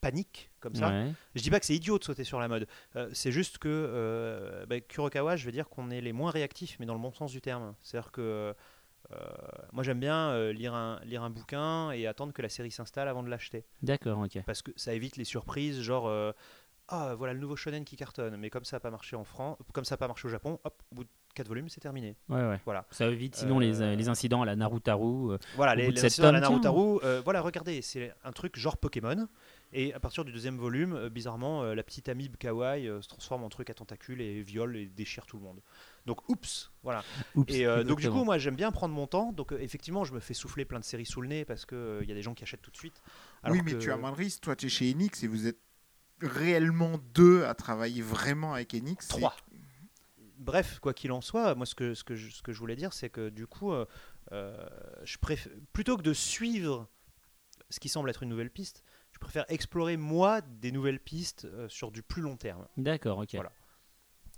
[0.00, 1.12] panique, comme ça, Ouais.
[1.34, 2.68] Je dis pas que c'est idiot de sauter sur la mode.
[2.94, 6.76] Euh, c'est juste que euh, bah, Kurokawa, je vais dire qu'on est les moins réactifs,
[6.78, 7.74] mais dans le bon sens du terme.
[7.82, 8.54] C'est-à-dire que
[9.72, 13.08] moi j'aime bien euh, lire, un, lire un bouquin et attendre que la série s'installe
[13.08, 13.64] avant de l'acheter.
[13.82, 14.42] D'accord, ok.
[14.46, 16.32] Parce que ça évite les surprises, genre euh,
[16.88, 19.56] ah voilà le nouveau shonen qui cartonne, mais comme ça n'a pas marché en France,
[19.72, 22.16] comme ça n'a pas marché au Japon, hop, au bout de 4 volumes c'est terminé.
[22.28, 22.60] Ouais, ouais.
[22.64, 22.84] Voilà.
[22.90, 25.32] Ça évite sinon les, Euh, les incidents à la Narutaru.
[25.32, 26.40] euh, Voilà, les, les incidents à la.
[26.40, 29.28] Narutaru, euh, voilà, regardez, c'est un truc genre Pokémon.
[29.74, 33.08] Et à partir du deuxième volume, euh, bizarrement, euh, la petite amibe kawaii euh, se
[33.08, 35.60] transforme en truc à tentacules et viole et déchire tout le monde.
[36.08, 37.04] Donc, oups, voilà.
[37.36, 39.32] oups, Et euh, donc, du coup, moi, j'aime bien prendre mon temps.
[39.32, 42.04] Donc, euh, effectivement, je me fais souffler plein de séries sous le nez parce qu'il
[42.04, 43.00] y a des gens qui achètent tout de suite.
[43.48, 44.40] oui, mais que- tu as moins de risques.
[44.40, 45.58] Toi, tu es chez Enix et vous êtes
[46.20, 49.06] réellement deux à travailler vraiment avec Enix.
[49.06, 49.36] Trois.
[50.38, 52.76] Bref, quoi qu'il en soit, moi ce que, ce que, je, ce que je voulais
[52.76, 53.86] dire, c'est que du coup, euh,
[54.32, 54.56] euh,
[55.04, 56.88] je préfère, plutôt que de suivre
[57.70, 58.82] ce qui semble être une nouvelle piste,
[59.12, 62.66] je préfère explorer moi des nouvelles pistes euh, sur du plus long terme.
[62.76, 63.30] D'accord, ok.
[63.34, 63.52] Voilà.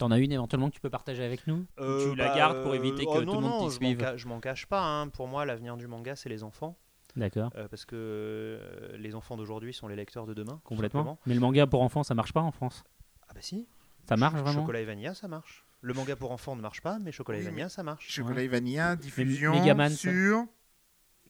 [0.00, 2.62] T'en as une éventuellement que tu peux partager avec nous Ou Tu la bah, gardes
[2.62, 4.16] pour euh, éviter que oh tout non, le monde non, t'y je m'en suive ca-
[4.16, 4.80] Je m'en cache pas.
[4.82, 5.08] hein.
[5.08, 6.78] Pour moi, l'avenir du manga, c'est les enfants.
[7.16, 10.60] D'accord, Euh, parce que euh, les enfants d'aujourd'hui sont les lecteurs de demain.
[10.64, 11.18] complètement.
[11.26, 12.82] Mais le manga pour enfants, ça marche pas en France
[13.28, 13.68] Ah bah si.
[14.08, 15.66] Ça marche Ch- vraiment Chocolat et Vanilla, ça marche.
[15.82, 18.08] Le manga pour enfants ne marche pas, mais Chocolat et Oui, Vanilla, ça marche.
[18.10, 20.44] Chocolat et Vanilla, diffusion Megaman, ça- sur.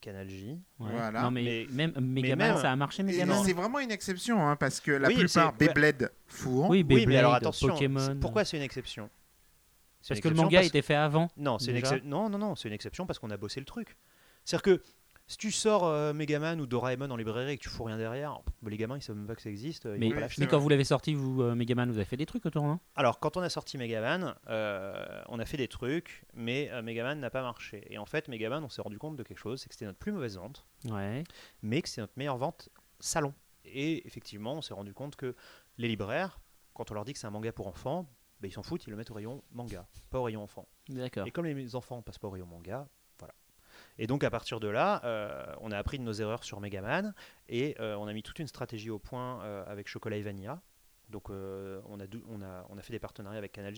[0.00, 0.58] Canal J.
[0.78, 0.90] Ouais.
[0.92, 1.22] Voilà.
[1.22, 4.56] Non, mais, Mais- même Megaman, même- ça a marché, Megaman C'est vraiment une exception, hein,
[4.56, 5.52] parce que la Oui, plupart.
[5.54, 6.68] Beyblade fourrent.
[6.70, 7.68] Oui, Oui, Beyblade, mais alors attention.
[7.68, 8.16] Pokémon.
[8.20, 9.10] Pourquoi c'est une exception?
[10.00, 11.28] C'est Parce une que le manga parce- était fait avant.
[11.36, 13.66] Non, c'est une excep- non, non, non, c'est une exception parce qu'on a bossé le
[13.66, 13.98] truc.
[14.46, 14.82] C'est-à-dire que
[15.30, 18.40] si tu sors euh, Megaman ou Doraemon en librairie et que tu fous rien derrière,
[18.62, 19.86] bah, les gamins ils savent même pas que ça existe.
[19.86, 20.40] euh, ils Mais, vont pas Oui, l'acheter.
[20.40, 22.64] mais c'est quand vous l'avez sorti, vous, euh, Megaman, vous avez fait des trucs autour,
[22.64, 22.80] non?
[22.96, 27.20] Alors, quand on a sorti Megaman, euh, on a fait des trucs, mais euh, Megaman
[27.20, 27.86] n'a pas marché.
[27.90, 29.98] Et en fait, Megaman, on s'est rendu compte de quelque chose, c'est que c'était notre
[30.00, 31.22] plus mauvaise vente, Ouais.
[31.62, 32.68] mais que c'est notre meilleure vente
[32.98, 33.32] salon.
[33.64, 35.36] Et effectivement, on s'est rendu compte que
[35.78, 36.40] les libraires,
[36.74, 38.08] quand on leur dit que c'est un manga pour enfants,
[38.40, 40.66] bah, ils s'en foutent, ils le mettent au rayon manga, pas au rayon enfant.
[40.88, 41.26] D'accord.
[41.26, 42.88] Et comme les enfants passent pas au rayon manga.
[44.02, 47.14] Et donc à partir de là, euh, on a appris de nos erreurs sur Megaman
[47.50, 50.62] et euh, on a mis toute une stratégie au point euh, avec Chocolat et Vanilla.
[51.10, 53.74] Donc on, a on, a, on a fait des partenariats avec Canal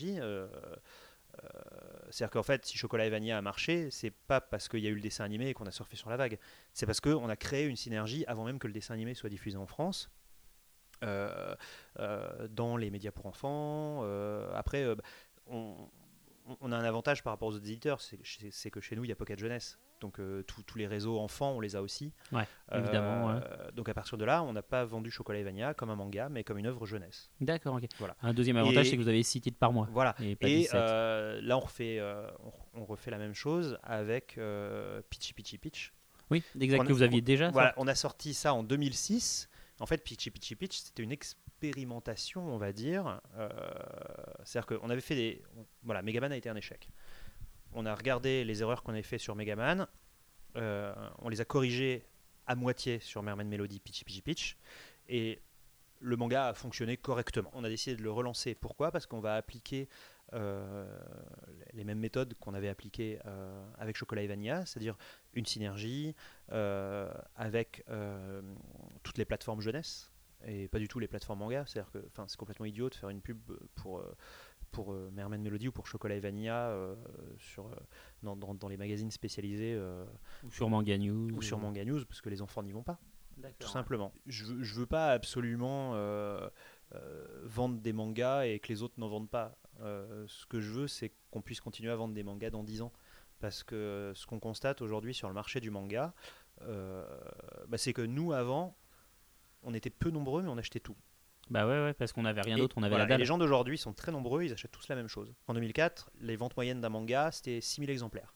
[2.10, 4.90] C'est-à-dire qu'en fait, si Chocolat et Vanilla a marché, c'est pas parce qu'il y a
[4.90, 6.38] eu le dessin animé et qu'on a surfé sur la vague.
[6.72, 9.56] C'est parce qu'on a créé une synergie avant même que le dessin animé soit diffusé
[9.56, 10.08] en France.
[11.00, 14.02] dans les médias pour enfants.
[14.54, 14.94] après, euh,
[15.46, 15.74] on,
[16.60, 19.12] on- a un avantage par rapport aux autres éditeurs, c'est que chez nous, il y
[19.12, 19.78] a Pocket Jeunesse.
[20.02, 22.12] Donc euh, tous- tous les réseaux enfants, on les a aussi.
[22.32, 23.40] Ouais, évidemment, ouais.
[23.42, 25.96] Euh, Donc à partir de là, on n'a pas vendu Chocolat et Vanilla comme un
[25.96, 27.30] manga, mais comme une œuvre jeunesse.
[27.40, 27.84] D'accord, ok.
[27.98, 28.16] Voilà.
[28.20, 29.88] Un deuxième avantage, c'est que vous avez 6 titres par mois.
[29.92, 30.14] Voilà.
[30.20, 30.74] Et pas Et 17.
[30.74, 32.28] euh, là, on refait, euh,
[32.74, 35.92] on, refait la même chose avec euh, Pitchy Pitchy Pitch.
[36.30, 37.50] oui, exact, a- que vous aviez déjà.
[37.50, 39.48] Voilà, on a sorti ça en 2006.
[39.80, 43.20] En fait, Pitchy Pitchy Pitch, c'était une expérimentation, on va dire.
[43.36, 43.48] Euh,
[44.44, 45.42] C'est-à-dire qu'on avait fait des.
[45.82, 46.88] Voilà, Megaman a été un échec.
[47.74, 49.86] On a regardé les erreurs qu'on avait fait sur Megaman.
[50.56, 52.04] euh, on les a corrigées
[52.46, 54.56] à moitié sur Merman Melody Pitchy Pitchy Pitch.
[55.08, 55.40] Et
[56.00, 57.50] le manga a fonctionné correctement.
[57.54, 58.54] On a décidé de le relancer.
[58.54, 58.90] Pourquoi?
[58.90, 59.88] Parce qu'on va appliquer
[60.34, 60.84] euh,
[61.74, 64.96] les mêmes méthodes qu'on avait appliquées euh, avec Chocolat et Vanilla, c'est-à-dire
[65.34, 66.14] une synergie
[66.52, 67.84] euh, avec
[69.02, 70.10] toutes les plateformes jeunesse
[70.44, 71.64] et pas du tout les plateformes manga.
[71.66, 73.38] C'est-à-dire que c'est complètement idiot de faire une pub
[73.74, 74.02] pour,
[74.72, 76.96] pour euh, Merman Melody ou pour Chocolat et Vanilla euh,
[77.38, 77.74] sur, euh,
[78.22, 80.04] dans, dans- dans les magazines spécialisés euh,
[80.44, 81.30] Ou sur Manga News.
[81.36, 82.98] ou sur Manga News parce que les enfants n'y vont pas
[83.58, 84.12] tout simplement.
[84.26, 86.48] Je je veux pas absolument euh,
[86.94, 89.56] euh, vendre des mangas et que les autres n'en vendent pas.
[89.80, 92.82] Euh, ce que je veux, c'est qu'on puisse continuer à vendre des mangas dans 10
[92.82, 92.92] ans.
[93.40, 96.14] Parce que ce qu'on constate aujourd'hui sur le marché du manga,
[96.60, 97.04] euh,
[97.68, 98.76] bah, c'est que nous, avant,
[99.62, 100.96] on était peu nombreux, mais on achetait tout.
[101.52, 103.20] Bah ouais, ouais, parce qu'on avait rien d'autre, on avait voilà, la et dalle.
[103.20, 105.34] les gens d'aujourd'hui sont très nombreux, ils achètent tous la même chose.
[105.48, 108.34] En 2004, les ventes moyennes d'un manga, c'était 6000 exemplaires.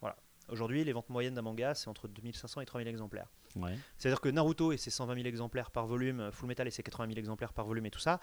[0.00, 0.16] Voilà.
[0.48, 3.32] Aujourd'hui, les ventes moyennes d'un manga, c'est entre 2500 et 3000 exemplaires.
[3.56, 3.76] Ouais.
[3.98, 7.08] C'est-à-dire que Naruto et ses 120 000 exemplaires par volume, Full Metal et ses 80
[7.08, 8.20] 000 exemplaires par volume et tout ça,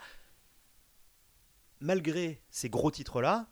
[1.80, 3.50] malgré ces gros titres-là,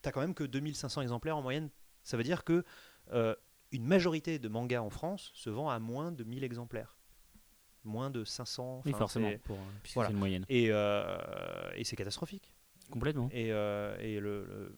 [0.00, 1.68] t'as quand même que 2500 exemplaires en moyenne.
[2.02, 2.64] Ça veut dire que
[3.12, 3.34] euh,
[3.72, 6.96] une majorité de mangas en France se vend à moins de 1000 exemplaires.
[7.84, 8.82] Moins de 500.
[8.84, 10.08] oui, forcément, pour, euh, puisque voilà.
[10.08, 10.46] c'est une moyenne.
[10.48, 11.18] Et, euh,
[11.74, 12.52] et c'est catastrophique.
[12.90, 13.28] Complètement.
[13.32, 14.76] Et, euh, et le, le,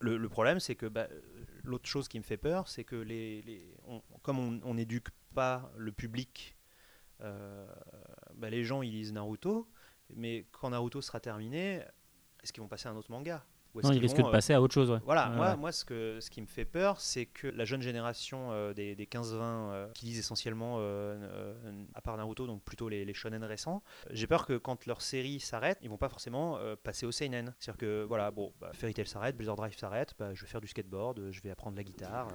[0.00, 1.08] le- le problème, c'est que bah,
[1.64, 5.70] l'autre chose qui me fait peur, c'est que les, les- on- comme on n'éduque pas
[5.76, 6.56] le public,
[7.22, 7.66] euh,
[8.34, 9.68] bah, les gens ils lisent Naruto,
[10.14, 11.82] mais quand Naruto sera terminé,
[12.42, 13.44] est-ce qu'ils vont passer à un autre manga?
[13.82, 14.98] Non, il qu'ils risque vont, de euh, passer à autre chose, ouais.
[15.04, 15.56] voilà, Ouais, moi, ouais.
[15.56, 18.94] moi ce, que, ce qui me fait peur, c'est que la jeune génération euh, des,
[18.94, 21.52] des 15-20 euh, qui lisent essentiellement, euh,
[21.94, 25.40] à part Naruto, donc plutôt les, les shonen récents, j'ai peur que quand leur série
[25.40, 27.54] s'arrête, ils vont pas forcément passer au seinen.
[27.58, 30.60] C'est-à-dire que, voilà, bon, bah, Fairy Tail s'arrête, Blizzard Drive s'arrête, bah, je vais faire
[30.60, 32.28] du skateboard, je vais apprendre la guitare.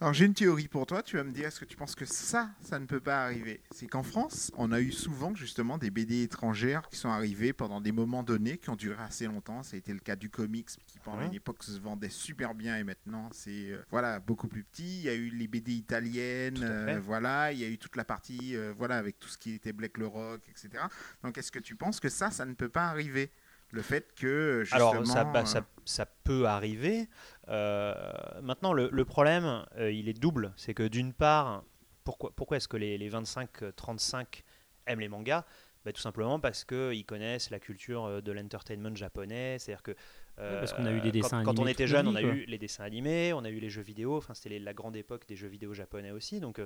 [0.00, 2.04] Alors j'ai une théorie pour toi, tu vas me dire, est-ce que tu penses que
[2.04, 3.62] ça, ça ne peut pas arriver?
[3.70, 7.80] C'est qu'en France, on a eu souvent justement des BD étrangères qui sont arrivées pendant
[7.80, 9.62] des moments donnés, qui ont duré assez longtemps.
[9.62, 12.76] Ça a été le cas du comics, qui pendant une époque se vendait super bien
[12.76, 14.98] et maintenant c'est euh, voilà beaucoup plus petit.
[14.98, 18.04] Il y a eu les BD italiennes, euh, voilà, il y a eu toute la
[18.04, 20.84] partie euh, voilà avec tout ce qui était Black le Rock, etc.
[21.22, 23.32] Donc est-ce que tu penses que ça, ça ne peut pas arriver?
[23.70, 27.08] Le fait que justement, Alors, ça, bah, ça, ça peut arriver.
[27.48, 27.94] Euh,
[28.42, 30.52] maintenant, le, le problème, euh, il est double.
[30.56, 31.62] C'est que d'une part,
[32.04, 34.42] pourquoi, pourquoi est-ce que les, les 25-35
[34.86, 35.44] aiment les mangas?
[35.84, 39.58] Bah, Tout simplement parce qu'ils connaissent la culture euh, de l'entertainment japonais.
[39.58, 39.94] C'est-à-dire que.
[40.38, 42.30] euh, parce qu'on a eu des dessins quand, quand on était jeune, on a quoi.
[42.30, 44.16] eu les dessins animés, on a eu les jeux vidéo.
[44.16, 46.40] Enfin, c'était la grande époque des jeux vidéo japonais aussi.
[46.40, 46.60] Donc,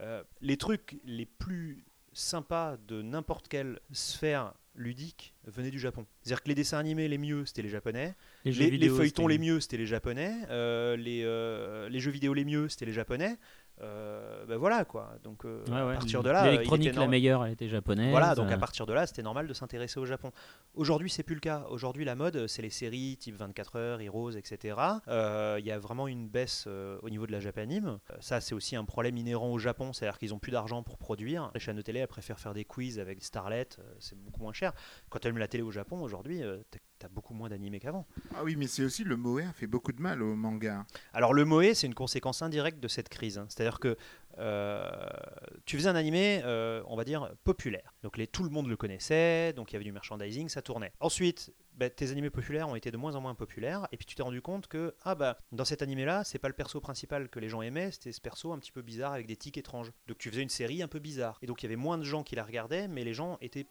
[0.00, 1.84] euh, les trucs les plus
[2.18, 6.06] sympas de n'importe quelle sphère ludique venaient du Japon.
[6.22, 8.14] C'est-à-dire que les dessins animés les mieux, c'était les japonais.
[8.44, 10.32] Les, feuilletons les mieux, c'était les japonais.
[10.50, 13.36] euh, les, euh, les jeux vidéo les mieux, c'était les japonais.
[13.80, 15.14] Euh, ben voilà quoi.
[15.22, 15.94] Donc euh, Ouais, ouais.
[15.94, 18.10] à partir de là, L'électronique la meilleure, elle était japonaise.
[18.10, 20.32] Voilà, donc euh, à partir de là, c'était normal de s'intéresser au Japon.
[20.74, 21.64] Aujourd'hui, c'est plus le cas.
[21.70, 24.76] Aujourd'hui, la mode, c'est les séries type 24 heures, Heroes, etc.
[25.06, 27.98] Il y a vraiment une baisse au niveau de la japanime.
[28.20, 31.50] Ça, c'est aussi un problème inhérent au Japon, c'est-à-dire qu'ils ont plus d'argent pour produire.
[31.54, 33.68] Les chaînes de télé, elles préfèrent faire des quiz avec Starlet,
[33.98, 34.72] c'est beaucoup moins cher.
[35.08, 36.42] Quand tu allumes la télé au Japon, aujourd'hui,
[36.98, 38.06] t'as- beaucoup moins d'animés qu'avant.
[38.34, 40.84] Ah oui, mais c'est aussi le Moe a fait beaucoup de mal au manga.
[41.12, 43.38] Alors le Moe, c'est une conséquence indirecte de cette crise.
[43.38, 43.46] hein.
[43.48, 43.96] C'est-à-dire que
[44.38, 44.88] euh,
[45.64, 47.94] tu faisais un animé, euh, on va dire, populaire.
[48.02, 50.92] Donc les, tout le monde le connaissait, donc il y avait du merchandising, ça tournait.
[51.00, 54.14] Ensuite, bah, tes animés populaires ont été de moins en moins populaires, et puis tu
[54.14, 57.38] t'es rendu compte que ah bah dans cet animé-là, c'est pas le perso principal que
[57.40, 59.90] les gens aimaient, c'était ce perso un petit peu bizarre avec des tics étranges.
[60.06, 62.04] Donc tu faisais une série un peu bizarre, et donc il y avait moins de
[62.04, 63.66] gens qui la regardaient, mais les gens étaient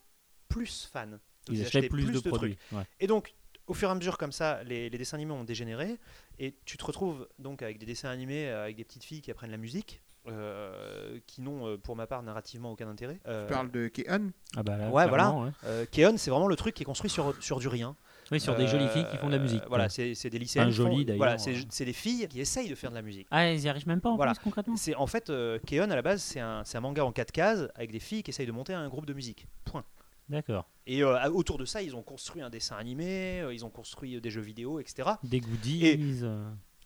[0.50, 1.18] plus fans.
[1.48, 2.26] Donc, Ils achetaient plus, de, trucs.
[2.28, 2.58] produits.
[2.72, 2.84] ouais.
[3.00, 3.34] Et donc,
[3.68, 5.98] au fur et à mesure comme ça, les, les dessins animés ont dégénéré,
[6.40, 9.32] et tu te retrouves donc avec des dessins animés euh, avec des petites filles qui
[9.32, 13.20] apprennent la musique, euh, qui n'ont, euh, pour ma part, narrativement aucun intérêt.
[13.28, 14.32] Euh, Tu parles de Keon?
[14.56, 17.60] Ah bah là, Ouais, euh, Keon, c'est vraiment le truc qui est construit sur, sur
[17.60, 17.96] du rien.
[18.30, 19.64] Oui, sur des jolies filles qui font de la Euh, musique.
[19.70, 20.70] Voilà, c'est c'est des lycéennes.
[20.70, 21.16] D'ailleurs.
[21.16, 23.26] Voilà, c'est c'est des filles qui essayent de faire de la musique.
[23.32, 24.34] Ah, ils y arrivent même pas en Voilà.
[24.34, 27.06] plus concrètement C'est en fait euh, Keon à la base c'est un, c'est un manga
[27.06, 29.48] en 4 cases avec des filles qui essayent de monter un groupe de musique.
[29.64, 29.86] Point.
[30.30, 30.70] D'accord.
[30.86, 34.16] Et euh, autour de ça, ils ont construit un dessin animé, euh, ils ont construit
[34.16, 35.10] euh, des jeux vidéo, etc.
[35.24, 35.86] Des goodies.
[35.86, 36.00] Et-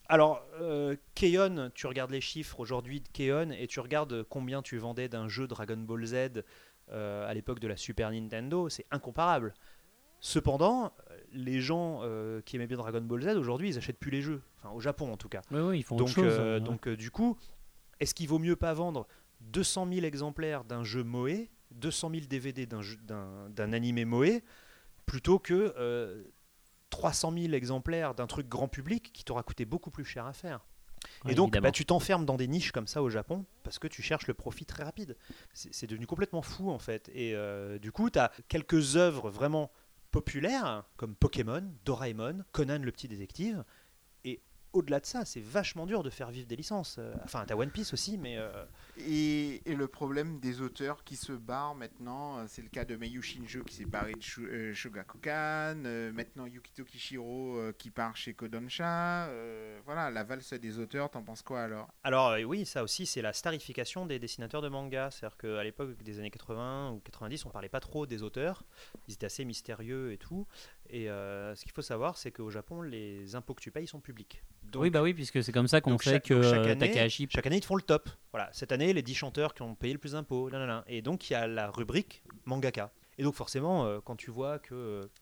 [0.08, 4.78] Alors, euh, Keon, tu regardes les chiffres aujourd'hui de Keon et tu regardes combien tu
[4.78, 6.44] vendais d'un jeu Dragon Ball Z
[6.92, 9.54] à l'époque de la Super Nintendo, c'est incomparable.
[10.20, 10.92] Cependant,
[11.32, 12.02] les gens
[12.46, 15.12] qui aimaient bien Dragon Ball Z aujourd'hui, ils achètent plus les jeux, enfin au Japon
[15.12, 15.42] en tout cas.
[15.52, 16.40] Oui, oui, ils font Donc, autre chose.
[16.40, 16.60] hein.
[16.60, 17.38] donc du coup,
[18.02, 19.08] est-ce qu'il vaut mieux pas vendre
[19.40, 24.42] 200 000 exemplaires d'un jeu Moe, 200 000 DVD d'un animé Moe,
[25.06, 26.24] plutôt que euh,
[26.90, 30.62] 300 000 exemplaires d'un truc grand public qui t'aura coûté beaucoup plus cher à faire
[31.26, 33.88] Ouais, et donc, bah, tu t'enfermes dans des niches comme ça au Japon parce que
[33.88, 35.18] tu cherches le profit très rapide.
[35.54, 37.10] C'est c'est devenu complètement fou en fait.
[37.14, 39.72] Et euh, du coup, tu as quelques œuvres vraiment
[40.12, 43.64] populaires comme Pokémon, Doraemon, Conan le petit détective.
[44.74, 46.96] Au-delà de ça, c'est vachement dur de faire vivre des licences.
[46.98, 48.38] Euh, Enfin, tu as One Piece aussi, mais.
[48.38, 48.64] euh,
[48.98, 52.96] Et, et le problème des auteurs qui se barrent maintenant, euh, c'est le cas de
[52.96, 58.16] Meiyu Shinjo qui s'est barré de Shu- euh, Shogakukan, euh, maintenant Yukito Kishiro qui part
[58.16, 59.28] chez Kodansha.
[59.86, 61.90] voilà, la valse des auteurs, t'en penses quoi alors?
[62.04, 65.12] Alors oui, ça aussi, c'est la starification des dessinateurs de manga.
[65.12, 68.64] C'est-à-dire qu'à l'époque des années 80 ou 90, on parlait pas trop des auteurs.
[69.08, 70.48] Ils étaient assez mystérieux et tout.
[70.94, 74.02] Et euh, ce qu'il faut savoir, c'est qu'au Japon, les impôts que tu payes sont
[74.02, 74.44] publics.
[74.64, 77.28] Donc, oui, bah oui, puisque c'est comme ça qu'on chaque- que chaque euh, année- Takahashi.
[77.30, 78.10] chaque année, ils te font le top.
[78.34, 80.50] Voilà, cette année, les 10 chanteurs qui ont payé le plus d'impôts.
[80.88, 82.92] Et donc, il y a la rubrique mangaka.
[83.18, 84.78] Et donc, forcément, euh, quand tu vois qu'il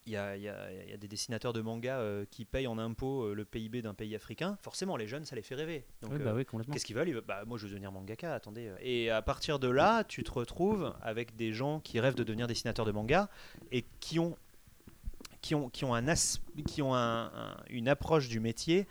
[0.05, 2.45] il y, a, il y a- il y a des dessinateurs de manga euh, qui
[2.45, 5.85] payent en impôts le PIB d'un pays africain, forcément, les jeunes, ça les fait rêver.
[6.01, 6.73] Donc, Oui, bah oui, complètement.
[6.73, 7.11] Qu'est-ce qu'ils veulent?
[7.11, 8.71] Veulent- Bah, moi, je veux devenir mangaka, attendez.
[8.79, 12.47] Et à partir de là, tu te retrouves avec des gens qui rêvent de devenir
[12.47, 13.27] dessinateurs de manga
[13.71, 14.37] et qui ont,
[15.41, 18.87] qui ont, qui ont, un as- qui ont un- un- une approche du métier.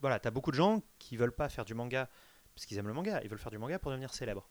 [0.00, 2.08] Voilà, tu as beaucoup de gens qui veulent pas faire du manga
[2.54, 4.48] parce qu'ils aiment le manga, ils veulent faire du manga pour devenir célèbres.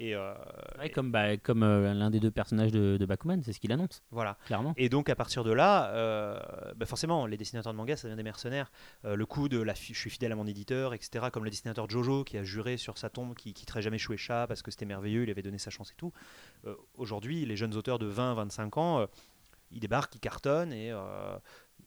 [0.00, 0.34] Et, euh,
[0.78, 3.60] Ouais, et- comme bah, comme euh, l'un des deux personnages de, de Bakuman, c'est ce
[3.60, 4.36] qu'il annonce, voilà.
[4.46, 4.74] clairement.
[4.76, 6.40] Et donc à partir de là, euh,
[6.74, 8.72] bah forcément, les dessinateurs de manga, ça devient des mercenaires.
[9.04, 11.26] Le coup de la je suis fidèle à mon éditeur, etc.
[11.32, 14.62] Comme le dessinateur Jojo qui a juré sur sa tombe qu'il quitterait jamais Shueisha parce
[14.62, 16.12] que c'était merveilleux, il avait donné sa chance et tout.
[16.96, 19.06] Aujourd'hui, les jeunes auteurs de 20-25 ans,
[19.74, 21.36] ils débarquent, ils cartonnent et euh,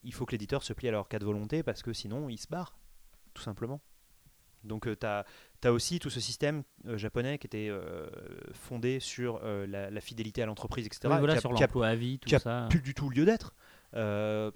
[0.04, 2.38] il faut que l'éditeur se plie à leur cas de volonté parce que sinon, ils
[2.38, 2.78] se barrent,
[3.34, 3.82] tout simplement.
[4.64, 5.26] Donc tu as,
[5.72, 8.08] aussi tout ce système euh, japonais qui était euh,
[8.54, 11.02] fondé sur euh, la, la fidélité à l'entreprise, etc.
[11.06, 12.68] Oui, voilà, qui a- sur a l'emploi à vie, tout qui a ça.
[12.70, 13.56] plus du tout lieu d'être.
[13.94, 14.52] Euh,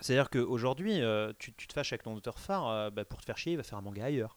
[0.00, 3.24] C'est-à-dire qu'aujourd'hui, euh, tu, tu te fâches avec ton auteur phare, euh, bah, pour te
[3.24, 4.36] faire chier, il va faire un manga ailleurs.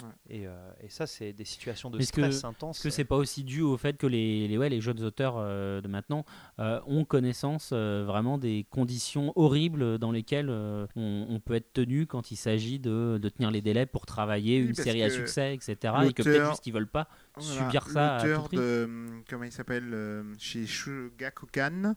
[0.00, 0.08] Ouais.
[0.30, 2.78] Et, euh, et ça, c'est des situations de Mais est-ce que- stress intense.
[2.78, 5.34] Est-ce que c'est pas aussi dû au fait que les, les, ouais, les jeunes auteurs
[5.36, 6.24] euh, de maintenant
[6.60, 11.74] euh, ont connaissance euh, vraiment des conditions horribles dans lesquelles euh, on, on peut être
[11.74, 15.10] tenu quand il s'agit de, de tenir les délais pour travailler Oui, une série à
[15.10, 15.76] succès, etc.
[16.06, 18.56] Et que peut-être juste qu'ils veulent pas Voilà, subir ça à L'auteur tout prix.
[18.56, 21.94] de, hum, comment il s'appelle, euh, chez Shogakukan,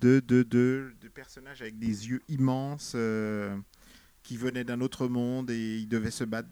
[0.00, 3.56] de, de, de, de personnages avec des yeux immenses euh,
[4.22, 6.48] qui venaient d'un autre monde et ils devaient se battre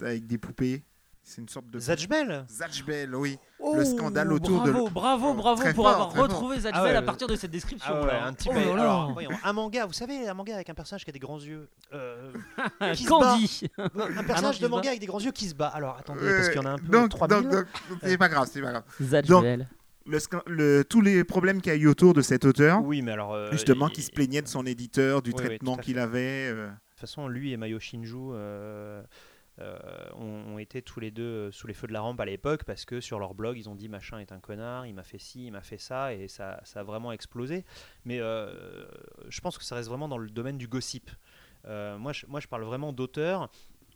[0.00, 0.82] avec des poupées.
[1.26, 1.78] C'est une sorte de.
[1.78, 3.38] Zatchbell Zatchbell, oui.
[3.74, 6.82] Le scandale autour de bravo, bravo, Oh, bravo très pour fort, avoir retrouvé Zatchbell Ah
[6.84, 7.94] ouais, à le- partir de cette description.
[7.96, 8.82] Ah ouais, un petit Oh peu- là là.
[8.82, 11.40] alors, voyons, un manga, vous savez, un manga avec un personnage qui a des grands
[11.40, 11.66] yeux.
[11.94, 12.30] Euh,
[12.94, 13.88] qui se Candy un
[14.18, 14.76] Ah personnage de bat.
[14.76, 15.68] manga avec des grands yeux qui se bat.
[15.68, 17.40] Alors attendez, Euh, parce qu'il y en a un peu donc, 3000.
[17.42, 17.66] donc, donc,
[18.02, 18.84] c'est pas grave, c'est pas grave.
[19.00, 19.66] Zatchbell.
[20.06, 23.12] Le, le- tous les problèmes qu'il y a eu autour de cet auteur, Oui, mais
[23.12, 23.32] alors.
[23.32, 26.50] euh, justement, il- qui se plaignait de son éditeur, du Oui, traitement qu'il avait.
[26.52, 29.02] euh, De toute façon, lui et Mayo Shinju euh,
[29.60, 32.64] ont, ont été tous les deux euh, sous les feux de la rampe à l'époque
[32.64, 35.18] parce que sur leur blog, ils ont dit machin est un connard, il m'a fait
[35.18, 37.64] ci, il m'a fait ça, et ça, ça a vraiment explosé.
[38.04, 38.84] Mais euh,
[39.28, 41.10] je pense que ça reste vraiment dans le domaine du gossip.
[41.66, 43.50] Euh, moi, je, moi, je parle vraiment d'auteurs.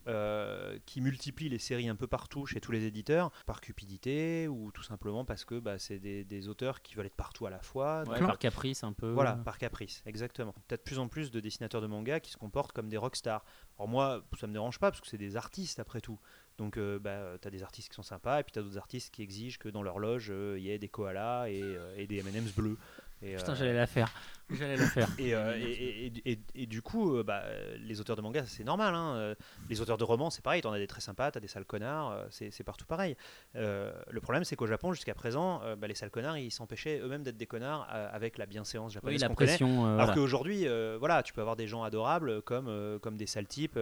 [0.07, 4.71] Euh, qui multiplient les séries un peu partout chez tous les éditeurs par cupidité ou
[4.71, 7.61] tout simplement parce que bah, c'est des, des auteurs qui veulent être partout à la
[7.61, 9.11] fois Ouais, par caprice un peu.
[9.11, 10.53] voilà, par caprice, exactement.
[10.67, 12.97] Tu as de plus en plus de dessinateurs de manga qui se comportent comme des
[12.97, 13.43] rockstars.
[13.77, 16.19] Alors moi, ça me dérange pas parce que c'est des artistes après tout.
[16.57, 18.77] Donc euh, bah, tu as des artistes qui sont sympas et puis tu as d'autres
[18.77, 21.95] artistes qui exigent que dans leur loge, euh, il y ait des koalas et, euh,
[21.97, 22.77] et des M&M's bleus.
[23.21, 24.09] Et, Putain, euh, j'allais la faire.
[24.49, 25.07] J'allais la faire.
[25.19, 27.43] et, euh, et, et- et- et du coup, euh, bah,
[27.79, 28.95] les auteurs de manga, c'est normal.
[28.95, 29.35] hein.
[29.69, 30.61] Les auteurs de romans, c'est pareil.
[30.61, 33.15] T'en as des très sympas, t'as des sales connards, c'est partout pareil.
[33.55, 37.23] Euh, le problème, c'est qu'au Japon, jusqu'à présent, bah, les sales connards, ils s'empêchaient eux-mêmes
[37.23, 39.49] d'être des connards avec la bienséance Oui, japonaise la qu'on connaît.
[39.51, 39.85] pression.
[39.85, 40.13] euh, Alors voilà.
[40.13, 43.77] qu'aujourd'hui, euh, voilà, tu peux avoir des gens adorables comme, comme des sales types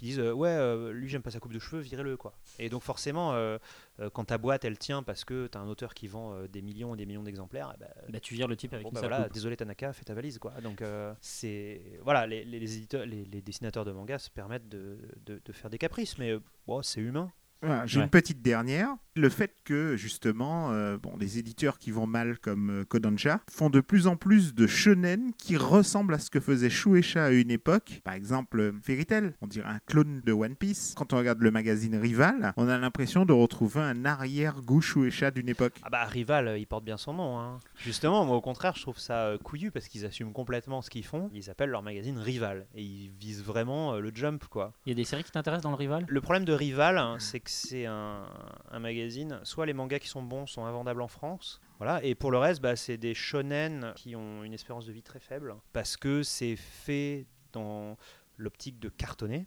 [0.00, 2.16] qui disent euh, Ouais, euh, lui, j'aime pas sa coupe de cheveux, virez-le.
[2.16, 2.32] quoi.
[2.58, 3.58] Et donc, forcément, euh,
[4.12, 6.62] quand ta boîte, elle tient parce que tu as un auteur qui vend euh, des
[6.62, 8.94] millions et des millions d'exemplaires, eh ben, Bah, tu vires le type avec Bon, une
[8.94, 9.34] bah voilà, coupe.
[9.34, 10.52] désolé Tanaka, fais ta valise quoi.
[10.62, 14.68] Donc euh, c'est voilà, les, les- les éditeurs, les, les dessinateurs de manga se permettent
[14.68, 17.30] de, de- de faire des caprices, mais euh, bon, c'est humain.
[17.62, 18.04] Voilà, J'ai Ouais.
[18.04, 18.96] une petite dernière.
[19.20, 23.70] Le fait que justement, euh, bon, des éditeurs qui vont mal comme euh, Kodansha font
[23.70, 27.50] de plus en plus de shonen qui ressemblent à ce que faisait Shueisha à une
[27.50, 28.00] époque.
[28.04, 30.94] Par exemple, Fairy Tail, on dirait un clone de One Piece.
[30.96, 35.48] Quand on regarde le magazine Rival, on a l'impression de retrouver un arrière-goût Shueisha d'une
[35.48, 35.78] époque.
[35.82, 37.38] Ah bah Rival, euh, il porte bien son nom.
[37.38, 37.58] hein.
[37.76, 41.30] Justement, moi au contraire, je trouve ça couillu parce qu'ils assument complètement ce qu'ils font.
[41.34, 44.72] Ils appellent leur magazine Rival et ils visent vraiment le jump quoi.
[44.86, 46.04] Il y a des séries qui t'intéressent dans le rival?
[46.08, 48.24] Le problème de Rival, hein, c'est que c'est un,
[48.70, 49.00] un magazine,
[49.42, 52.60] soit les mangas qui sont bons sont invendables en France, voilà, et pour le reste,
[52.60, 56.56] bah, c'est des shonen qui ont une espérance de vie très faible parce que c'est
[56.56, 57.96] fait dans
[58.36, 59.46] l'optique de cartonner.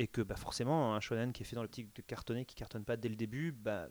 [0.00, 2.84] Et que bah, forcément un shonen qui est fait dans l'optique de cartonner, qui cartonne
[2.84, 3.88] pas dès le début, bah,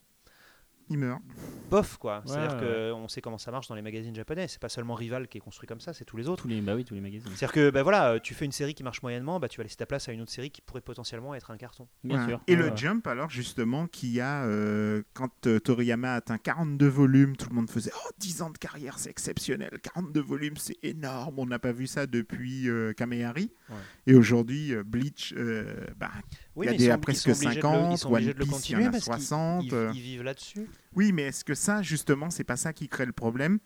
[0.89, 1.21] Il meurt.
[1.69, 2.17] bof quoi.
[2.19, 4.47] Ouais, C'est-à-dire ouais, qu'on sait comment ça marche dans les magazines japonais.
[4.47, 6.43] C'est pas seulement Rival qui est construit comme ça, c'est tous les autres.
[6.43, 7.27] tous les, bah oui, tous les magazines.
[7.35, 9.75] C'est-à-dire que bah voilà, tu fais une série qui marche moyennement, bah tu vas laisser
[9.75, 11.88] ta place à une autre série qui pourrait potentiellement être un carton.
[12.03, 12.27] Bien Ouais.
[12.29, 12.41] sûr.
[12.47, 12.77] Et Ouais, le ouais.
[12.77, 17.55] Jump, alors, justement, qui a, euh, quand euh, Toriyama a atteint 42 volumes, tout le
[17.55, 19.71] monde faisait Oh, 10 ans de carrière, c'est exceptionnel.
[19.93, 21.38] 42 volumes, c'est énorme.
[21.39, 23.51] On n'a pas vu ça depuis euh, Kamehari.
[23.69, 23.75] Ouais.
[24.07, 26.11] Et aujourd'hui, euh, Bleach, euh, bah,
[26.58, 28.12] Oui, il y a mais des sont- presque sont obligés de le- 50, ils sont
[28.14, 29.64] obligés One Piece, il y en a parce qu'ils- 60.
[29.66, 30.68] Ils, ils vivent là-dessus.
[30.95, 33.60] Oui, mais est-ce que ça, justement, c'est pas ça qui crée le problème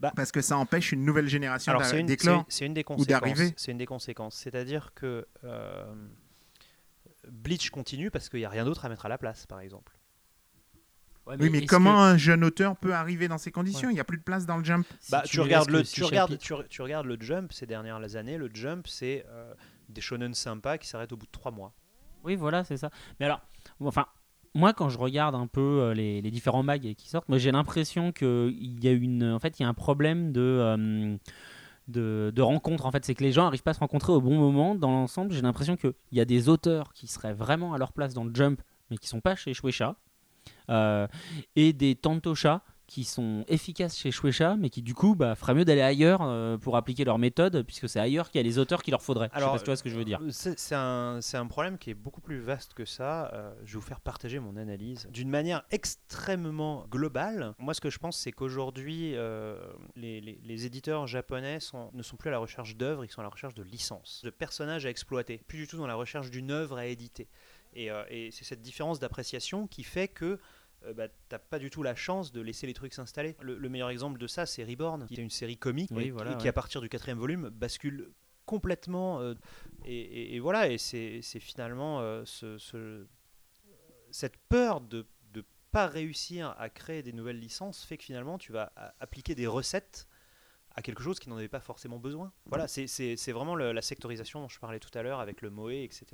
[0.00, 0.12] Bah.
[0.16, 1.72] Parce que ça empêche une nouvelle génération
[2.04, 2.44] d'éclore.
[3.06, 3.34] d'arriver.
[3.34, 3.52] conséquences.
[3.56, 4.34] C'est une des conséquences.
[4.36, 5.94] C'est-à-dire que euh,
[7.30, 9.96] Bleach continue parce qu'il n'y a rien d'autre à mettre à la place, par exemple.
[11.26, 13.88] Ouais, Oui, mais comment que- un jeune auteur peut arriver dans ces conditions?
[13.88, 14.86] Il n'y a plus de place dans le Jump.
[15.00, 18.36] si Bah, tu regardes le, tu, regardes, tu regardes le Jump ces dernières années.
[18.36, 19.54] Le Jump, c'est euh,
[19.88, 21.72] des shonen sympas qui s'arrêtent au bout de trois mois.
[22.24, 22.90] Oui, voilà, c'est ça.
[23.20, 23.40] Mais alors,
[23.80, 24.06] enfin,
[24.54, 28.12] moi, quand je regarde un peu euh, les, différents mags qui sortent, moi, j'ai l'impression
[28.12, 31.18] qu'il y a une, en fait, il y a un problème de.
[31.96, 34.38] euh, rencontre en fait c'est que les gens n'arrivent pas à se rencontrer au bon
[34.38, 37.92] moment dans l'ensemble j'ai l'impression qu'il y a des auteurs qui seraient vraiment à leur
[37.92, 39.96] place dans le jump mais qui sont pas chez Shueisha
[40.70, 41.06] euh,
[41.56, 45.64] et des Tantosha qui sont efficaces chez Shueisha mais qui du coup bah, ferait mieux
[45.64, 48.82] d'aller ailleurs euh, pour appliquer leur méthode puisque c'est ailleurs qu'il y a les auteurs
[48.82, 50.20] qu'il leur faudrait je sais Alors, pas si tu vois ce que je veux dire
[50.22, 53.30] Euh, C'est un, problème qui est beaucoup plus vaste que ça.
[53.32, 57.54] Euh, je vais vous faire partager mon analyse d'une manière extrêmement globale.
[57.58, 59.58] Moi, ce que je pense, c'est qu'aujourd'hui, euh,
[59.96, 63.20] les, les- les éditeurs japonais sont- ne sont plus à la recherche d'œuvres, ils sont
[63.20, 66.30] à la recherche de licences, de personnages à exploiter, plus du tout dans la recherche
[66.30, 67.28] d'une œuvre à éditer.
[67.76, 70.38] Et, euh, et c'est cette différence d'appréciation qui fait que
[70.92, 73.36] bah, t'as pas du tout la chance de laisser les trucs s'installer.
[73.40, 76.10] Le, le meilleur exemple de ça, c'est Reborn, qui est une série comique Oui, et,
[76.10, 76.48] voilà, et qui, ouais.
[76.48, 78.10] à partir du quatrième volume, bascule
[78.44, 79.20] complètement.
[79.20, 79.34] euh,
[79.86, 83.06] et, et- et voilà, et c'est finalement euh, ce- ce-
[84.10, 88.52] cette peur de ne pas réussir à créer des nouvelles licences fait que finalement tu
[88.52, 90.06] vas appliquer des recettes
[90.76, 92.32] à quelque chose qui n'en avait pas forcément besoin.
[92.46, 95.70] Voilà, c'est- vraiment le- la sectorisation dont je parlais tout à l'heure avec le Moe,
[95.70, 96.04] etc.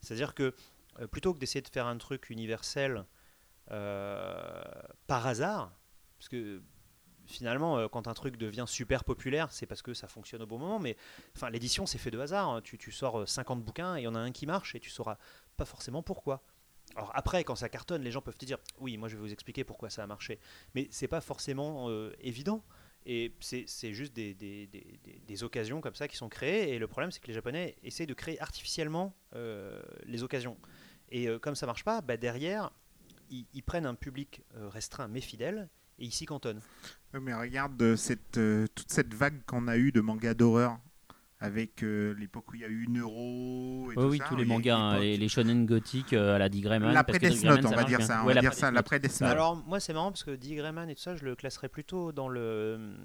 [0.00, 0.54] C'est-à-dire que
[1.00, 3.02] euh, plutôt que d'essayer de faire un truc universel euh,
[3.68, 5.72] par hasard,
[6.18, 6.62] parce que
[7.26, 10.58] finalement, euh, quand un truc devient super populaire, c'est parce que ça fonctionne au bon
[10.58, 10.96] moment, mais
[11.34, 12.48] enfin, l'édition, c'est fait de hasard.
[12.48, 12.60] hein.
[12.62, 14.90] Tu, sors euh, 50 bouquins et il y en a un qui marche et tu
[14.90, 15.18] sauras
[15.56, 16.42] pas forcément pourquoi.
[16.96, 19.32] Alors après, quand ça cartonne, les gens peuvent te dire oui, moi je vais vous
[19.32, 20.38] expliquer pourquoi ça a marché,
[20.74, 22.62] mais c'est pas forcément euh, évident.
[23.06, 26.72] Et c'est juste des, occasions comme ça qui sont créées.
[26.72, 30.56] Et le problème, c'est que les Japonais essayent de créer artificiellement euh, les occasions.
[31.10, 32.70] Et euh, comme ça marche pas, bah, derrière,
[33.30, 35.68] ils, ils prennent un public euh, restreint mais fidèle
[35.98, 36.60] et ils s'y cantonnent.
[37.20, 40.78] Mais regarde euh, cette, euh, toute cette vague qu'on a eue de mangas d'horreur
[41.40, 44.24] avec euh, l'époque où il y a eu Neuro et Oui, tout oui, ça.
[44.28, 46.92] tous les mangas, hein, les, shonen gothiques euh, à la Dick Grayman.
[46.92, 49.02] L'après Death Note, on va dire ça, on Ouais, va dire ça, Death l'après Note.
[49.10, 49.30] Death Note.
[49.30, 52.12] Alors moi c'est marrant parce que Dick Grayman et tout ça je le classerais plutôt
[52.12, 52.96] dans le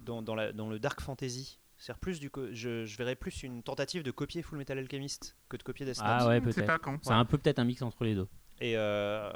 [0.00, 1.58] dans, dans la, dans le dark fantasy.
[1.76, 5.56] C'est plus du je, je verrais plus une tentative de copier Full Metal Alchemist que
[5.56, 6.06] de copier Death Note.
[6.08, 6.66] Ah ouais, C'est peut-être.
[6.66, 6.98] pas con.
[7.02, 8.28] C'est un peu peut-être un mix entre les deux.
[8.64, 9.28] Et euh,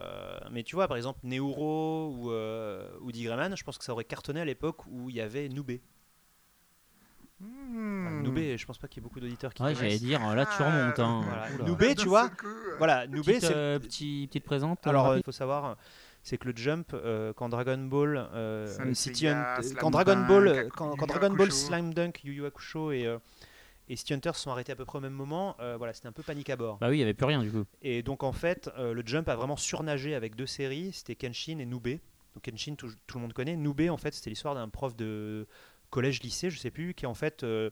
[0.52, 4.04] mais tu vois par exemple Neuro ou euh, ou Grayman, je pense que ça aurait
[4.04, 5.82] cartonné à l'époque où il y avait Noubé.
[7.42, 8.22] Enfin, Hmm.
[8.22, 10.62] Noubé, je pense pas qu'il y ait beaucoup d'auditeurs qui Ouais, j'allais dire, là tu
[10.62, 10.98] remontes.
[11.00, 11.22] Hein.
[11.26, 11.68] Voilà.
[11.68, 12.30] Noubé, tu vois.
[12.44, 14.86] Euh, Voilà, Noubé Petite, c'est euh, petit- petite présente.
[14.86, 15.76] Alors, euh, il faut savoir,
[16.22, 19.44] c'est que le jump, euh, quand Dragon Ball, euh, City Slam
[19.78, 21.52] quand Dragon Ball, quand, quand Dragon Ball.
[21.52, 23.18] Slime Dunk, Yu Yu Hakusho et euh,
[23.88, 26.12] et City Hunter sont arrêtés à peu près au même moment, euh, voilà, c'était un
[26.12, 26.78] peu panique à bord.
[26.78, 27.64] Bah oui, il n'y avait plus rien du coup.
[27.82, 31.58] Et donc en fait, euh, le jump a vraiment surnagé avec deux séries, c'était Kenshin
[31.58, 32.00] et Noubé.
[32.34, 33.56] Donc Kenshin, tout, tout le monde connaît.
[33.56, 35.46] Noubé, en fait, c'était l'histoire d'un prof de
[35.90, 37.70] collège-lycée, je sais plus, qui en fait, euh,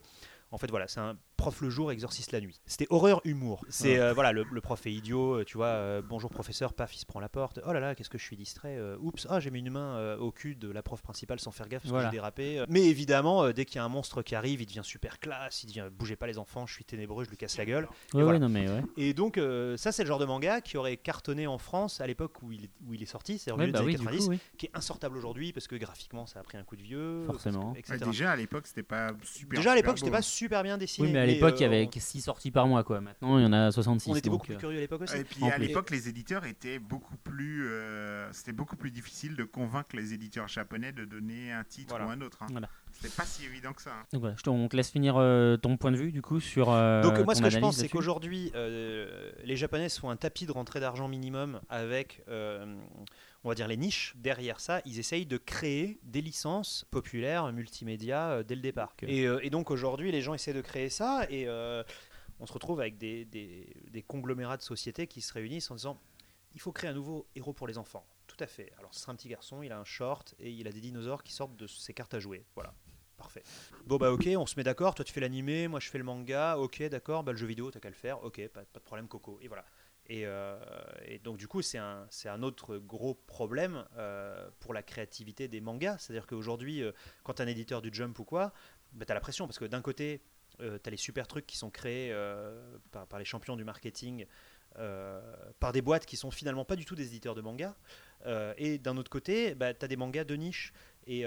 [0.50, 2.60] en fait, voilà, c'est un prof le jour, exorciste la nuit.
[2.66, 3.64] C'était horreur humour.
[3.68, 5.66] C'est euh, voilà, le, le prof est idiot, euh, tu vois.
[5.66, 7.60] euh, bonjour professeur, paf, il se prend la porte.
[7.66, 8.76] Oh là là, qu'est-ce que je suis distrait.
[8.78, 11.50] euh, oups, ah j'ai mis une main euh, au cul de la prof principale sans
[11.50, 12.06] faire gaffe parce Voilà.
[12.08, 12.64] que j'ai dérapé.
[12.68, 15.62] Mais évidemment, euh, dès qu'il y a un monstre qui arrive, il devient super classe.
[15.64, 17.84] Il devient bougez pas les enfants, je suis ténébreux, je lui casse la gueule.
[17.84, 18.30] Ouais, voilà.
[18.32, 18.82] ouais, non, mais ouais.
[18.96, 22.06] Et donc euh, ça, c'est le genre de manga qui aurait cartonné en France à
[22.06, 23.94] l'époque où il, est- où il est sorti, c'est-à-dire au Ouais, milieu bah des oui,
[23.94, 24.38] années du 90, coup, oui.
[24.58, 27.72] qui est insortable aujourd'hui parce que graphiquement ça a pris un coup de vieux, Forcément.
[27.72, 27.98] que- etc.
[28.04, 29.58] déjà à l'époque, c'était pas super.
[29.58, 31.06] Déjà à l'époque, c'était pas super bien dessiné.
[31.08, 33.00] Oui, mais à l'époque, il y avait 6 sorties par mois, quoi.
[33.00, 34.10] Maintenant, il y en a 66.
[34.10, 35.16] on était donc, beaucoup plus euh, curieux à l'époque aussi.
[35.16, 35.66] Et puis En à plus.
[35.66, 37.66] l'époque, les éditeurs étaient beaucoup plus.
[37.66, 42.06] euh, c'était beaucoup plus difficile de convaincre les éditeurs japonais de donner un titre Voilà.
[42.06, 42.38] ou un autre.
[42.42, 42.46] hein.
[42.50, 42.68] Voilà.
[42.92, 43.90] C'était pas si évident que ça.
[43.90, 44.06] hein.
[44.12, 46.38] Donc voilà, je te, on te laisse finir euh, ton point de vue, du coup,
[46.40, 46.70] sur.
[46.70, 50.16] euh, Donc moi, ton ce que je pense, c'est qu'aujourd'hui, euh, les Japonais font un
[50.16, 52.76] tapis de rentrée d'argent minimum avec, euh,
[53.44, 54.14] on va dire, les niches.
[54.16, 58.94] Derrière ça, ils essayent de créer des licences populaires, multimédia, euh, dès le départ.
[59.02, 61.84] Et, euh, et donc aujourd'hui, les gens essaient de créer ça et euh,
[62.40, 66.00] on se retrouve avec des, des- des conglomérats de sociétés qui se réunissent en disant,
[66.54, 68.06] il faut créer un nouveau héros pour les enfants.
[68.26, 68.72] Tout à fait.
[68.78, 71.22] Alors ce sera un petit garçon, il a un short et il a des dinosaures
[71.22, 72.44] qui sortent de ses cartes à jouer.
[72.54, 72.74] Voilà.
[73.16, 73.44] Parfait.
[73.86, 76.04] Bon bah ok, on se met d'accord, toi tu fais l'animé, moi je fais le
[76.04, 78.84] manga, ok d'accord, bah le jeu vidéo t'as qu'à le faire, ok, pas, pas de
[78.84, 79.64] problème Coco, et voilà.
[80.06, 80.58] Et, euh,
[81.06, 85.98] et donc du coup c'est un, autre gros problème euh, pour la créativité des mangas,
[85.98, 86.92] c'est-à-dire qu'aujourd'hui euh,
[87.22, 88.52] quand un éditeur du Jump ou quoi,
[88.92, 90.20] bah, t'as la pression parce que d'un côté
[90.60, 92.14] euh, t'as les super trucs qui sont créés
[92.90, 94.26] par, les champions du marketing,
[95.58, 97.74] par des boîtes qui sont finalement pas du tout des éditeurs de manga,
[98.26, 100.72] euh, et d'un autre côté bah, t'as des mangas de niche.
[101.06, 101.24] Et,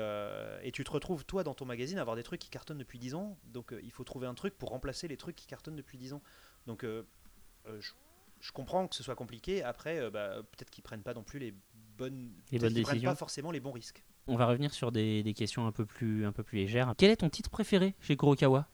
[0.63, 2.97] et tu te retrouves, toi, dans ton magazine, à avoir des trucs qui cartonnent depuis
[2.97, 3.37] 10 ans.
[3.43, 6.23] Donc, il faut trouver un truc pour remplacer les trucs qui cartonnent depuis 10 ans.
[6.65, 7.91] Donc, je,
[8.39, 9.63] je comprends que ce soit compliqué.
[9.63, 11.53] Après, euh, bah, peut-être qu'ils prennent pas non plus les
[11.97, 13.11] bonnes, Les bonnes qu'ils prennent décisions.
[13.11, 14.03] pas forcément les bons risques.
[14.27, 16.93] On va revenir sur des, des questions un peu, plus, un peu plus légères.
[16.97, 18.67] Quel est ton titre préféré chez Kurokawa?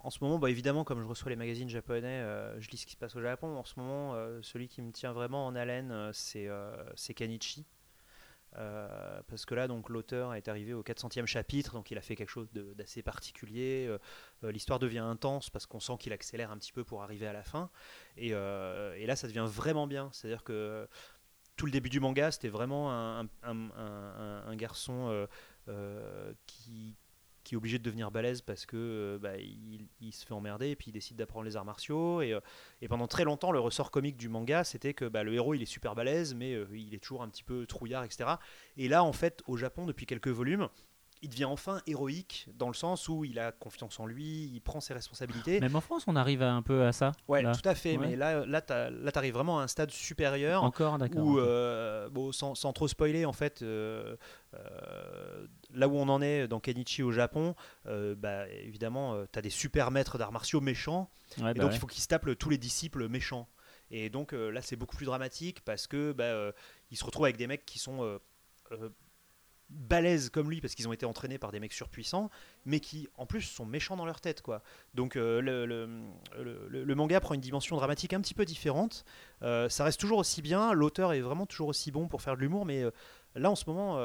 [0.00, 2.84] En ce moment, bah, évidemment, comme je reçois les magazines japonais, euh, je lis ce
[2.86, 3.56] qui se passe au Japon.
[3.56, 7.64] En ce moment, euh, celui qui me tient vraiment en haleine, c'est euh, c'est Kanichi.
[8.56, 12.16] Euh, parce que là, donc, l'auteur est arrivé au 400e chapitre, donc il a fait
[12.16, 13.86] quelque chose d'assez particulier.
[13.88, 13.98] Euh,
[14.44, 17.32] euh, L'histoire devient intense parce qu'on sent qu'il accélère un petit peu pour arriver à
[17.32, 17.70] la fin.
[18.16, 20.08] Et, là, ça devient vraiment bien.
[20.12, 20.88] C'est-à-dire que
[21.56, 22.92] tout le début du manga, c'était vraiment
[23.42, 25.26] un, garçon
[26.46, 26.96] qui,
[27.44, 30.76] qui est obligé de devenir balèze parce que euh, bah, il, se fait emmerder et
[30.76, 32.22] puis il décide d'apprendre les arts martiaux.
[32.22, 32.40] Et, euh,
[32.88, 35.66] pendant très longtemps, le ressort comique du manga, c'était que bah, le héros, il est
[35.66, 38.30] super balèze, mais euh, il est toujours un petit peu trouillard, etc.
[38.76, 40.68] Et là, en fait, au Japon, depuis quelques volumes,
[41.24, 44.80] il devient enfin héroïque dans le sens où il a confiance en lui, il prend
[44.80, 45.58] ses responsabilités.
[45.58, 47.12] Même en France, on arrive à- un peu à ça.
[47.26, 47.52] Ouais, là.
[47.54, 47.96] tout à fait.
[47.96, 48.06] Ouais.
[48.08, 51.24] Mais là, là, là, t'arrives vraiment à un stade supérieur Encore, d'accord.
[51.24, 54.16] où, euh, bon, sans, sans trop spoiler, en fait, euh,
[54.54, 57.54] euh, là où on en est dans Kenichi au Japon,
[57.86, 61.76] bah, évidemment, tu as des super maîtres d'arts martiaux méchants, Ouais, et bah donc ouais.
[61.76, 63.48] il faut qu'ils se tapent tous les disciples méchants.
[63.90, 66.52] Et donc là, c'est beaucoup plus dramatique parce que bah,
[66.90, 68.18] il se retrouve avec des mecs qui sont
[69.74, 72.30] balèzes comme lui parce qu'ils ont été entraînés par des mecs surpuissants,
[72.64, 74.62] mais qui en plus sont méchants dans leur tête, quoi.
[74.94, 79.04] Donc euh, le, le- le- manga prend une dimension dramatique un petit peu différente.
[79.42, 80.72] Euh, ça reste toujours aussi bien.
[80.72, 82.90] L'auteur est vraiment toujours aussi bon pour faire de l'humour, mais euh,
[83.34, 83.98] là en ce moment.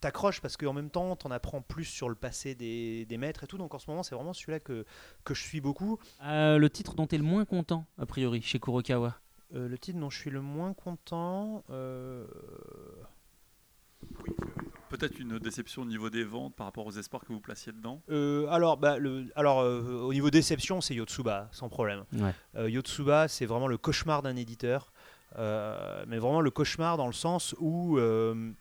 [0.00, 3.46] T'accroches parce qu'en même temps, t'en apprends plus sur le passé des, des maîtres et
[3.46, 3.56] tout.
[3.56, 4.84] Donc en ce moment, c'est vraiment celui-là que,
[5.24, 5.98] que je suis beaucoup.
[6.20, 9.16] Le titre dont tu es le moins content, a priori, chez Kurokawa?
[9.50, 11.64] Le titre dont je suis le moins content.
[14.88, 18.00] Peut-être une déception au niveau des ventes par rapport aux espoirs que vous placiez dedans.
[18.10, 22.04] euh, alors, bah, le, alors euh, au niveau déception, c'est Yotsuba, sans problème.
[22.12, 22.32] Ouais.
[22.56, 24.92] Euh, Yotsuba, c'est vraiment le cauchemar d'un éditeur.
[25.36, 28.52] Euh, mais vraiment le cauchemar dans le sens où euh,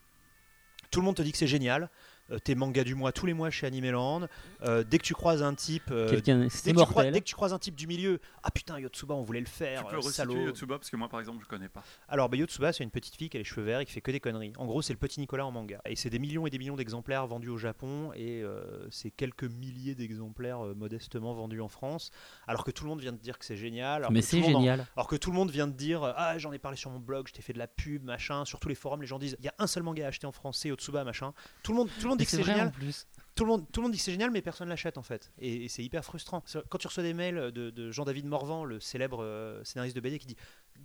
[0.90, 1.90] tout le monde te dit que c'est génial.
[2.32, 4.28] Euh, T'es manga du mois tous les mois chez Animeland.
[4.64, 5.84] Euh, dès que tu croises un type.
[5.92, 7.14] euh, Quelqu'un, dès, c'est que tu crois- mortel.
[7.14, 9.82] dès que tu croises un type du milieu, ah putain Yotsuba on voulait le faire,
[9.82, 10.36] tu peux euh, resituer salaud.
[10.46, 11.84] Yotsuba parce que moi par exemple je connais pas.
[12.08, 14.02] Alors, bah, Yotsuba, c'est une petite fille qui a les cheveux verts et qui fait
[14.02, 14.54] que des conneries.
[14.58, 15.82] En gros, c'est le petit Nicolas en manga.
[15.86, 19.44] Et c'est des millions et des millions d'exemplaires vendus au Japon et euh, c'est quelques
[19.44, 22.10] milliers d'exemplaires euh, modestement vendus en France.
[22.48, 23.98] Alors que tout le monde vient de dire que c'est génial.
[24.02, 24.86] alors Mais c'est en- génial.
[24.96, 27.28] alors que tout le monde vient de dire Ah, j'en ai parlé sur mon blog,
[27.28, 28.46] je t'ai fait de la pub, machin.
[28.46, 30.26] Sur tous les forums, les gens disent Il y a un seul manga à acheter
[30.28, 31.34] en français, Yotsuba, machin.
[31.64, 33.08] Tout le monde, tout le monde dit Mais que c'est vrai, génial en plus.
[33.36, 35.32] tout le monde, tout le monde dit que c'est génial, mais personne l'achète en fait.
[35.40, 36.44] Et, et c'est hyper frustrant.
[36.70, 40.20] Quand tu reçois des mails de, de Jean-David Morvan, le célèbre euh, scénariste de BD,
[40.20, 40.38] qui dit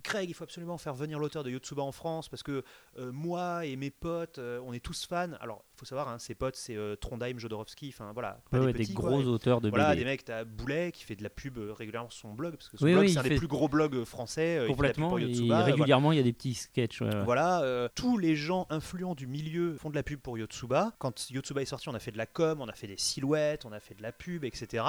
[0.03, 2.63] Craig, il faut absolument faire venir l'auteur de Yotsuba en France parce que
[2.97, 5.33] euh, moi et mes potes, euh, on est tous fans.
[5.41, 8.61] Alors, il faut savoir, hein, ses potes, c'est euh, Trondheim, Jodorowsky, enfin voilà, pas Ouais,
[8.61, 9.09] des ouais, des petits, quoi.
[9.09, 9.99] gros auteurs de Voilà, BD.
[9.99, 12.69] des mecs, t'as Boulet qui fait de la pub euh, régulièrement sur son blog, parce
[12.69, 14.55] que son Oui, blog, oui, c'est un des plus gros blogs français.
[14.55, 15.09] il fait de la pub Complètement.
[15.09, 15.63] pour Yotsuba, voilà.
[15.65, 17.01] régulièrement, il y a des petits sketchs.
[17.01, 17.23] ouais.
[17.25, 20.93] Voilà, tous les gens influents du milieu font de la pub pour Yotsuba.
[20.99, 23.65] Quand Yotsuba est sorti, on a fait de la com, on a fait des silhouettes,
[23.65, 24.83] on a fait de la pub, etc.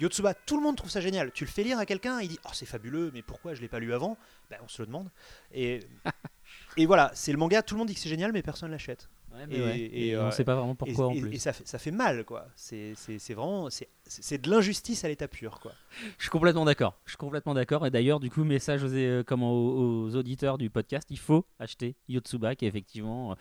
[0.00, 1.32] Yotsuba, tout le monde trouve ça génial.
[1.32, 3.68] Tu le fais lire à quelqu'un, il dit Oh, c'est fabuleux, mais pourquoi je l'ai
[3.68, 4.16] pas lu avant?
[4.50, 5.08] Ben, On se le demande.
[5.52, 5.80] Et,
[6.76, 9.08] et voilà, c'est le manga, tout le monde dit que c'est génial, mais personne l'achète.
[9.50, 9.78] Et- ouais.
[9.78, 11.34] et, Et euh, on sait pas vraiment pourquoi et, en et- plus.
[11.34, 12.46] et ça, fait, ça fait mal, quoi.
[12.56, 12.94] C'est
[13.34, 13.68] vraiment.
[13.68, 15.72] c'est- de l'injustice à l'état pur, quoi.
[16.16, 16.98] Je suis complètement d'accord.
[17.04, 17.84] Je suis complètement d'accord.
[17.86, 21.44] Et d'ailleurs, du coup, message aux, euh, comment, aux, aux auditeurs du podcast, il faut
[21.58, 23.34] acheter Yotsuba, qui est effectivement euh,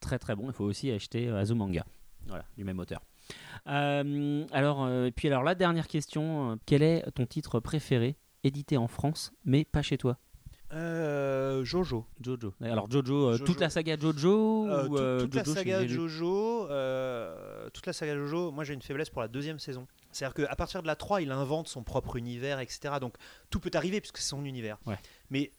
[0.00, 0.46] très très bon.
[0.48, 1.84] Il faut aussi acheter Azumanga,
[2.28, 3.02] voilà, du même auteur.
[3.66, 8.16] Euh, alors, euh, et puis alors la dernière question, euh, quel est ton titre préféré
[8.44, 10.18] édité en France, mais pas chez toi?
[11.64, 12.06] Jojo.
[12.20, 12.54] Jojo.
[12.62, 13.44] Alors Jojo, Jojo.
[13.44, 16.62] toute la saga Jojo ou tout- toute la Jojo saga Jojo,
[17.72, 19.86] toute la saga Jojo, moi j'ai une faiblesse pour la deuxième saison.
[20.12, 22.94] C'est-à-dire qu'à partir de la 3, il invente son propre univers, etc.
[23.00, 23.14] Donc
[23.50, 24.78] tout peut arriver puisque c'est son univers.
[24.86, 24.96] Ouais.
[25.30, 25.52] Mais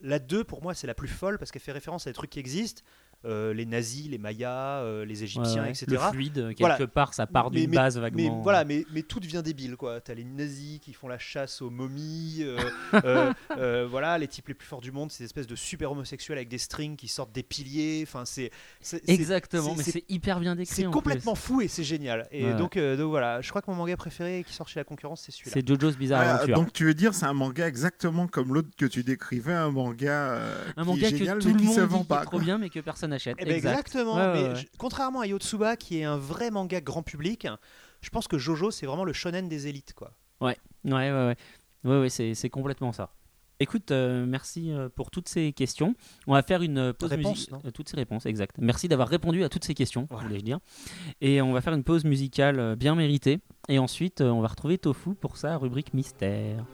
[0.00, 2.30] la 2, pour moi, c'est la plus folle parce qu'elle fait référence à des trucs
[2.30, 2.82] qui existent.
[3.26, 5.70] Euh, les nazis, les mayas, euh, les égyptiens, ouais.
[5.70, 5.86] etc.
[5.88, 6.86] Le fluide, quelque Voilà.
[6.86, 8.40] part, ça part Mais- d'une mais- base Mais vaguement.
[8.42, 10.00] voilà, mais, mais tout devient débile quoi.
[10.00, 12.56] T'as les nazis qui font la chasse aux momies, euh,
[13.04, 15.92] euh, euh, voilà, les types les plus forts du monde, c'est des espèces de super
[15.92, 18.04] homosexuels avec des strings qui sortent des piliers.
[18.06, 18.50] Enfin, c'est
[19.06, 20.74] Exactement, mais c'est- hyper bien décrit.
[20.74, 22.26] c'est en complètement fou et c'est génial.
[22.30, 22.54] Et Ouais.
[22.54, 25.22] donc, euh, donc voilà, je crois que mon manga préféré qui sort chez la concurrence,
[25.24, 25.52] c'est celui-là.
[25.54, 26.54] C'est Jojo's Bizarre Ah, Adventure.
[26.56, 30.10] donc tu veux dire c'est un manga exactement comme l'autre que tu décrivais, un manga,
[30.32, 32.00] euh, un qui manga est génial que tout mais le qui monde se dit vend
[32.02, 32.24] est pas.
[32.24, 33.36] trop bien, mais que personne n'achète.
[33.40, 33.72] Eh ben, Exact.
[33.72, 34.16] exactement.
[34.16, 34.68] Ouais, mais ouais.
[34.78, 37.46] contrairement à Yotsuba, qui est un vrai manga grand public,
[38.00, 40.12] je pense que Jojo, c'est vraiment le shonen des élites, quoi.
[40.40, 41.36] Ouais, ouais, ouais.
[41.84, 43.10] ouais, ouais, c'est, complètement ça.
[43.58, 45.94] Écoute, euh, merci euh, pour toutes ces questions.
[46.26, 47.72] On va faire une euh, pause musicale.
[47.72, 48.56] toutes ces réponses, exact.
[48.58, 50.26] Merci d'avoir répondu à toutes ces questions, Voilà.
[50.26, 50.58] voulais-je dire.
[51.22, 53.38] Et on va faire une pause musicale bien méritée.
[53.68, 56.66] Et ensuite, on va retrouver Tofu pour sa rubrique mystère.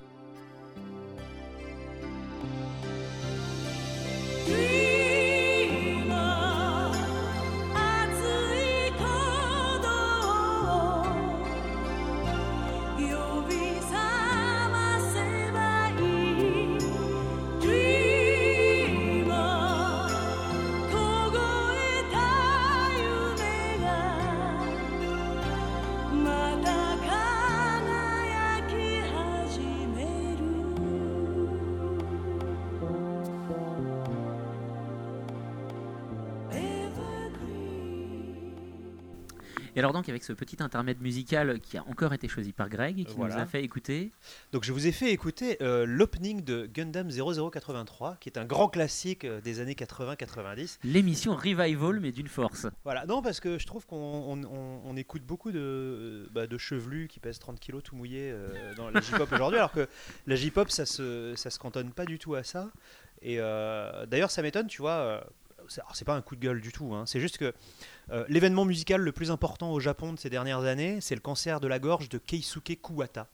[39.82, 43.04] Alors donc, avec ce petit intermède musical qui a encore été choisi par Greg, et
[43.04, 43.34] qui Voilà.
[43.36, 44.12] nous a fait écouter...
[44.52, 48.68] Donc, je vous ai fait écouter euh, l'opening de Gundam 0083, qui est un grand
[48.68, 50.78] classique euh, des années 80-90.
[50.84, 52.66] L'émission Revival, mais d'une force.
[52.84, 56.58] Voilà, non, parce que je trouve qu'on on- on- on écoute beaucoup de, bah, de
[56.58, 59.88] chevelus qui pèsent 30 kilos tout mouillés euh, dans la J-pop aujourd'hui, alors que
[60.26, 62.70] la J-pop, ça se, ça se cantonne pas du tout à ça.
[63.24, 65.24] Et euh, d'ailleurs, ça m'étonne, tu vois.
[65.72, 67.52] C'est alors, c'est pas un coup de gueule du tout, hein, c'est juste que
[68.10, 71.60] euh, l'événement musical le plus important au Japon de ces dernières années, c'est le cancer
[71.60, 73.28] de la gorge de Keisuke Kuwata,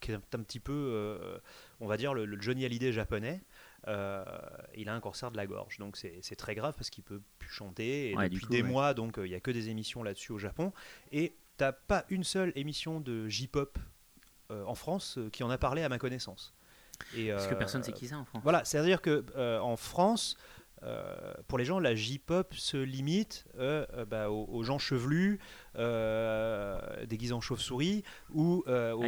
[0.00, 1.38] qui est un, un petit peu, euh,
[1.80, 3.40] on va dire, le, le Johnny Hallyday japonais.
[3.86, 4.24] Euh,
[4.76, 7.48] il a un cancer de la gorge, donc c'est très grave parce qu'il peut plus
[7.50, 8.10] chanter.
[8.10, 8.68] Et Ouais, depuis coup, des ouais.
[8.68, 10.72] mois, donc il y a que des émissions là-dessus au Japon.
[11.12, 13.78] Et t'as pas une seule émission de J-pop
[14.50, 16.54] en France qui en a parlé à ma connaissance.
[17.16, 18.42] Et, Parce que personne sait qui c'est en France.
[18.42, 19.24] Voilà, c'est-à-dire que
[19.60, 20.36] en France,
[20.82, 25.38] euh, pour les gens, la J-pop se limite euh, euh, bah, aux, aux gens chevelus,
[25.76, 28.62] euh, déguisés en chauve-souris, ou,
[28.94, 28.98] aux,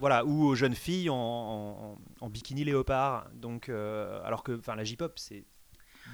[0.00, 3.28] voilà, ou aux jeunes filles en, en- en bikini léopard.
[3.34, 5.44] Donc, alors que la J-pop, c'est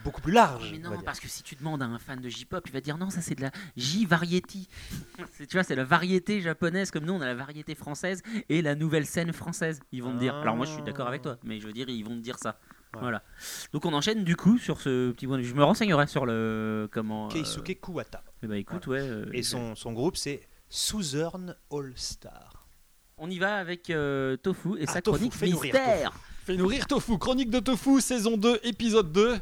[0.04, 0.70] beaucoup plus large.
[0.72, 2.96] Mais non, parce que si tu demandes à un fan de J-pop, il va dire
[2.98, 4.68] non, ça c'est de la J-variety.
[5.38, 8.74] Tu vois, c'est la variété japonaise comme nous, on a la variété française et la
[8.74, 9.80] nouvelle scène française.
[9.92, 10.34] Ils vont te dire.
[10.36, 12.38] Alors moi, je suis d'accord avec toi, mais je veux dire, ils vont te dire
[12.38, 12.58] ça.
[12.94, 13.00] Ouais.
[13.00, 13.22] Voilà.
[13.72, 15.38] Donc on enchaîne du coup sur ce petit point.
[15.38, 15.48] de vue.
[15.48, 17.26] Je me renseignerai sur le comment.
[17.26, 18.22] euh, Keisuke Kuwata.
[18.42, 19.00] eh ben, écoute, ouais.
[19.00, 22.66] euh, Et son, son groupe, c'est Southern All Star.
[23.18, 26.12] On y va avec euh, Tofu et Ah, sa Tofu, chronique nourrir mystère.
[26.44, 29.38] Fait nourrir Tofu, chronique de Tofu, saison 2, épisode 2.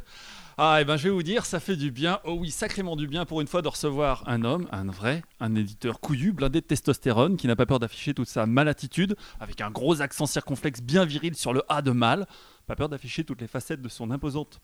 [0.62, 3.06] Ah, et ben je vais vous dire, ça fait du bien, oh oui, sacrément du
[3.06, 6.66] bien pour une fois de recevoir un homme, un vrai, un éditeur couillu, blindé de
[6.66, 11.06] testostérone, qui n'a pas peur d'afficher toute sa malattitude, avec un gros accent circonflexe bien
[11.06, 12.26] viril sur le A de mal,
[12.66, 14.60] pas peur d'afficher toutes les facettes de son imposante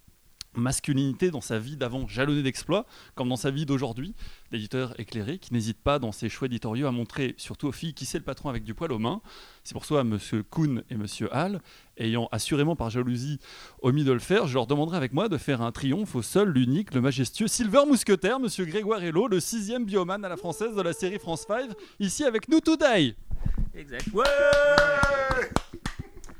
[0.57, 4.15] masculinité dans sa vie d'avant jalonnée d'exploits, comme dans sa vie d'aujourd'hui,
[4.51, 8.07] d'éditeur éclairé qui n'hésite pas dans ses choix éditoriaux à montrer, surtout aux filles, qui
[8.07, 9.21] c'est le patron avec du poil aux mains.
[9.65, 11.61] C'est pour ça, Monsieur Kuhn et Monsieur Hall,
[11.99, 13.39] ayant assurément par jalousie
[13.83, 16.51] omis de le faire, je leur demanderai avec moi de faire un triomphe au seul,
[16.51, 20.83] l'unique, le majestueux Silver Mousquetaire, Monsieur Grégoire Hello, le sixième bioman à la française de
[20.83, 21.71] la série France 5,
[22.01, 23.17] ici avec nous today.
[23.75, 24.07] Exact.
[24.13, 24.25] Ouais.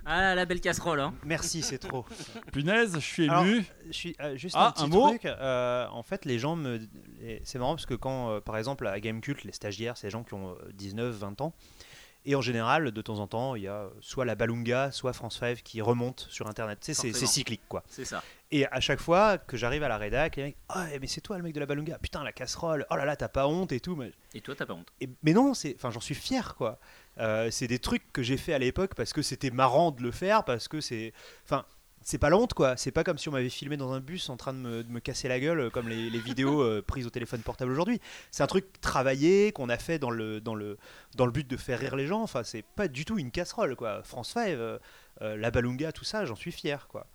[0.09, 1.01] Ah la belle casserole.
[1.01, 1.15] Hein.
[1.25, 2.05] Merci, c'est trop.
[2.53, 3.65] Punaise, je suis Alors, ému.
[3.89, 5.09] Je suis euh, juste Ah, un petit un mot?
[5.09, 5.25] truc.
[5.25, 6.79] euh, en fait, les gens me.
[7.21, 10.11] les- C'est marrant parce que quand, euh, par exemple, à Gamecult, les stagiaires, c'est des
[10.13, 11.53] gens qui ont euh, 19, 20 ans.
[12.29, 15.39] Et en général, de temps en temps, il y a soit la Balunga, soit France
[15.39, 16.81] 5 qui remonte sur Internet.
[16.81, 17.31] Tu sais, c'est- c'est Forcément.
[17.31, 17.85] cyclique, quoi.
[17.89, 18.21] C'est ça.
[18.51, 21.37] Et à chaque fois que j'arrive à la rédac, les mecs, ah mais c'est toi
[21.37, 23.81] le mec de la Balunga, putain la casserole, oh là là t'as pas honte et
[23.81, 23.95] tout.
[23.97, 24.87] Mais, Et toi, t'as pas honte.
[25.01, 26.79] et- mais non, c'est, enfin j'en suis fier quoi.
[27.19, 30.11] Euh, c'est des trucs que j'ai fait à l'époque parce que c'était marrant de le
[30.11, 31.13] faire, parce que c'est,
[31.45, 31.65] enfin
[32.07, 32.77] c'est pas la quoi.
[32.77, 34.89] C'est pas comme si on m'avait filmé dans un bus en train de me, de
[34.89, 38.01] me casser la gueule euh, comme les, les vidéos euh, prises au téléphone portable aujourd'hui.
[38.31, 40.79] C'est un truc travaillé qu'on a fait dans le dans le
[41.17, 42.23] dans le but de faire rire les gens.
[42.23, 44.05] Enfin c'est pas du tout une casserole quoi.
[44.05, 44.79] France 5, euh,
[45.23, 47.09] euh, la Balunga, tout ça, j'en suis fier quoi.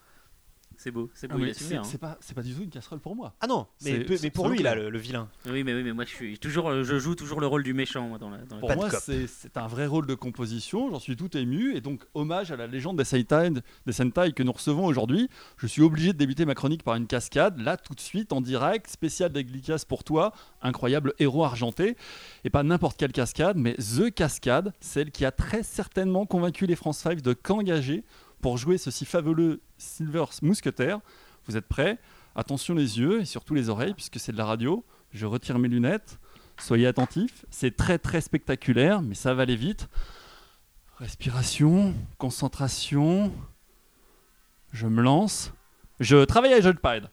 [0.84, 1.84] C'est beau, c'est Ah, beau, assume c'est hein.
[2.00, 3.36] pas, c'est pas du tout une casserole pour moi.
[3.40, 5.30] Ah non, mais, peu- pour lui là, le, le vilain.
[5.46, 7.76] Oui, mais oui, mais moi, je suis toujours, euh, je joue toujours le rôle du
[7.76, 8.40] méchant moi, dans la.
[8.40, 9.28] Dans Pour moi, c'est
[9.58, 10.90] un vrai rôle de composition.
[10.90, 11.76] J'en suis tout ému.
[11.76, 13.52] Et donc, hommage à la légende des Sentai,
[13.86, 15.30] des Sentai que nous recevons aujourd'hui.
[15.58, 17.60] Je suis obligé de débuter ma chronique par une cascade.
[17.60, 20.34] Là, tout de suite, en direct, spécial d'Eglicas pour toi,
[20.64, 21.96] incroyable héros argenté.
[22.44, 26.76] Et pas n'importe quelle cascade, mais The Cascade, celle qui a très certainement convaincu les
[26.76, 28.04] France 5 de qu'engager
[28.42, 31.00] pour jouer ce si fabuleux Silver Mousquetaire.
[31.48, 31.98] Vous êtes prêts?
[32.36, 34.84] Attention les yeux et surtout les oreilles, puisque c'est de la radio.
[35.14, 36.20] Je retire mes lunettes.
[36.58, 39.90] Soyez attentifs, c'est très très spectaculaire, mais ça va aller vite.
[40.98, 43.34] Respiration, concentration.
[44.72, 45.52] Je me lance.
[46.00, 47.10] Je travaille à Joypad.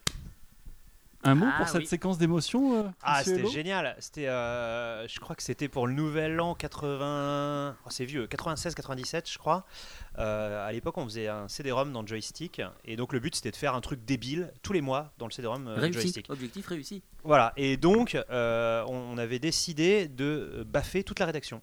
[1.24, 1.86] Un mot Ah, pour cette oui.
[1.86, 3.96] séquence d'émotions euh, Ah, c'était génial.
[3.98, 7.76] C'était, euh, je crois que c'était pour le Nouvel An 80.
[7.84, 9.64] oh, c'est vieux, 96-97, je crois.
[10.18, 13.56] Euh, à l'époque, on faisait un CD-ROM dans Joystick, et donc le but c'était de
[13.56, 15.92] faire un truc débile tous les mois dans le CD-ROM euh, Réussi.
[16.00, 16.30] Joystick.
[16.30, 17.02] Objectif réussi.
[17.24, 17.52] Voilà.
[17.56, 21.62] Et donc, euh, on, on avait décidé de baffer toute la rédaction.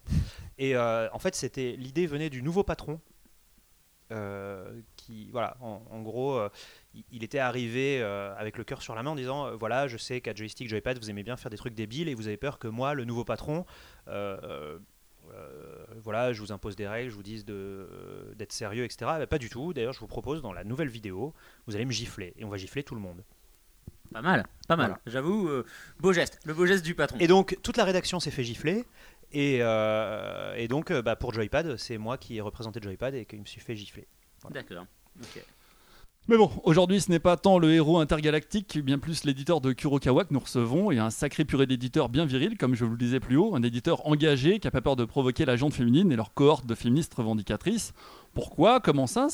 [0.58, 3.00] Et euh, en fait, c'était l'idée venait du nouveau patron.
[4.12, 6.48] euh, qui voilà en, en gros euh,
[7.12, 9.96] il- était arrivé euh, avec le cœur sur la main en disant euh, voilà je
[9.96, 12.58] sais qu'à joystick joypad vous aimez bien faire des trucs débiles et vous avez peur
[12.58, 13.64] que moi le nouveau patron
[14.08, 14.78] euh,
[16.02, 19.10] voilà, je vous impose des règles, je vous dis de, euh, d'être sérieux, etc.
[19.18, 19.72] Ben, pas du tout.
[19.74, 21.34] D'ailleurs, je vous propose dans la nouvelle vidéo,
[21.66, 23.24] vous allez me gifler et on va gifler tout le monde.
[24.12, 24.86] Pas mal, pas mal.
[24.86, 25.00] Voilà.
[25.06, 25.50] J'avoue,
[25.98, 27.18] beau geste, le beau geste du patron.
[27.18, 28.84] Et donc, toute la rédaction s'est fait gifler.
[29.32, 33.44] Et, et donc, bah, pour Joypad, c'est moi qui ai représenté Joypad et qui me
[33.46, 34.06] suis fait gifler.
[34.50, 34.86] D'accord.
[35.20, 35.44] ok.
[36.28, 40.24] Mais bon, aujourd'hui, ce n'est pas tant le héros intergalactique, bien plus l'éditeur de Kurokawa
[40.24, 43.20] que nous recevons, et un sacré purée d'éditeurs bien viril, comme je vous le disais
[43.20, 46.16] plus haut, un éditeur engagé qui n'a pas peur de provoquer la jante féminine et
[46.16, 47.92] leur cohorte de féministes revendicatrices.
[48.34, 48.80] Pourquoi?
[48.80, 49.28] Comment ça?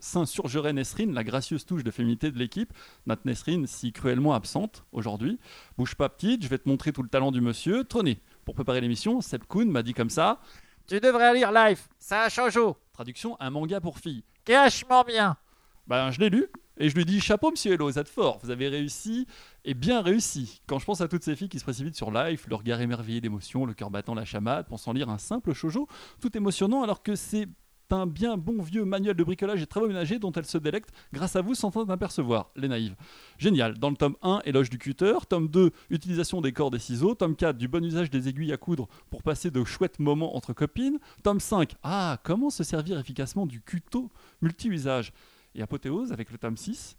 [0.00, 2.74] S'insurgerait Nesrine, la gracieuse touche de féminité de l'équipe,
[3.06, 5.38] notre Nesrine si cruellement absente aujourd'hui
[5.78, 7.84] Bouge pas petite, je vais te montrer tout le talent du monsieur.
[7.84, 10.40] Tenez, pour préparer l'émission, Seb Kuhn m'a dit comme ça
[10.86, 12.60] Tu devrais lire Life, ça a changé.
[12.92, 14.24] Traduction un manga pour filles.
[14.44, 15.38] Cachement bien
[15.86, 16.46] ben, je l'ai lu
[16.78, 19.26] et je lui dis chapeau monsieur Hello, vous êtes fort, vous avez réussi
[19.64, 20.60] et bien réussi.
[20.66, 23.20] Quand je pense à toutes ces filles qui se précipitent sur Life, le regard émerveillé
[23.20, 25.86] d'émotion, le cœur battant la chamade, pensant lire un simple shoujo,
[26.20, 27.48] tout émotionnant alors que c'est
[27.90, 31.36] un bien bon vieux manuel de bricolage et travaux ménagers dont elles se délectent grâce
[31.36, 32.96] à vous sans en apercevoir, les naïves.
[33.38, 37.14] Génial, dans le tome 1, éloge du cutter, tome 2, utilisation des cordes et ciseaux,
[37.14, 40.52] tome 4, du bon usage des aiguilles à coudre pour passer de chouettes moments entre
[40.52, 45.12] copines, tome 5, ah, comment se servir efficacement du cuto multi-usage
[45.54, 46.96] et apothéose avec le tome 6.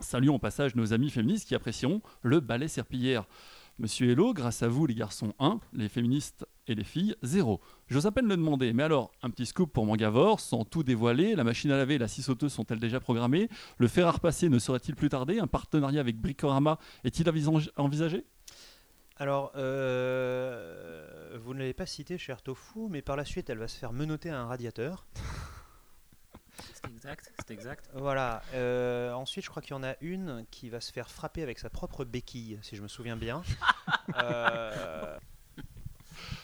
[0.00, 3.26] Saluons au passage nos amis féministes qui apprécieront le ballet serpillière.
[3.78, 7.60] Monsieur Hello, grâce à vous les garçons 1, les féministes et les filles 0.
[7.88, 11.34] J'ose à peine le demander, mais alors, un petit scoop pour Mangavore, sans tout dévoiler,
[11.34, 13.48] la machine à laver et la scie sauteuse sont-elles déjà programmées?
[13.78, 15.40] Le fer à repasser ne serait-il plus tardé?
[15.40, 17.28] Un partenariat avec Bricorama est-il
[17.76, 18.24] envisagé?
[19.16, 23.68] Alors, euh, vous ne l'avez pas cité, cher Tofu, mais par la suite, elle va
[23.68, 25.06] se faire menotter à un radiateur.
[26.74, 27.90] C'est exact, c'est exact.
[27.94, 28.42] Voilà.
[28.54, 31.58] Euh, ensuite, je crois qu'il y en a une qui va se faire frapper avec
[31.58, 33.42] sa propre béquille, si je me souviens bien.
[34.16, 35.16] Euh,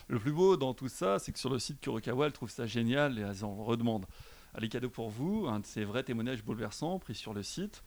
[0.08, 2.66] Le plus beau dans tout ça, c'est que sur le site Kurokawa, elle trouve ça
[2.66, 4.06] génial et elles en redemandent.
[4.54, 7.84] Allez, cadeau pour vous, un de ces vrais témoignages bouleversants pris sur le site,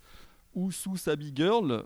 [0.53, 1.85] où sous Sabi Girl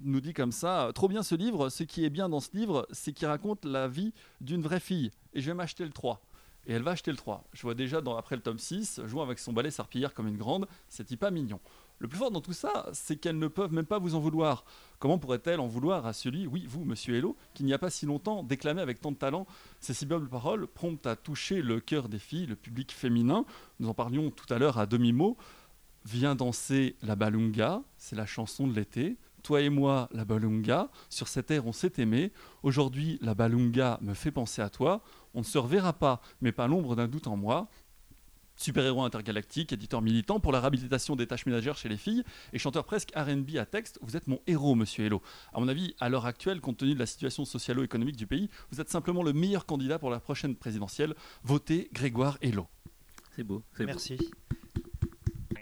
[0.00, 2.86] nous dit comme ça Trop bien ce livre, ce qui est bien dans ce livre,
[2.90, 5.10] c'est qu'il raconte la vie d'une vraie fille.
[5.32, 6.20] Et je vais m'acheter le 3.
[6.68, 7.44] Et elle va acheter le 3.
[7.54, 10.36] Je vois déjà dans, après le tome 6, jouant avec son balai serpillière comme une
[10.36, 11.60] grande, c'est pas mignon.
[11.98, 14.64] Le plus fort dans tout ça, c'est qu'elles ne peuvent même pas vous en vouloir.
[14.98, 18.06] Comment pourrait-elle en vouloir à celui, oui, vous, monsieur Hello, qui n'y a pas si
[18.06, 19.46] longtemps déclamé avec tant de talent
[19.80, 23.44] ces si belles paroles, promptes à toucher le cœur des filles, le public féminin?
[23.80, 25.36] Nous en parlions tout à l'heure à demi-mot.
[26.04, 29.16] Viens danser la balunga, c'est la chanson de l'été.
[29.42, 32.32] Toi et moi, la balunga, sur cette air on s'est aimé.
[32.62, 35.02] Aujourd'hui, la balunga me fait penser à toi.
[35.38, 37.68] On ne se reverra pas, mais pas l'ombre d'un doute en moi.
[38.56, 42.82] Super-héros intergalactique, éditeur militant pour la réhabilitation des tâches ménagères chez les filles et chanteur
[42.82, 45.22] presque RB à texte, vous êtes mon héros, monsieur Hello.
[45.54, 48.80] À mon avis, à l'heure actuelle, compte tenu de la situation socio-économique du pays, vous
[48.80, 51.14] êtes simplement le meilleur candidat pour la prochaine présidentielle.
[51.44, 52.66] Votez Grégoire Hello.
[53.36, 53.62] C'est beau.
[53.74, 53.92] c'est beau.
[53.92, 54.18] Merci.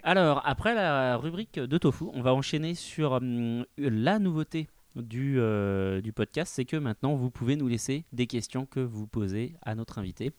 [0.01, 4.69] Alors, après la rubrique de Tofu, on va enchaîner sur hum, la nouveauté
[5.01, 6.53] du, euh, du podcast.
[6.55, 10.31] C'est que maintenant, vous pouvez nous laisser des questions que vous posez à notre invité.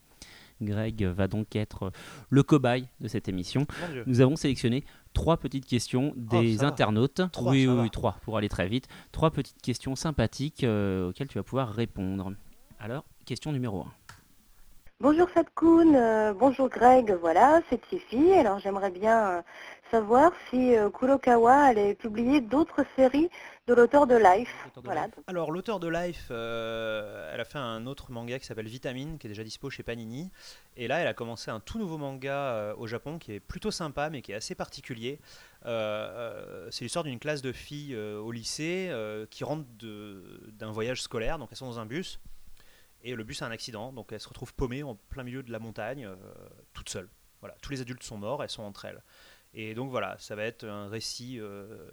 [0.60, 1.92] Greg va donc être
[2.30, 3.66] le cobaye de cette émission.
[4.06, 6.68] Nous avons sélectionné trois petites questions des ça va.
[6.72, 7.20] internautes.
[7.32, 7.82] Trois, oui, ça oui, va.
[7.82, 8.88] oui, trois pour aller très vite.
[9.12, 12.32] Trois petites questions sympathiques euh, auxquelles tu vas pouvoir répondre.
[12.80, 13.86] Alors, question numéro 1.
[15.00, 18.32] Bonjour Fatkoun, euh, bonjour Greg, voilà, c'est Tiffy.
[18.32, 19.42] Alors j'aimerais bien euh,
[19.90, 23.30] savoir si euh, Kurokawa allait publier d'autres séries
[23.68, 24.66] de l'auteur de Life.
[24.82, 25.08] Voilà.
[25.26, 29.26] Alors l'auteur de Life, euh, elle a fait un autre manga qui s'appelle Vitamine, qui
[29.26, 30.30] est déjà dispo chez Panini.
[30.76, 33.70] Et là, elle a commencé un tout nouveau manga euh, au Japon qui est plutôt
[33.70, 35.20] sympa, mais qui est assez particulier.
[35.66, 38.90] Euh, c'est l'histoire d'une classe de filles au lycée
[39.30, 41.38] qui rentrent d'un voyage scolaire.
[41.38, 42.20] Donc elles sont dans un bus.
[43.04, 45.52] Et le bus a un accident, donc elles se retrouvent paumées en plein milieu de
[45.52, 46.08] la montagne,
[46.72, 47.08] toutes seules.
[47.40, 49.02] Voilà, tous les adultes sont morts, elles sont entre elles.
[49.54, 51.90] Et donc voilà, ça va être un récit euh,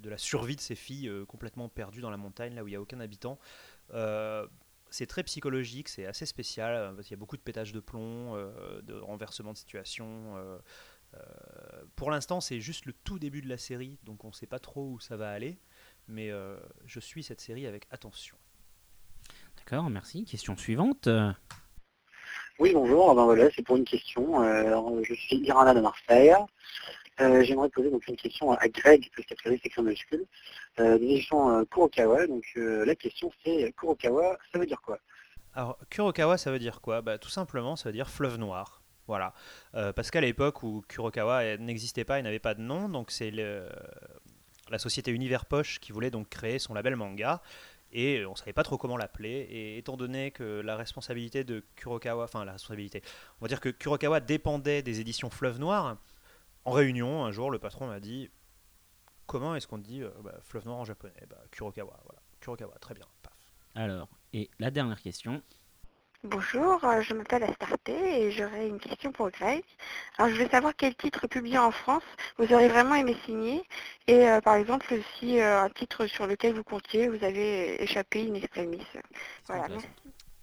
[0.00, 2.70] de, la survie de ces filles euh, complètement perdues dans la montagne, là où il
[2.70, 3.38] n'y a aucun habitant.
[3.92, 4.46] Euh,
[4.88, 8.36] c'est très psychologique, c'est assez spécial, parce qu'il y a beaucoup de pétage de plomb,
[8.82, 10.36] de renversement de situation.
[11.96, 14.60] pour l'instant, c'est juste le tout début de la série, donc on ne sait pas
[14.60, 15.58] trop où ça va aller,
[16.06, 16.30] mais
[16.84, 18.36] je suis cette série avec attention.
[19.56, 20.24] D'accord, merci.
[20.24, 21.08] Question suivante.
[22.58, 23.14] Oui, bonjour.
[23.14, 24.42] Ben voilà, c'est pour une question.
[24.42, 26.34] Euh, alors, je suis Irana de Marseille.
[27.20, 30.24] Euh, J'aimerais poser donc une question à Greg, qu'après c'est section majuscule,
[30.80, 32.26] euh, éditions euh, Kurokawa.
[32.26, 34.98] Donc la question c'est Kurokawa, ça veut dire quoi?
[35.54, 37.00] Alors, Kurokawa, ça veut dire quoi?
[37.02, 38.82] Bah, Tout simplement, ça veut dire fleuve noir.
[39.06, 39.34] Voilà.
[39.72, 44.78] Parce qu'à l'époque où Kurokawa n'existait pas, il n'avait pas de nom, donc c'est la
[44.78, 47.40] société Univers Poche qui voulait donc créer son label manga.
[47.98, 49.30] Et on ne savait pas trop comment l'appeler.
[49.30, 53.00] Et étant donné que la responsabilité de Kurokawa, enfin la responsabilité,
[53.40, 55.96] on va dire que Kurokawa dépendait des éditions Fleuve Noir,
[56.66, 58.30] en réunion, un jour, le patron m'a dit
[59.26, 61.14] Comment est-ce qu'on dit euh, bah, Fleuve Noir en japonais?
[61.30, 62.20] Bah, Kurokawa, voilà.
[62.40, 63.32] Kurokawa, très bien, paf.
[63.74, 65.42] alors, et la dernière question.
[66.28, 69.62] Bonjour, euh, je m'appelle Astarté et j'aurais une question pour Greg.
[70.18, 72.02] Alors je voulais savoir quel titre publié en France
[72.36, 73.62] vous aurez vraiment aimé signer
[74.08, 74.86] et euh, par exemple
[75.18, 78.82] si euh, un titre sur lequel vous comptiez vous avez échappé in extremis.
[79.46, 79.68] Voilà.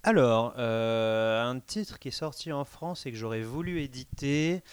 [0.03, 4.63] Alors, euh, un titre qui est sorti en France et que j'aurais voulu éditer,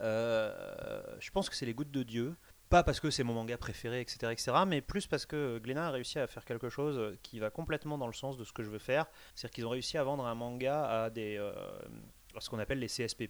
[0.00, 2.34] je pense que c'est Les Gouttes de Dieu.
[2.68, 5.90] Pas parce que c'est mon manga préféré, etc., etc., mais plus parce que Glénat a
[5.90, 8.70] réussi à faire quelque chose qui va complètement dans le sens de ce que je
[8.70, 9.06] veux faire.
[9.34, 11.52] C'est-à-dire qu'ils ont réussi à vendre un manga à euh,
[12.40, 13.28] ce qu'on appelle les CSP+,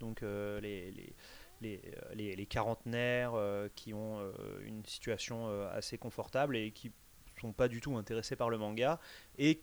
[0.00, 1.14] donc euh, les, les,
[1.60, 4.32] les, euh, les- les quarantenaires euh, qui ont euh,
[4.64, 6.90] une situation euh, assez confortable et qui
[7.38, 8.98] sont pas du tout intéressés par le manga
[9.38, 9.62] et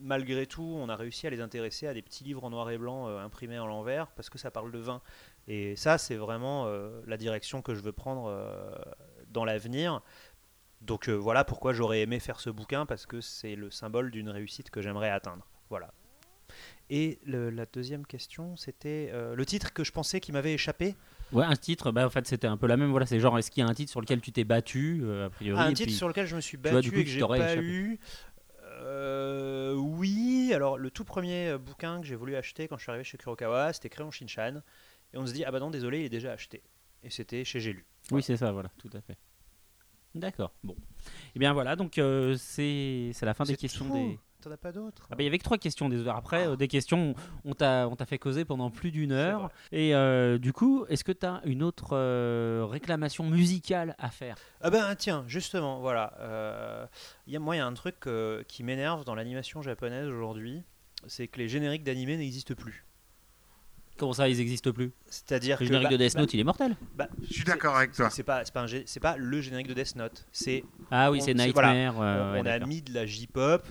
[0.00, 2.78] malgré tout, on a réussi à les intéresser à des petits livres en noir et
[2.78, 5.02] blanc euh, imprimés en l'envers parce que ça parle de vin.
[5.50, 8.70] Et ça, c'est vraiment euh, la direction que je veux prendre euh,
[9.30, 10.02] dans l'avenir.
[10.82, 14.28] Donc euh, voilà pourquoi j'aurais aimé faire ce bouquin parce que c'est le symbole d'une
[14.28, 15.46] réussite que j'aimerais atteindre.
[15.70, 15.92] Voilà.
[16.90, 20.94] Et le- la deuxième question, c'était le titre que je pensais qui m'avait échappé.
[21.32, 22.90] Ouais, un titre, bah, en fait, c'était un peu la même.
[22.90, 25.28] Voilà, c'est genre, est-ce qu'il y a un titre sur lequel tu t'es battu, a
[25.28, 27.04] priori Ah, un titre puis- sur lequel je me suis vois, battu du coup, et
[27.04, 27.60] que j'ai pas échappé.
[27.66, 28.00] eu.
[28.80, 33.04] Euh, oui, alors le tout premier bouquin que j'ai voulu acheter quand je suis arrivé
[33.04, 34.62] chez Kurokawa, c'était Crayon Shinchan.
[35.12, 36.62] Et on se dit, ah bah non, désolé, il est déjà acheté.
[37.02, 37.86] Et c'était chez J'ai lu.
[38.10, 39.16] Oui, c'est ça, voilà, tout à fait.
[40.14, 40.76] D'accord, bon.
[41.34, 44.18] Et bien voilà, donc euh, c'est c'est la fin des questions des.
[44.40, 46.16] T'en as pas d'autres Ah bah, il y avait que trois questions des heures.
[46.16, 47.14] Après, euh, des questions,
[47.44, 49.50] on t'a on t'a fait causer pendant plus d'une heure.
[49.72, 54.36] Et euh, du coup, est-ce que tu as une autre euh, réclamation musicale à faire?
[54.60, 56.88] Ah ben tiens, justement, voilà.
[57.26, 58.08] il y a, moi, il y a un truc
[58.46, 60.62] qui m'énerve dans l'animation japonaise aujourd'hui,
[61.08, 62.87] c'est que les génériques d'animé n'existent plus.
[63.98, 64.92] Comment ça, ils n'existent plus?
[65.08, 66.76] C'est-à-dire Le que générique bah, de Death bah, Note, il est mortel.
[66.96, 68.08] bah, Je suis d'accord avec toi.
[68.10, 70.26] C'est pas, c'est pas, un pas le générique de Death Note.
[70.32, 71.72] C'est Ah oui, c'est voilà.
[71.72, 72.00] Nightmare.
[72.00, 73.66] euh, on, ouais, on a mis de la J-pop.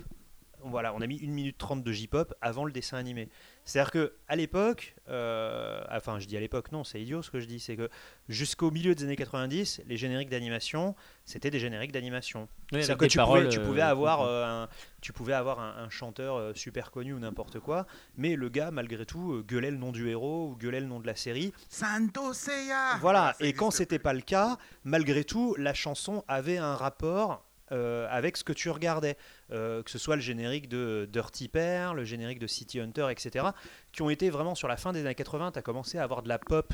[0.64, 3.30] Voilà, on a mis 1 minute 30 de J-pop avant le dessin animé.
[3.64, 7.40] C'est-à-dire que à l'époque, euh, enfin je dis à l'époque, non, c'est idiot ce que
[7.40, 7.90] je dis, c'est que
[8.28, 12.48] jusqu'au milieu des années 90, les génériques d'animation, c'était des génériques d'animation.
[12.72, 14.32] Oui, C'est-à-dire que tu, paroles, pouvais, tu euh, pouvais avoir, comprends.
[14.32, 14.70] euh, un,
[15.02, 17.86] tu pouvais avoir un, un chanteur euh, super connu ou n'importe quoi,
[18.16, 21.00] mais le gars, malgré tout, euh, gueulait le nom du héros ou gueulait le nom
[21.00, 21.54] de la série.
[21.70, 26.58] Santo Seiya voilà, Ah, et quand c'était pas le cas, malgré tout, la chanson avait
[26.58, 29.18] un rapport euh, avec ce que tu regardais,
[29.50, 33.46] Euh, que ce soit le générique de Dirty Pair, le générique de City Hunter, etc.,
[33.94, 36.22] qui ont été vraiment sur la fin des années 80, tu as commencé à avoir
[36.22, 36.74] de la pop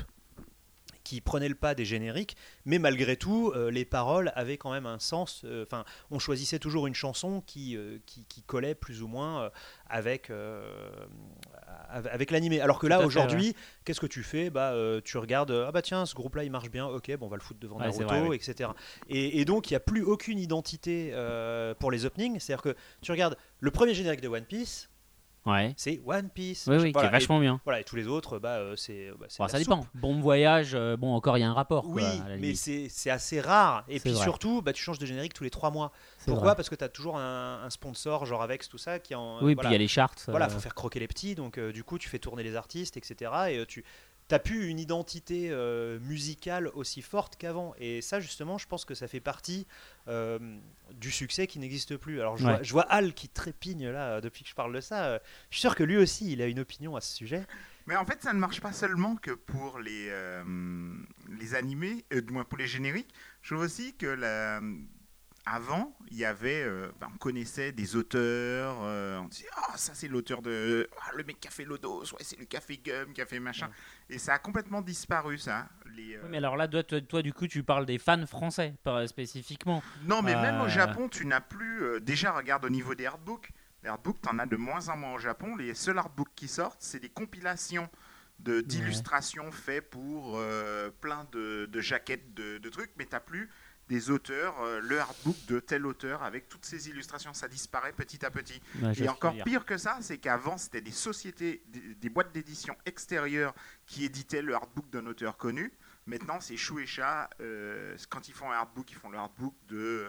[1.03, 2.35] qui prenait le pas des génériques,
[2.65, 5.41] mais malgré tout, euh, les paroles avaient quand même un sens.
[5.45, 9.51] euh, Enfin, on choisissait toujours une chanson qui, euh, qui, qui collait plus ou moins
[9.89, 10.29] avec,
[11.89, 12.59] av- avec l'animé.
[12.61, 13.55] Alors que là, aujourd'hui,
[13.85, 14.49] qu'est-ce que tu fais?
[14.49, 14.73] Bah,
[15.03, 17.41] Tu regardes, ah bah tiens, ce groupe-là, il marche bien, ok, bon, on va le
[17.41, 18.69] foutre devant Ouais, Naruto, vrai, etc.
[19.07, 21.13] Et, et donc, il n'y a plus aucune identité
[21.79, 22.39] pour les openings.
[22.39, 24.89] C'est-à-dire que tu regardes le premier générique de One Piece,
[25.45, 25.73] Ouais.
[25.77, 26.67] c'est One Piece.
[26.67, 27.55] Oui, oui, qui est vachement bien.
[27.55, 29.85] et, voilà, et tous les autres, bah, euh, c'est bah, c'est Bon, ça dépend.
[29.93, 31.87] Bon voyage, euh, bon, encore il y a un rapport.
[31.87, 33.83] Oui, quoi, mais c'est assez rare.
[33.87, 34.23] Et puis vrai.
[34.23, 35.91] surtout, bah, tu changes de générique tous les trois mois.
[36.25, 36.55] Pourquoi vrai.
[36.55, 39.43] Parce que tu as toujours un, un sponsor, genre avec tout ça, qui en.
[39.43, 39.69] Oui, voilà.
[39.69, 40.15] puis il y a les charts.
[40.27, 42.55] Voilà, euh, faut faire croquer les petits, donc euh, du coup, tu fais tourner les
[42.55, 43.31] artistes, etc.
[43.49, 43.83] Et euh, tu
[44.33, 47.73] n'as plus une identité euh, musicale aussi forte qu'avant.
[47.77, 49.65] Et ça, justement, je pense que ça fait partie
[50.07, 50.39] euh,
[50.93, 52.19] du succès qui n'existe plus.
[52.19, 52.53] Alors, je, Ouais.
[52.55, 55.05] vois, je vois Al qui trépigne là depuis que je parle de ça.
[55.05, 55.19] Euh,
[55.49, 57.45] Je suis sûr que lui aussi, il a une opinion à ce sujet.
[57.85, 60.43] Mais en fait, ça ne marche pas seulement que pour les, euh,
[61.39, 63.13] les animés, euh, du moins pour les génériques.
[63.41, 64.61] Je trouve aussi que la...
[65.45, 69.93] avant, il y avait, euh, ben, on connaissait des auteurs, euh, on disait, ah, ça
[69.93, 73.11] c'est l'auteur de, ah, le mec qui a fait Lodos, ouais, c'est le café Gum
[73.13, 73.69] qui a fait machin.
[74.09, 75.67] Et ça a complètement disparu, ça.
[75.95, 78.25] Les, euh, Oui, mais alors là, toi, toi, toi, du coup, tu parles des fans
[78.25, 79.83] français, pas spécifiquement.
[80.03, 81.99] Non, mais même au Japon, tu n'as plus.
[82.01, 83.49] déjà, regarde au niveau des artbooks.
[83.83, 85.55] Les artbooks, tu en as de moins en moins au Japon.
[85.57, 87.89] Les seuls artbooks qui sortent, c'est des compilations
[88.39, 90.39] de- d'illustrations faites pour
[91.01, 93.49] plein de, de jaquettes, de, de trucs, mais tu plus
[93.89, 97.33] des auteurs, euh, le artbook de tel auteur avec toutes ces illustrations.
[97.33, 98.61] Ça disparaît petit à petit.
[98.81, 102.75] Ouais, Et encore pire que ça, c'est qu'avant, c'était des sociétés, des, des boîtes d'édition
[102.85, 103.53] extérieures
[103.85, 105.73] qui éditaient le artbook d'un auteur connu.
[106.05, 107.29] Maintenant, c'est Shueisha.
[107.41, 110.07] euh, quand ils font un artbook, ils font le artbook de,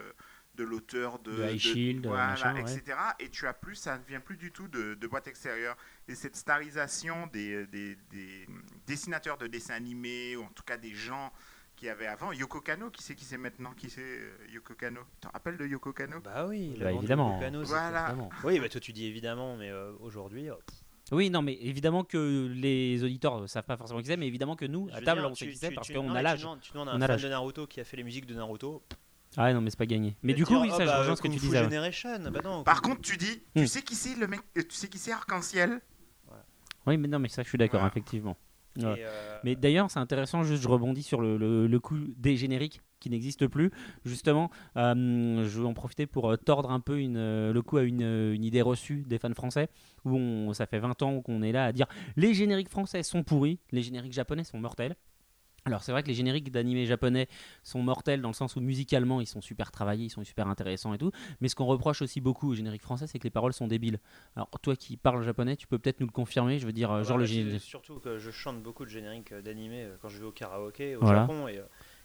[0.55, 2.61] de l'auteur de, De Shield, voilà, machin, ouais.
[2.63, 2.97] etc.
[3.19, 5.77] Et tu as plus, ça ne vient plus du tout de, de boîte extérieure.
[6.09, 8.47] Et cette starisation des, des- des
[8.87, 11.33] dessinateurs de dessins animés, ou en tout cas des gens
[11.85, 15.03] qui avaient avant, Yoko Kano, qui c'est qui c'est maintenant, qui c'est euh, Yoko Kano?
[15.21, 16.17] Tu te rappelles de Yoko Kano?
[16.25, 17.39] Bah oui, Bah, évidemment.
[17.65, 18.07] Voilà.
[18.07, 18.31] Vraiment.
[18.43, 20.49] Oui, bah toi tu dis évidemment, mais euh, aujourd'hui.
[20.49, 20.55] euh,
[21.13, 24.57] Oui, non, mais évidemment que les auditeurs ne savent pas forcément qui c'est, mais évidemment
[24.57, 25.93] que nous, je à veux table, dire, on sait tu- qui c'est tu- parce tu-
[25.93, 26.39] qu'on a mais l'âge.
[26.39, 27.23] Tu demandes, tu demandes à On un a fan l'âge.
[27.23, 28.83] de Naruto qui a fait les musiques de Naruto.
[29.37, 30.17] Ah non, mais c'est pas gagné.
[30.23, 31.59] Mais il du coup, oui, ça, je bah, rejoins ce que tu disais.
[31.59, 31.65] ouais.
[31.65, 33.61] Generation, bah non, Par contre, tu dis, Hmm.
[33.61, 35.83] tu sais qui c'est le mec, euh, tu sais qui c'est Arc-en-Ciel?
[36.87, 38.39] Oui, mais non, mais ça, je suis d'accord, effectivement.
[38.79, 38.97] Ouais.
[38.99, 42.81] euh, Mais d'ailleurs, c'est intéressant, juste je rebondis sur le, le, le coup des génériques
[43.01, 43.71] qui n'existent plus.
[44.05, 47.83] Justement, euh, je vais en profiter pour euh, tordre un peu une, le coup à
[47.83, 49.69] une, une idée reçue des fans français,
[50.05, 51.87] où on, ça fait 20 ans qu'on est là à dire
[52.17, 54.97] les génériques français sont pourris, les génériques japonais sont mortels.
[55.67, 57.27] Alors c'est vrai que les génériques d'animés japonais
[57.63, 60.93] sont mortels dans le sens où musicalement ils sont super travaillés, ils sont super intéressants
[60.93, 61.11] et tout,
[61.41, 63.99] mais ce qu'on reproche aussi beaucoup aux génériques français c'est que les paroles sont débiles.
[64.37, 67.03] Alors toi qui parles japonais, tu peux peut-être nous le confirmer, je veux dire, euh,
[67.03, 67.63] genre le générique...
[67.63, 70.97] Surtout que je chante beaucoup de génériques euh, d'animé euh, quand je vais au karaoké
[70.97, 71.21] au Voilà.
[71.21, 71.49] Japon.
[71.49, 71.63] Et euh,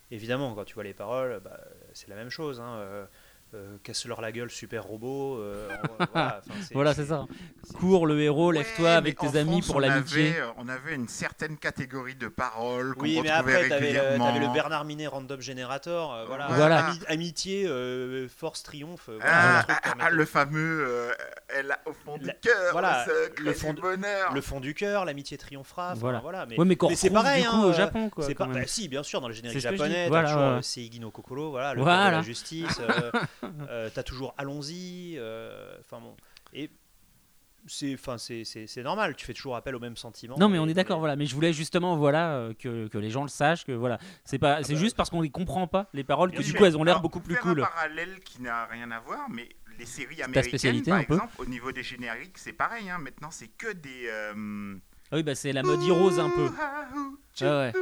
[0.09, 1.59] évidemment, quand tu vois les paroles, bah,
[1.93, 2.61] c'est la même chose.
[2.61, 3.05] Hein, euh,
[3.55, 5.37] euh, Casse-leur la gueule, super robot.
[5.39, 5.67] euh,
[6.73, 7.25] voilà, c'est ça.
[7.63, 10.29] c'est- Cours le héros, lève-toi Ouais, avec tes amis France, pour on l'amitié.
[10.29, 14.39] avait, euh, On avait une certaine catégorie de paroles qu'on Oui, mais après, t'avais le,
[14.47, 16.13] le Bernard Minet Random Generator.
[16.13, 16.47] euh, voilà.
[16.49, 16.85] Voilà.
[16.87, 19.09] Ami- amitié, euh, force, triomphe.
[19.21, 21.11] Ah, voilà, ah, ah, le fameux, euh,
[21.47, 23.05] elle a au fond La- du cœur, voilà,
[23.39, 24.33] le fond du de- bonheur.
[24.33, 25.93] le fond du cœur, l'amitié triomphera.
[25.95, 26.19] Voilà.
[26.19, 26.45] voilà.
[26.45, 28.25] Mais, Ouais, mais c'est pareil, du coup hein, au Japon, quoi.
[28.25, 28.61] c'est quand pas, même.
[28.63, 30.57] bah, si, bien sûr, dans le générique C'est japonais, Voilà, t'as toujours ouais.
[30.57, 32.79] euh, Seigi no Kokoro, voilà, le la justice.
[33.43, 35.15] euh, t'as toujours Allons-y.
[35.17, 36.15] euh, Enfin bon.
[36.53, 36.69] Et
[37.67, 38.43] c'est, enfin, c'est,
[38.77, 39.15] normal.
[39.15, 40.35] Tu fais toujours appel au même sentiment.
[40.37, 41.15] Non, mais on est d'accord, voilà.
[41.15, 44.39] Mais je voulais justement, voilà, euh, que, que les gens le sachent, que voilà, c'est
[44.39, 44.79] pas, c'est bah.
[44.79, 47.19] juste parce qu'on les comprend pas les paroles que du coup elles ont l'air beaucoup
[47.19, 47.61] plus cool.
[47.61, 51.03] un parallèle qui n'a rien à voir, mais les séries ta américaines, spécialité, par un
[51.03, 52.89] peu exemple, au niveau des génériques, c'est pareil.
[52.89, 52.97] Hein.
[52.99, 54.07] Maintenant, c'est que des.
[54.07, 54.75] euh,
[55.11, 56.49] Ah oui, bah c'est la mode Heroes un peu.
[57.41, 57.73] Ah ouais.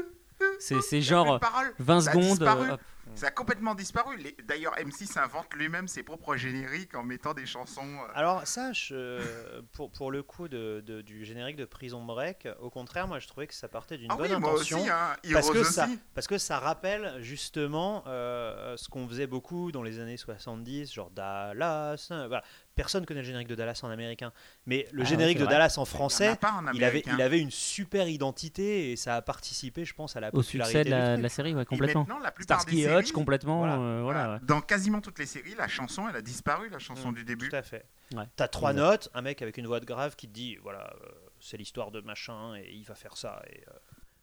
[0.59, 1.73] C'est, genre de paroles.
[1.79, 2.79] 20 ça a secondes.
[3.15, 4.17] Ça a complètement disparu.
[4.17, 7.81] Les- D'ailleurs, M6 invente lui-même ses propres génériques en mettant des chansons.
[7.83, 12.47] euh, Alors sache, euh, pour, pour le coup de, de- du générique de Prison Break,
[12.59, 14.93] au contraire, moi je trouvais que ça partait d'une Ah bonne oui, moi aussi, intention.
[14.93, 15.15] hein.
[15.33, 15.73] Parce que, aussi.
[15.73, 20.93] ça, parce que ça rappelle justement euh, ce qu'on faisait beaucoup dans les années 70,
[20.93, 22.05] genre Dallas.
[22.09, 22.43] voilà.
[22.77, 24.31] Personne connaît le générique de Dallas en américain,
[24.67, 25.53] mais le Ah, générique de vrai.
[25.53, 26.35] Dallas en français, en
[26.73, 27.11] il avait, américain.
[27.15, 30.59] il avait une super identité et ça a participé, je pense, à la Au succès
[30.59, 31.17] popularité de la, truc.
[31.17, 32.01] de la série, ouais, Et complètement.
[32.01, 33.57] maintenant, la plupart Starsky des et séries, Hutch, complètement.
[33.57, 33.73] Voilà.
[33.77, 34.39] euh, voilà, voilà, ouais.
[34.43, 37.49] Dans quasiment toutes les séries, la chanson, elle a disparu, la chanson Mm, du début.
[37.49, 37.83] Tout à fait.
[38.13, 38.23] Ouais.
[38.35, 41.09] T'as trois notes, un mec avec une voix de grave qui te dit voilà, euh,
[41.39, 43.41] c'est l'histoire de machin et il va faire ça.
[43.49, 43.71] Et, euh,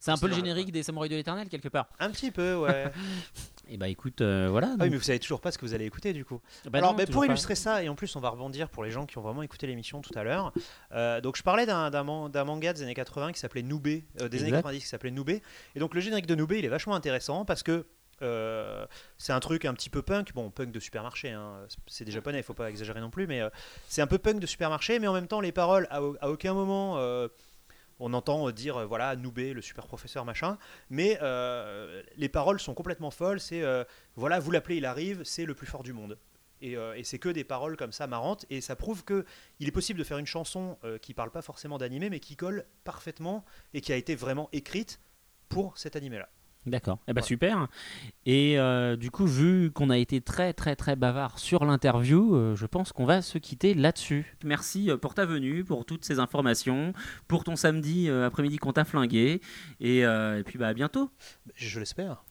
[0.05, 1.87] C'est un peu le générique des Samouraïs de l'éternel, quelque part.
[1.99, 2.91] un petit peu, ouais.
[3.69, 4.69] Et bah écoute, euh, voilà.
[4.73, 6.43] Ah oui, mais vous savez toujours pas ce que vous allez écouter du coup.
[6.67, 7.33] Bah Alors, non, mais toujours pour pas.
[7.33, 9.67] illustrer ça, et en plus, on va rebondir pour les gens qui ont vraiment écouté
[9.67, 10.53] l'émission tout à l'heure.
[10.93, 14.05] Euh, donc, je parlais d'un d'un man- d'un manga des années 80 qui s'appelait Noubé,
[14.21, 14.59] euh, des années Exact.
[14.65, 15.43] 90 qui s'appelait Noubé.
[15.75, 17.87] Et donc, le générique de Noubé, il est vachement intéressant parce que.
[18.23, 18.87] euh,
[19.19, 21.55] c'est un truc un petit peu punk, bon punk de supermarché, hein,
[21.89, 23.49] c'est des japonais, il faut pas exagérer non plus, mais euh,
[23.89, 26.31] c'est un peu punk de supermarché, mais en même temps les paroles à, au- à
[26.31, 27.27] aucun moment euh,
[28.01, 30.59] on entend euh, dire euh, voilà Noubé, le super professeur machin,
[30.91, 33.63] mais euh, les paroles sont complètement folles, c'est
[34.17, 36.19] voilà vous l'appelez il arrive, c'est le plus fort du monde.
[36.61, 39.27] Et, et c'est que des paroles comme ça marrantes, et ça prouve que
[39.61, 42.65] il est possible de faire une chanson qui parle pas forcément d'animé, mais qui colle
[42.85, 43.45] parfaitement
[43.75, 45.01] et qui a été vraiment écrite
[45.49, 46.29] pour cet animé-là.
[46.67, 46.99] D'accord.
[47.09, 47.69] Eh ben super.
[48.25, 52.57] Et euh, du coup, vu qu'on a été très très très bavard sur l'interview, euh,
[52.57, 54.37] je pense qu'on va se quitter là-dessus.
[54.45, 56.95] Merci euh, pour ta venue, pour toutes ces informations,
[57.29, 59.43] pour ton samedi euh, après-midi qu'on t'a flingué.
[59.81, 61.11] Et, euh, et puis bah à bientôt.
[61.55, 62.25] Je l'espère.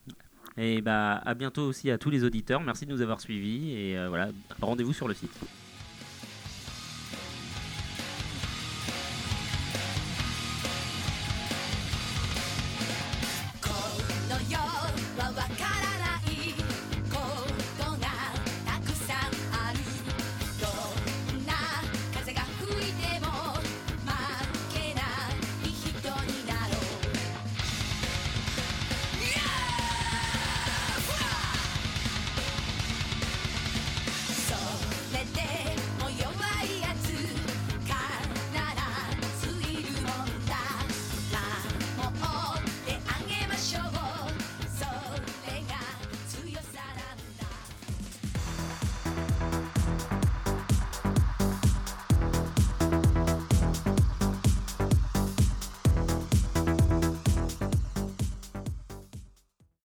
[0.57, 2.61] Et bah à bientôt aussi à tous les auditeurs.
[2.61, 3.71] Merci de nous avoir suivis.
[3.71, 4.29] Et euh, voilà,
[4.61, 5.31] rendez-vous sur le site.